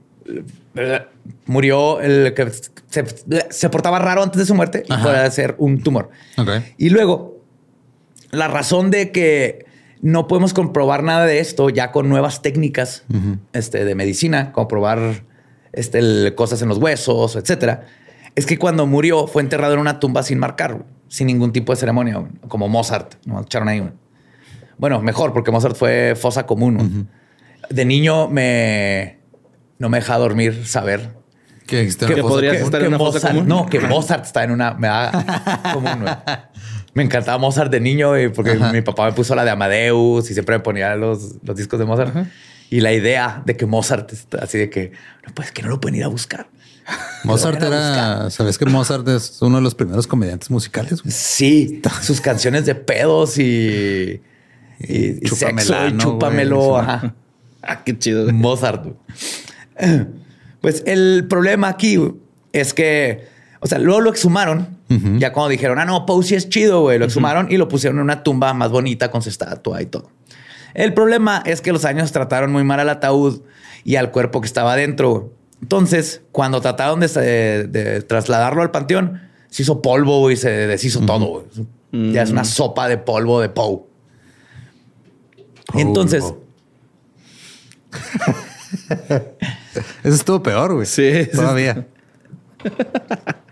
[1.45, 2.51] murió el que
[2.89, 3.05] se,
[3.49, 6.09] se portaba raro antes de su muerte y podía ser un tumor.
[6.37, 6.49] Ok.
[6.77, 7.41] Y luego,
[8.31, 9.65] la razón de que
[10.01, 13.03] no podemos comprobar nada de esto ya con nuevas técnicas
[13.53, 15.23] este, de medicina, como probar
[15.71, 17.85] este, el- cosas en los huesos, etcétera,
[18.35, 21.77] es que cuando murió fue enterrado en una tumba sin marcar, sin ningún tipo de
[21.79, 23.13] ceremonia, como Mozart.
[23.25, 23.41] ¿no?
[23.41, 23.87] Echaron ahí.
[24.77, 27.07] Bueno, mejor, porque Mozart fue fosa común.
[27.69, 29.19] De niño me
[29.79, 31.11] no me deja dormir saber.
[31.67, 32.65] Que Una fosa podrías común?
[32.67, 33.47] estar en una fosa Mozart, común.
[33.47, 34.73] No, que Mozart está en una.
[34.73, 36.13] Me da común, güey.
[36.93, 38.71] Me encantaba Mozart de niño, porque Ajá.
[38.71, 41.85] mi papá me puso la de Amadeus y siempre me ponía los, los discos de
[41.85, 42.13] Mozart.
[42.69, 44.91] Y la idea de que Mozart está así de que,
[45.25, 46.47] no, pues que no lo pueden ir a buscar.
[47.23, 48.29] Mozart era.
[48.29, 51.01] ¿Sabes que Mozart es uno de los primeros comediantes musicales?
[51.01, 51.11] güey?
[51.13, 54.21] Sí, sus canciones de pedos y,
[54.79, 56.59] y, y sexo y chúpamelo.
[56.59, 56.81] güey.
[56.81, 57.15] Ajá.
[57.67, 58.31] Ah, qué chido.
[58.33, 58.85] Mozart.
[60.61, 61.99] Pues el problema aquí
[62.53, 63.25] es que,
[63.59, 64.77] o sea, luego lo exhumaron.
[65.19, 68.03] Ya cuando dijeron, ah, no, sí es chido, güey, lo exhumaron y lo pusieron en
[68.03, 70.09] una tumba más bonita con su estatua y todo.
[70.75, 73.41] El problema es que los años trataron muy mal al ataúd
[73.83, 75.33] y al cuerpo que estaba adentro.
[75.61, 81.01] Entonces, cuando trataron de, de- de trasladarlo al panteón, se hizo polvo y se deshizo
[81.01, 81.45] todo.
[81.91, 83.79] Ya es una sopa de polvo de Poe.
[85.75, 86.23] Entonces.
[90.03, 90.85] Eso estuvo peor, güey.
[90.85, 91.31] Sí, sí.
[91.31, 91.87] Todavía.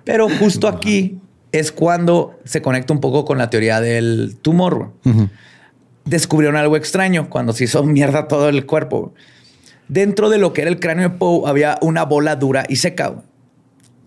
[0.03, 1.19] Pero justo aquí
[1.51, 4.93] es cuando se conecta un poco con la teoría del tumor.
[6.05, 9.13] Descubrieron algo extraño cuando se hizo mierda todo el cuerpo.
[9.87, 13.23] Dentro de lo que era el cráneo de Poe había una bola dura y seca.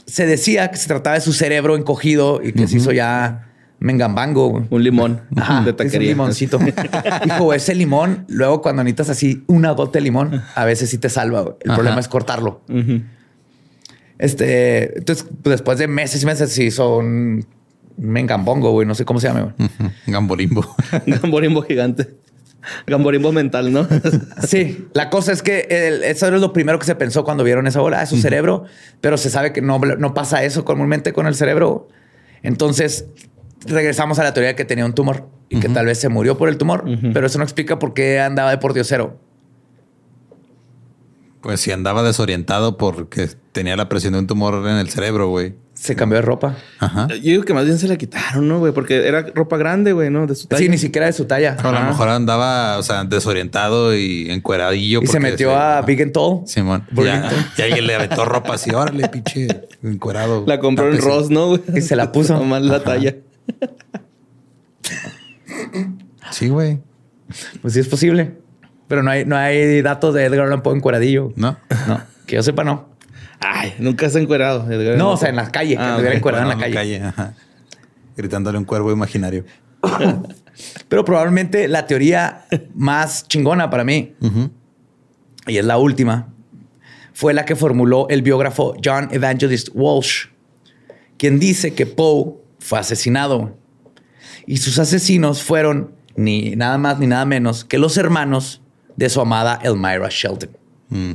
[0.06, 3.53] Se decía que se trataba de su cerebro encogido y que se hizo ya
[3.84, 4.48] mengambango.
[4.48, 4.64] güey.
[4.70, 6.08] Un limón Ajá, de es un taquería.
[6.10, 6.58] limoncito.
[7.26, 11.08] Hijo, ese limón, luego cuando necesitas así una gota de limón, a veces sí te
[11.10, 11.42] salva.
[11.42, 11.54] güey.
[11.60, 11.76] El Ajá.
[11.76, 12.62] problema es cortarlo.
[14.18, 17.46] Este, entonces, pues, después de meses y meses se hizo un
[17.96, 19.54] mengambongo, güey, no sé cómo se llama.
[19.56, 19.68] güey.
[19.68, 19.90] Ujú.
[20.06, 20.76] Gamborimbo.
[21.06, 22.14] Gamborimbo gigante.
[22.86, 23.86] Gamborimbo mental, ¿no?
[24.46, 27.66] Sí, la cosa es que el- eso era lo primero que se pensó cuando vieron
[27.66, 28.64] esa bola, es su cerebro,
[29.02, 31.88] pero se sabe que no, no pasa eso comúnmente con el cerebro.
[32.42, 33.04] Entonces,
[33.66, 36.36] regresamos a la teoría de que tenía un tumor y que tal vez se murió
[36.36, 39.18] por el tumor, pero eso no explica por qué andaba de por diosero.
[41.44, 45.54] Pues si andaba desorientado porque tenía la presión de un tumor en el cerebro, güey.
[45.74, 46.56] Se cambió de ropa.
[46.78, 47.08] Ajá.
[47.08, 48.72] Yo digo que más bien se la quitaron, ¿no, güey?
[48.72, 50.26] Porque era ropa grande, güey, ¿no?
[50.26, 50.62] De su talla.
[50.62, 51.56] Sí, ni siquiera de su talla.
[51.62, 55.02] A lo mejor andaba, o sea, desorientado y encueradillo.
[55.02, 56.42] Y se metió a Big and Tall.
[56.46, 56.86] Simón.
[56.94, 59.48] Ya, y alguien le aventó ropa así, órale, pinche
[59.82, 60.44] encuerado.
[60.46, 60.98] La compró en.
[60.98, 61.60] Ross, ¿no, güey?
[61.74, 62.34] Y se la puso.
[62.38, 63.16] Nomás la talla.
[66.30, 66.80] Sí, güey.
[67.62, 68.38] Pues sí es posible.
[68.88, 71.32] Pero no hay, no hay datos de Edgar Allan Poe en cueradillo.
[71.36, 71.56] ¿No?
[71.88, 72.88] No, que yo sepa, no.
[73.40, 74.70] Ay, nunca se ha encuerado.
[74.70, 74.96] Edgar.
[74.98, 76.18] No, o sea, en la calle, que Ah, anduviera ok.
[76.18, 77.02] encuerado en la calle.
[77.02, 77.34] ajá.
[78.16, 79.44] Gritándole un cuervo imaginario.
[80.88, 82.44] Pero probablemente la teoría
[82.74, 84.14] más chingona para mí,
[85.46, 86.28] y es la última,
[87.12, 90.26] fue la que formuló el biógrafo John Evangelist Walsh,
[91.18, 92.34] quien dice que Poe
[92.64, 93.58] fue asesinado.
[94.46, 98.62] Y sus asesinos fueron ni nada más ni nada menos que los hermanos
[98.96, 100.56] de su amada Elmira Shelton.
[100.88, 101.12] Mm.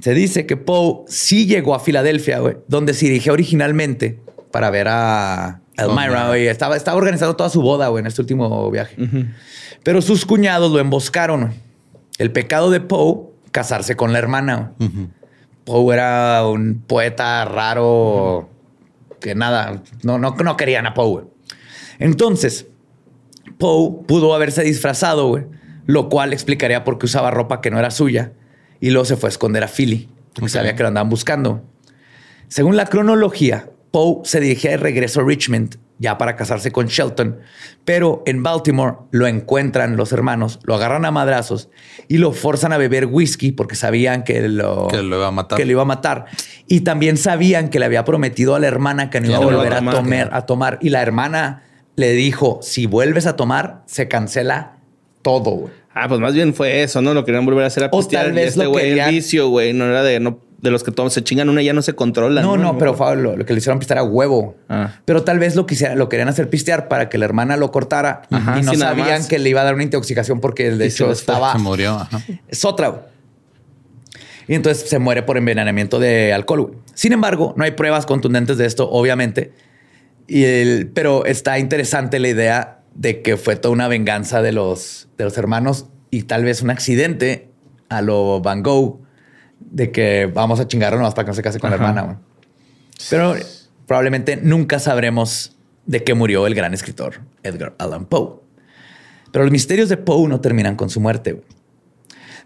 [0.00, 4.20] Se dice que Poe sí llegó a Filadelfia, donde se dirigió originalmente
[4.50, 6.36] para ver a Elmira.
[6.36, 8.96] Estaba, estaba organizando toda su boda güey, en este último viaje.
[9.82, 11.54] Pero sus cuñados lo emboscaron.
[12.18, 14.74] El pecado de Poe, casarse con la hermana.
[15.64, 18.50] Poe era un poeta raro
[19.20, 21.10] que nada, no, no, no querían a Poe.
[21.10, 21.24] güey.
[21.98, 22.66] Entonces,
[23.58, 25.44] Poe pudo haberse disfrazado, güey,
[25.86, 28.32] lo cual explicaría por qué usaba ropa que no era suya
[28.80, 31.62] y luego se fue a esconder a Philly, porque sabía que lo andaban buscando.
[32.48, 37.40] Según la cronología, Poe se dirigía de regreso a Richmond ya para casarse con Shelton,
[37.84, 41.68] pero en Baltimore lo encuentran los hermanos, lo agarran a madrazos
[42.08, 45.58] y lo forzan a beber whisky porque sabían que lo, iba a matar.
[45.58, 46.24] Que lo iba a matar.
[46.66, 49.74] Y también sabían que le había prometido a la hermana que no iba a volver
[49.74, 50.78] a, tomar, a tomar.
[50.80, 51.64] Y la hermana
[51.96, 54.78] le dijo, si vuelves a tomar, se cancela
[55.20, 55.70] todo.
[55.92, 57.12] Ah, pues más bien fue eso, ¿no?
[57.12, 58.22] Lo querían volver a hacer a pistear.
[58.22, 60.90] O tal vez este güey, el vicio, güey, no era de no de los que
[60.90, 62.44] todos se chingan una y ya no se controlan.
[62.44, 64.56] No, no, pero lo, lo, que le hicieron pistear a huevo.
[64.68, 64.94] Ah.
[65.04, 68.22] Pero tal vez lo, quisiera, lo querían hacer pistear para que la hermana lo cortara
[68.30, 71.52] y no sabían que le iba a dar una intoxicación porque de hecho estaba.
[71.52, 72.06] Se murió.
[72.48, 73.06] Es otra.
[74.48, 76.76] Y entonces se muere por envenenamiento de alcohol.
[76.94, 79.52] Sin embargo, no hay pruebas contundentes de esto, obviamente.
[80.26, 85.08] Y el, pero está interesante la idea de que fue toda una venganza de los,
[85.16, 87.48] de los hermanos y tal vez un accidente
[87.88, 89.00] a lo Van Gogh
[89.70, 92.20] de que vamos a chingarlo nomás para que no se case con la hermana.
[93.08, 93.34] Pero
[93.86, 95.56] probablemente nunca sabremos
[95.86, 98.40] de qué murió el gran escritor Edgar Allan Poe.
[99.32, 101.42] Pero los misterios de Poe no terminan con su muerte.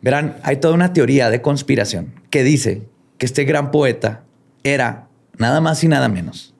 [0.03, 2.83] Verán, hay toda una teoría de conspiración que dice
[3.19, 4.23] que este gran poeta
[4.63, 6.55] era nada más y nada menos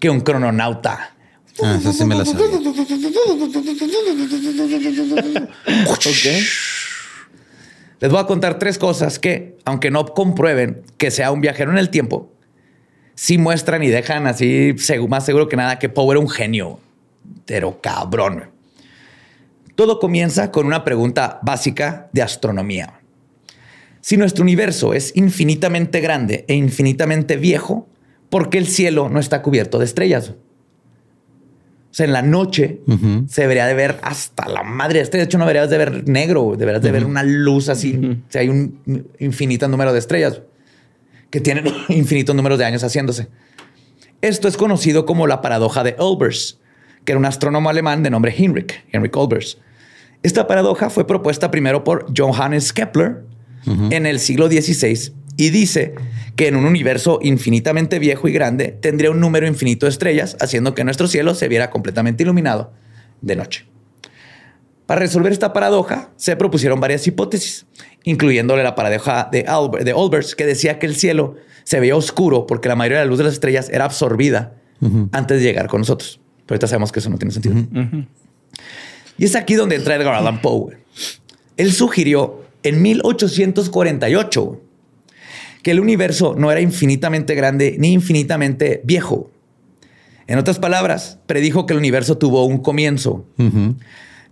[0.00, 1.14] que un crononauta.
[1.62, 2.46] Ah, eso sí me sabía.
[8.02, 11.78] Les voy a contar tres cosas que, aunque no comprueben que sea un viajero en
[11.78, 12.32] el tiempo,
[13.14, 14.74] sí muestran y dejan así
[15.08, 16.80] más seguro que nada que Poe era un genio,
[17.46, 18.50] pero cabrón.
[19.76, 22.98] Todo comienza con una pregunta básica de astronomía.
[24.00, 27.86] Si nuestro universo es infinitamente grande e infinitamente viejo,
[28.30, 30.32] ¿por qué el cielo no está cubierto de estrellas?
[31.92, 32.80] O sea, en la noche
[33.28, 35.00] se debería de ver hasta la madre.
[35.00, 38.00] Este, de hecho, no deberías de ver negro, deberías de ver una luz así.
[38.26, 40.40] O sea, hay un infinito número de estrellas
[41.28, 43.28] que tienen infinitos números de años haciéndose.
[44.22, 46.58] Esto es conocido como la paradoja de Olbers,
[47.04, 49.58] que era un astrónomo alemán de nombre Heinrich, Heinrich Olbers.
[50.22, 53.24] Esta paradoja fue propuesta primero por Johannes Kepler
[53.66, 55.94] en el siglo XVI y dice
[56.36, 60.74] que en un universo infinitamente viejo y grande tendría un número infinito de estrellas, haciendo
[60.74, 62.72] que nuestro cielo se viera completamente iluminado
[63.20, 63.66] de noche.
[64.86, 67.66] Para resolver esta paradoja, se propusieron varias hipótesis,
[68.04, 69.44] incluyéndole la paradoja de,
[69.84, 73.08] de Olbers, que decía que el cielo se veía oscuro porque la mayoría de la
[73.08, 74.54] luz de las estrellas era absorbida
[75.12, 76.20] antes de llegar con nosotros.
[76.44, 77.54] Pero ahorita sabemos que eso no tiene sentido.
[79.16, 80.76] Y es aquí donde entra Edgar Allan Poe.
[81.56, 84.60] Él sugirió en 1848
[85.62, 89.30] que el universo no era infinitamente grande ni infinitamente viejo.
[90.26, 93.26] En otras palabras, predijo que el universo tuvo un comienzo.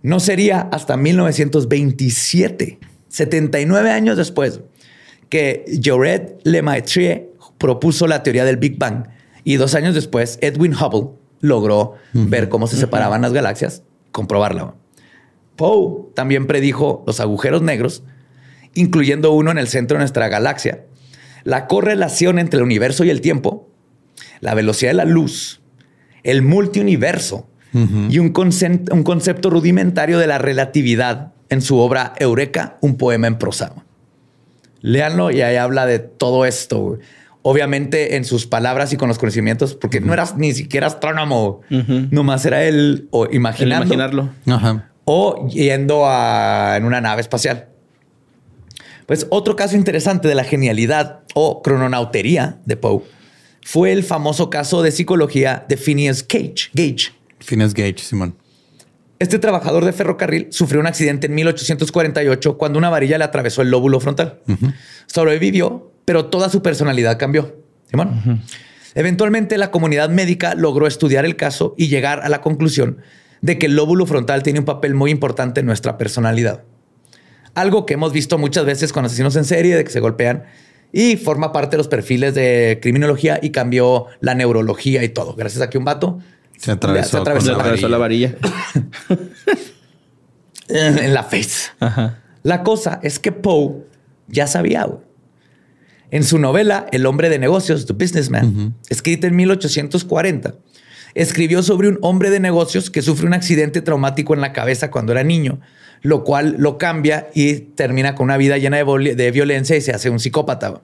[0.01, 4.61] No sería hasta 1927, 79 años después,
[5.29, 9.05] que Jared Lemaitre propuso la teoría del Big Bang
[9.43, 14.75] y dos años después Edwin Hubble logró ver cómo se separaban las galaxias, comprobarla.
[15.55, 18.03] Poe también predijo los agujeros negros,
[18.73, 20.85] incluyendo uno en el centro de nuestra galaxia,
[21.43, 23.69] la correlación entre el universo y el tiempo,
[24.39, 25.61] la velocidad de la luz,
[26.23, 28.33] el multiuniverso y un,
[28.91, 33.73] un, concepto rudimentario de la relatividad en su obra Eureka, un poema en prosa.
[34.81, 36.97] Léanlo y ahí habla de todo esto.
[37.43, 42.45] Obviamente en sus palabras y con los conocimientos, porque no eras ni siquiera astrónomo, nomás
[42.45, 44.29] era él o imaginarlo
[45.05, 47.70] o yendo a, en una nave espacial.
[49.11, 53.01] Pues otro caso interesante de la genialidad o crononautería de Poe
[53.61, 56.69] fue el famoso caso de psicología de Phineas Gage.
[56.73, 57.11] Gage.
[57.39, 58.37] Phineas Gage, Simón.
[59.19, 63.69] Este trabajador de ferrocarril sufrió un accidente en 1848 cuando una varilla le atravesó el
[63.69, 64.39] lóbulo frontal.
[65.07, 67.57] Sobrevivió, pero toda su personalidad cambió.
[67.89, 68.41] Simón.
[68.95, 72.99] Eventualmente la comunidad médica logró estudiar el caso y llegar a la conclusión
[73.41, 76.63] de que el lóbulo frontal tiene un papel muy importante en nuestra personalidad.
[77.53, 80.43] Algo que hemos visto muchas veces con asesinos en serie, de que se golpean
[80.93, 85.35] y forma parte de los perfiles de criminología y cambió la neurología y todo.
[85.35, 86.19] Gracias a que un vato
[86.57, 87.23] se atravesó,
[87.87, 88.35] la, varilla.
[90.67, 91.71] en la face.
[92.43, 93.85] La cosa es que Poe
[94.27, 94.87] ya sabía.
[96.11, 100.55] En su novela El hombre de negocios, The Businessman, escrita en 1840,
[101.13, 105.13] escribió sobre un hombre de negocios que sufre un accidente traumático en la cabeza cuando
[105.13, 105.61] era niño
[106.01, 110.09] lo cual lo cambia y termina con una vida llena de, violencia y se hace
[110.09, 110.81] un psicópata.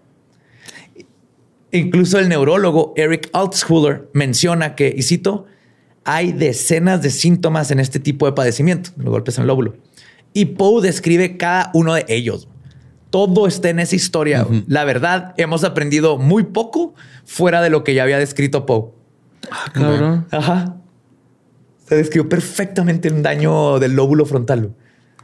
[1.72, 5.46] Incluso el neurólogo Eric Altschuler menciona que, y cito,
[6.04, 9.76] hay decenas de síntomas en este tipo de padecimiento, los golpes en el lóbulo.
[10.34, 12.48] Y Poe describe cada uno de ellos.
[13.10, 14.46] Todo está en esa historia.
[14.68, 16.94] La verdad, hemos aprendido muy poco
[17.26, 18.92] fuera de lo que ya había descrito Poe.
[19.50, 20.28] Ah, cabrón.
[20.32, 20.78] Ajá.
[21.88, 24.76] Se describió perfectamente un daño del lóbulo frontal.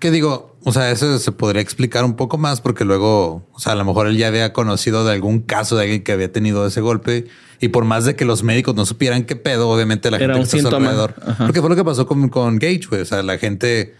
[0.03, 0.57] ¿Qué digo?
[0.65, 3.85] O sea, eso se podría explicar un poco más porque luego, o sea, a lo
[3.85, 7.27] mejor él ya había conocido de algún caso de alguien que había tenido ese golpe
[7.61, 10.49] y por más de que los médicos no supieran qué pedo, obviamente la Era gente
[10.49, 10.87] que está síntoma.
[10.89, 11.15] alrededor.
[11.25, 11.45] Ajá.
[11.45, 13.01] Porque fue lo que pasó con, con Gage, güey.
[13.01, 13.95] O sea, la gente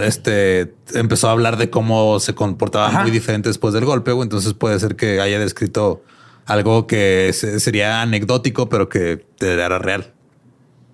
[0.00, 3.02] este empezó a hablar de cómo se comportaba Ajá.
[3.02, 4.24] muy diferente después del golpe, güey.
[4.24, 6.02] Entonces puede ser que haya descrito
[6.46, 10.12] algo que se- sería anecdótico, pero que era real.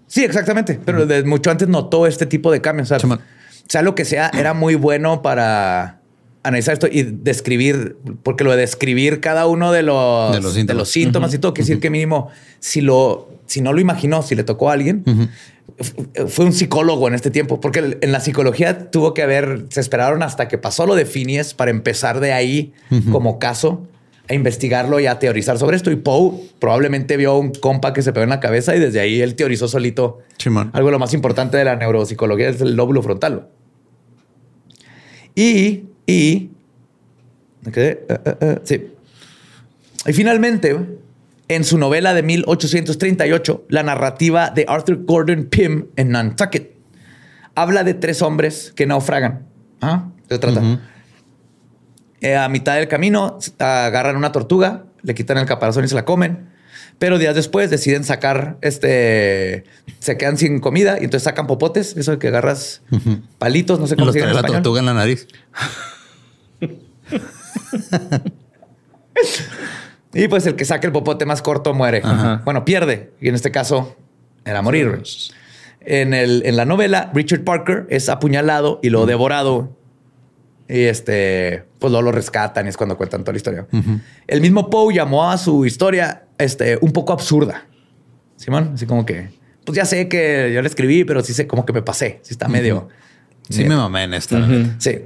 [0.08, 0.78] Sí, exactamente.
[0.84, 2.88] Pero desde mucho antes notó este tipo de cambios.
[2.88, 3.20] O sea, Simón.
[3.72, 6.02] Sea lo que sea, era muy bueno para
[6.42, 10.66] analizar esto y describir, porque lo de describir cada uno de los, De los síntomas.
[10.66, 12.28] de los síntomas y todo, quiere decir que mínimo,
[12.60, 15.30] si lo, si no lo imaginó, si le tocó a alguien,
[16.26, 20.22] fue un psicólogo en este tiempo, porque en la psicología tuvo que haber, se esperaron
[20.22, 22.74] hasta que pasó lo de Phineas para empezar de ahí
[23.10, 23.86] como caso
[24.28, 25.90] a investigarlo y a teorizar sobre esto.
[25.90, 29.22] Y Poe probablemente vio un compa que se pegó en la cabeza y desde ahí
[29.22, 30.18] él teorizó solito
[30.74, 33.48] algo de lo más importante de la neuropsicología es el lóbulo frontal.
[35.34, 36.50] Y, y,
[37.62, 38.04] ¿me quedé?
[38.08, 38.92] Eh, eh, eh, sí.
[40.06, 40.76] Y finalmente,
[41.48, 46.72] en su novela de 1838, la narrativa de Arthur Gordon Pym en Nantucket
[47.54, 49.46] habla de tres hombres que naufragan.
[49.80, 50.08] ¿Ah?
[52.20, 56.04] Eh, a mitad del camino agarran una tortuga, le quitan el caparazón y se la
[56.04, 56.51] comen.
[57.02, 59.64] Pero días después deciden sacar este.
[59.98, 61.96] Se quedan sin comida y entonces sacan popotes.
[61.96, 62.82] Eso de que agarras
[63.38, 65.26] palitos, no sé cómo se llama la tortuga en la nariz.
[70.14, 72.02] Y pues el que saque el popote más corto muere.
[72.04, 72.42] Ajá.
[72.44, 73.14] Bueno, pierde.
[73.20, 73.96] Y en este caso
[74.44, 75.02] era morir.
[75.80, 79.74] En, el, en la novela, Richard Parker es apuñalado y lo devorado.
[80.68, 83.66] Y este, pues luego lo rescatan y es cuando cuentan toda la historia.
[84.28, 87.66] El mismo Poe llamó a su historia este, un poco absurda.
[88.36, 89.30] Simón, así como que,
[89.64, 92.20] pues ya sé que yo la escribí, pero sí sé como que me pasé.
[92.22, 92.88] Sí está medio.
[93.48, 94.38] Sí, me mamé en esta.
[94.38, 94.70] Ujú.
[94.78, 95.00] Sí.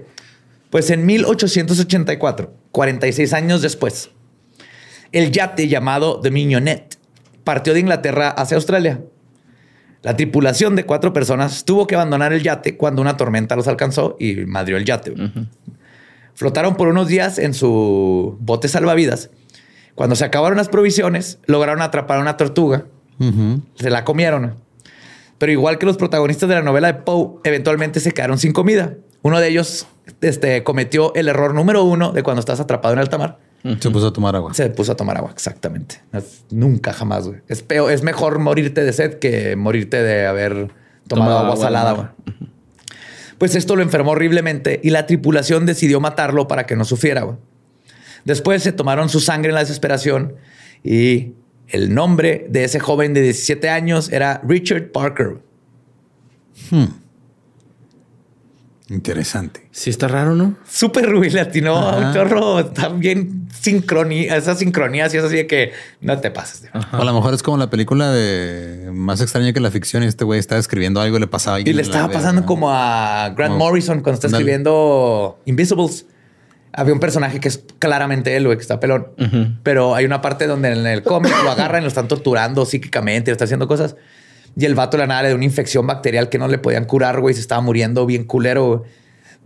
[0.71, 4.11] Pues en 1884, 46 años después,
[5.13, 6.99] el yate llamado The Mignonette
[7.45, 9.01] partió de Inglaterra hacia Australia.
[10.03, 14.17] La tripulación de cuatro personas tuvo que abandonar el yate cuando una tormenta los alcanzó
[14.21, 15.15] y madrió el yate.
[16.35, 19.31] Flotaron por unos días en su bote salvavidas.
[19.97, 22.85] Cuando se acabaron las provisiones, lograron atrapar a una tortuga.
[23.75, 24.55] Se la comieron.
[25.39, 28.95] Pero igual que los protagonistas de la novela de Poe, eventualmente se quedaron sin comida.
[29.23, 29.87] Uno de ellos
[30.21, 33.39] este, cometió el error número uno de cuando estás atrapado en alta mar.
[33.81, 34.55] Se puso a tomar agua.
[34.55, 36.01] Se puso a tomar agua, exactamente.
[36.51, 37.41] Nunca jamás, güey.
[37.49, 40.53] Es peor, es mejor morirte de sed que morirte de haber
[41.09, 41.93] tomado Tomado agua, agua salada.
[41.93, 42.07] güey.
[43.39, 47.23] Pues esto lo enfermó horriblemente y la tripulación decidió matarlo para que no sufriera.
[47.23, 47.37] güey.
[48.27, 50.35] Después se tomaron su sangre en la desesperación
[50.85, 51.33] y
[51.69, 55.39] el nombre de ese joven de 17 años era Richard Parker.
[58.89, 59.67] Interesante.
[59.73, 60.55] Sí está raro, ¿no?
[60.69, 62.07] Súper Rubí latino, Ajá.
[62.09, 66.69] un chorro, está bien sincronía, esas sincronías y es así de que no te pases.
[66.93, 70.07] O a lo mejor es como la película de más extraña que la ficción y
[70.07, 73.31] este güey está escribiendo algo y le pasaba a Y le estaba pasando como a
[73.37, 76.07] Grant Como- Morrison cuando está escribiendo Invisibles.
[76.77, 79.09] Había un personaje que es claramente él, güey, que está pelón.
[79.63, 83.31] Pero hay una parte donde en el cómic lo agarran y lo están torturando psíquicamente,
[83.31, 83.97] le está haciendo cosas.
[84.57, 86.85] Y el vato de la nada le dio una infección bacterial que no le podían
[86.85, 87.35] curar, güey.
[87.35, 88.67] Se estaba muriendo bien culero.
[88.79, 88.91] güey.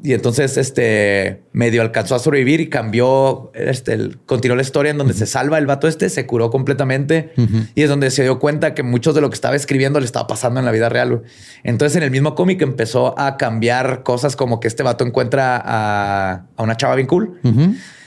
[0.03, 4.97] Y entonces, este, medio alcanzó a sobrevivir y cambió, este, el- continuó la historia en
[4.99, 7.33] donde se salva el vato este, se curó completamente.
[7.75, 10.27] Y es donde se dio cuenta que muchos de lo que estaba escribiendo le estaba
[10.27, 11.23] pasando en la vida real.
[11.65, 16.47] Entonces, en el mismo cómic empezó a cambiar cosas como que este vato encuentra a,
[16.57, 17.39] a una chava bien cool.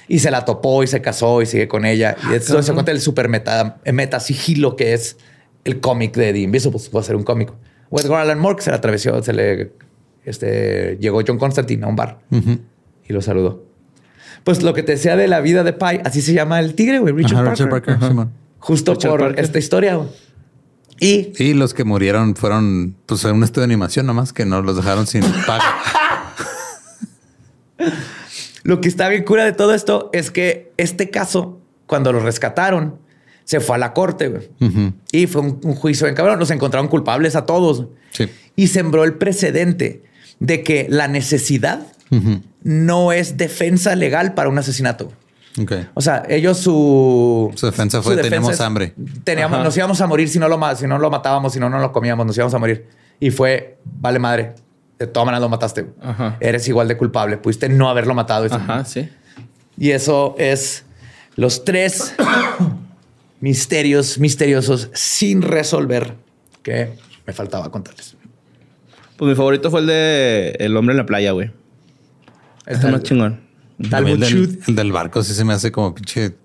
[0.07, 2.15] Y se la topó y se casó y sigue con ella.
[2.29, 5.17] Y esto se cuenta el super meta, meta sigilo que es
[5.63, 6.89] el cómic de The Invisibles.
[6.93, 7.53] Va a ser un cómic.
[7.91, 9.71] Edgar Allan Moore que se le atravesó, se le
[10.25, 13.65] este, llegó John Constantine a un bar y lo saludó.
[14.43, 16.99] Pues lo que te decía de la vida de Pi, así se llama el tigre,
[16.99, 17.95] güey, Richard Ajá, Parker.
[17.95, 18.27] Richard Parker.
[18.59, 19.43] Justo Richard por Parker.
[19.45, 19.95] esta historia.
[19.95, 20.09] güey.
[20.99, 24.61] Y Y los que murieron fueron pues en un estudio de animación nomás que no
[24.61, 25.63] los dejaron sin paga.
[28.63, 32.97] Lo que está bien cura de todo esto es que este caso, cuando lo rescataron,
[33.43, 34.49] se fue a la corte güey.
[35.11, 36.39] Y fue un, un juicio en cabrón.
[36.39, 38.29] Los encontraron culpables a todos Sí.
[38.55, 40.03] y sembró el precedente
[40.43, 41.87] de que la necesidad
[42.63, 45.11] no es defensa legal para un asesinato.
[45.59, 45.71] Ok.
[45.95, 47.51] O sea, ellos su...
[47.55, 48.93] Su defensa fue, "Tenemos hambre".
[49.23, 49.63] Teníamos, Ajá.
[49.63, 51.91] nos íbamos a morir si no, lo, si no lo matábamos, si no, no lo
[51.91, 52.87] comíamos, nos íbamos a morir.
[53.19, 54.53] Y fue, vale madre,
[54.99, 55.87] de todas maneras lo mataste.
[56.01, 56.37] Ajá.
[56.39, 57.37] Eres igual de culpable.
[57.37, 58.45] Pudiste no haberlo matado.
[58.53, 59.09] Ajá, sí.
[59.77, 60.83] Y eso es
[61.35, 62.13] los tres
[63.39, 66.15] misterios misteriosos sin resolver
[66.61, 66.93] que
[67.25, 68.15] me faltaba contarles.
[69.18, 71.52] Pues mi favorito fue el de El hombre en la playa, güey.
[72.65, 73.41] Está más chingón.
[73.80, 74.69] El, del, Shoot.
[74.69, 76.35] el del barco sí se me hace como pinche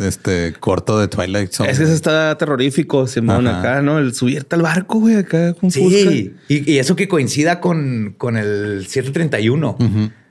[0.00, 1.70] este corto de Twilight Zone.
[1.70, 3.58] Es que ese está terrorífico, Simón, Ajá.
[3.60, 3.98] acá, ¿no?
[3.98, 5.70] El subirte al barco, güey, acá con.
[5.70, 9.76] Sí, y, y eso que coincida con, con el 731,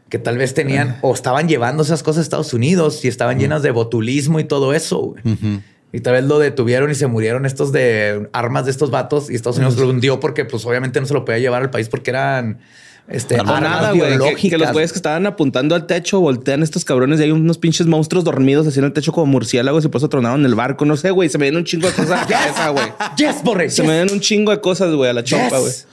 [0.09, 3.61] que tal vez tenían o estaban llevando esas cosas a Estados Unidos y estaban llenas
[3.61, 4.99] de botulismo y todo eso.
[4.99, 5.21] güey.
[5.93, 9.35] Y tal vez lo detuvieron y se murieron estos de armas de estos vatos y
[9.35, 12.11] Estados Unidos lo hundió porque pues obviamente no se lo podía llevar al país porque
[12.11, 12.59] eran
[13.09, 13.99] este, Armas güey.
[13.99, 14.49] Que, biológicas.
[14.51, 17.87] que los güeyes que estaban apuntando al techo voltean estos cabrones y hay unos pinches
[17.87, 20.85] monstruos dormidos así en el techo como murciélagos y por eso tronaron el barco.
[20.85, 21.27] No sé, güey.
[21.27, 22.85] Se me vienen un chingo de cosas a la cabeza, güey.
[23.17, 25.71] Yes, Borre, Se yes, me vienen un chingo de cosas, güey, a la chompa, güey.
[25.71, 25.87] yes.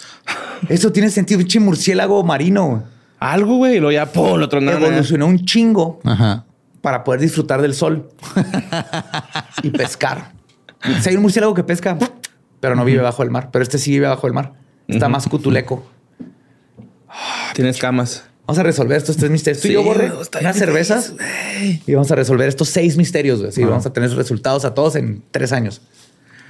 [0.68, 2.84] Eso tiene sentido, pinche murciélago marino.
[3.18, 3.76] Algo, güey.
[3.76, 4.80] Y luego ya, pum, lo tronaron.
[4.80, 6.44] Evolucionó un chingo Ajá.
[6.80, 8.08] Para poder disfrutar del sol
[9.62, 10.32] y pescar.
[11.00, 11.98] Si hay un murciélago que pesca,
[12.60, 14.54] pero no vive bajo el mar, pero este sí vive bajo el mar.
[14.86, 15.84] Está más cutuleco.
[17.54, 18.24] Tienes camas.
[18.46, 19.60] Vamos a resolver estos tres misterios.
[19.60, 21.12] Tú y Sí, yo, Borre, está unas cervezas
[21.86, 23.40] y vamos a resolver estos seis misterios.
[23.40, 23.52] güey.
[23.52, 25.82] Sí, vamos a tener resultados a todos en tres años.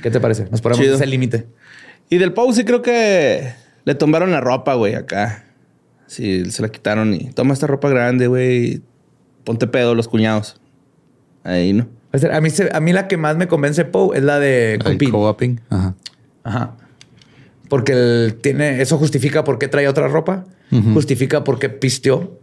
[0.03, 0.47] ¿Qué te parece?
[0.51, 1.49] Nos ponemos ese límite.
[2.09, 3.53] Y del Pau sí creo que
[3.85, 5.45] le tumbaron la ropa, güey, acá.
[6.07, 8.83] Sí, se la quitaron y toma esta ropa grande, güey.
[9.45, 10.61] Ponte pedo los cuñados.
[11.45, 11.89] Ahí, ¿no?
[12.33, 14.79] A mí, se- a mí la que más me convence Poe es la de
[15.11, 15.61] co-oping.
[15.71, 15.95] Ajá.
[16.45, 16.77] Ajá.
[17.69, 20.45] Porque él tiene, eso justifica por qué trae otra ropa,
[20.95, 22.39] justifica por qué pisteó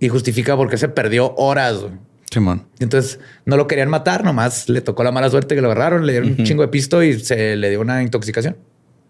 [0.00, 1.84] y justifica por qué se perdió horas.
[2.30, 2.64] Simón.
[2.80, 6.06] Y Entonces no lo querían matar, nomás le tocó la mala suerte que lo agarraron,
[6.06, 8.56] le dieron un chingo de pisto y se le dio una intoxicación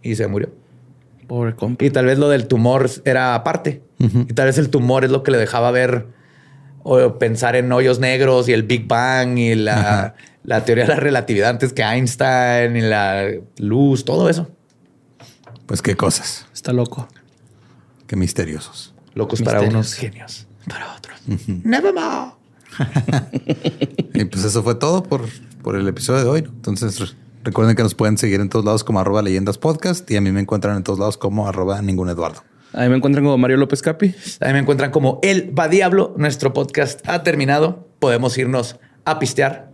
[0.03, 0.51] y se murió.
[1.29, 1.85] Pobre compa.
[1.85, 3.83] Y tal vez lo del tumor era aparte.
[3.99, 6.07] Y tal vez el tumor es lo que le dejaba ver
[6.83, 10.15] o pensar en hoyos negros y el Big Bang y la,
[10.45, 14.49] la teoría de la relatividad antes que Einstein y la luz, todo eso.
[15.67, 16.47] Pues qué cosas.
[16.53, 17.09] Está loco.
[18.07, 18.95] Qué misteriosos.
[19.15, 21.19] Locos para unos, genios para otros.
[21.65, 22.33] Nevermore.
[24.15, 25.23] Y pues eso fue todo por,
[25.63, 26.39] por el episodio de hoy.
[26.41, 30.17] Entonces re- recuerden que nos pueden seguir en todos lados como arroba leyendas podcast y
[30.17, 32.43] a mí me encuentran en todos lados como arroba ningún Eduardo.
[32.73, 34.15] Ahí me encuentran como Mario López Capi.
[34.39, 36.15] También me encuentran como El Va Diablo.
[36.17, 37.89] Nuestro podcast ha terminado.
[37.99, 39.71] Podemos irnos a pistear.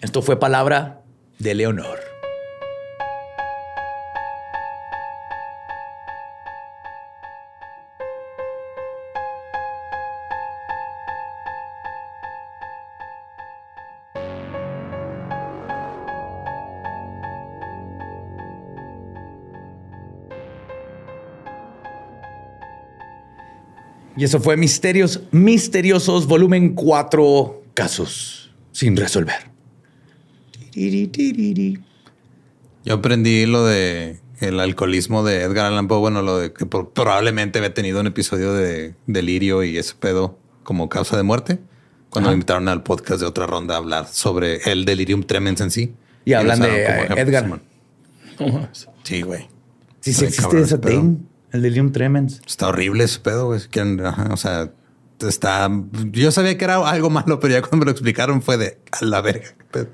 [0.00, 1.02] Esto fue palabra
[1.38, 2.11] de Leonor.
[24.16, 29.50] Y eso fue Misterios Misteriosos, volumen 4, casos sin resolver.
[32.84, 35.98] Yo aprendí lo de el alcoholismo de Edgar Allan Poe.
[36.00, 40.38] Bueno, lo de que por- probablemente había tenido un episodio de delirio y ese pedo
[40.64, 41.58] como causa de muerte.
[42.10, 45.70] Cuando me invitaron al podcast de otra ronda a hablar sobre el delirium tremens en
[45.70, 45.94] sí.
[46.24, 47.42] Y hablan de, usaron como ejemplo, Edgar.
[47.44, 48.68] Simón.
[49.04, 49.48] Sí, güey.
[50.00, 51.18] Sí, existe ese thing,
[51.52, 52.40] el delirium tremens.
[52.46, 53.60] Está horrible ese pedo, güey.
[54.30, 54.70] O sea,
[55.20, 55.70] está.
[56.10, 59.04] Yo sabía que era algo malo, pero ya cuando me lo explicaron fue de a
[59.04, 59.48] la verga.
[59.70, 59.88] pedo.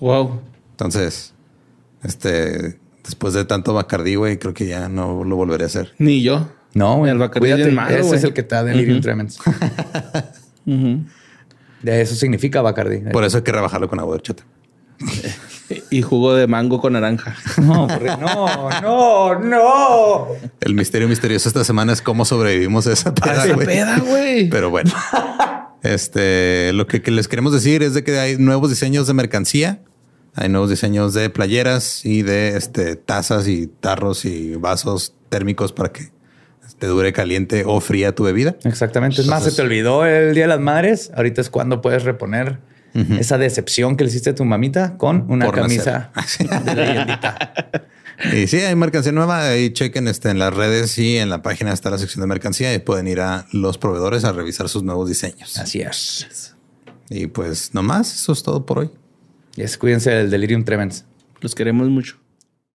[0.00, 0.40] Wow.
[0.72, 1.32] Entonces,
[2.02, 5.94] este, después de tanto Bacardí, güey, creo que ya no lo volveré a hacer.
[5.98, 6.48] Ni yo.
[6.74, 8.18] No, El Bacardí es bien malo, Ese güey.
[8.18, 9.38] es el que te da delirium tremens.
[11.82, 12.98] De eso significa Bacardi.
[13.12, 14.44] Por eso hay que rebajarlo con agua de horchata.
[15.90, 17.36] Y jugo de mango con naranja.
[17.60, 20.28] No, no, no, no.
[20.60, 23.66] El misterio misterioso esta semana es cómo sobrevivimos a esa peda, esa güey.
[23.66, 24.48] peda, güey.
[24.48, 24.92] Pero bueno,
[25.82, 29.80] este, lo que, que les queremos decir es de que hay nuevos diseños de mercancía.
[30.34, 35.92] Hay nuevos diseños de playeras y de este, tazas y tarros y vasos térmicos para
[35.92, 36.10] que
[36.78, 38.54] te dure caliente o fría tu bebida.
[38.64, 39.22] Exactamente.
[39.22, 41.10] Es más, se te olvidó el Día de las Madres.
[41.16, 42.58] Ahorita es cuando puedes reponer
[42.94, 46.48] esa decepción que le hiciste a tu mamita con una Por camisa nacer.
[46.48, 47.52] de leyendita.
[48.32, 49.46] Y sí, hay mercancía nueva.
[49.48, 52.72] Ahí chequen este, en las redes y en la página está la sección de mercancía
[52.72, 55.58] y pueden ir a los proveedores a revisar sus nuevos diseños.
[55.58, 56.54] Así es.
[57.10, 58.90] Y pues nomás, eso es todo por hoy.
[59.56, 61.04] Y es, cuídense del delirium tremens.
[61.40, 62.16] Los queremos mucho.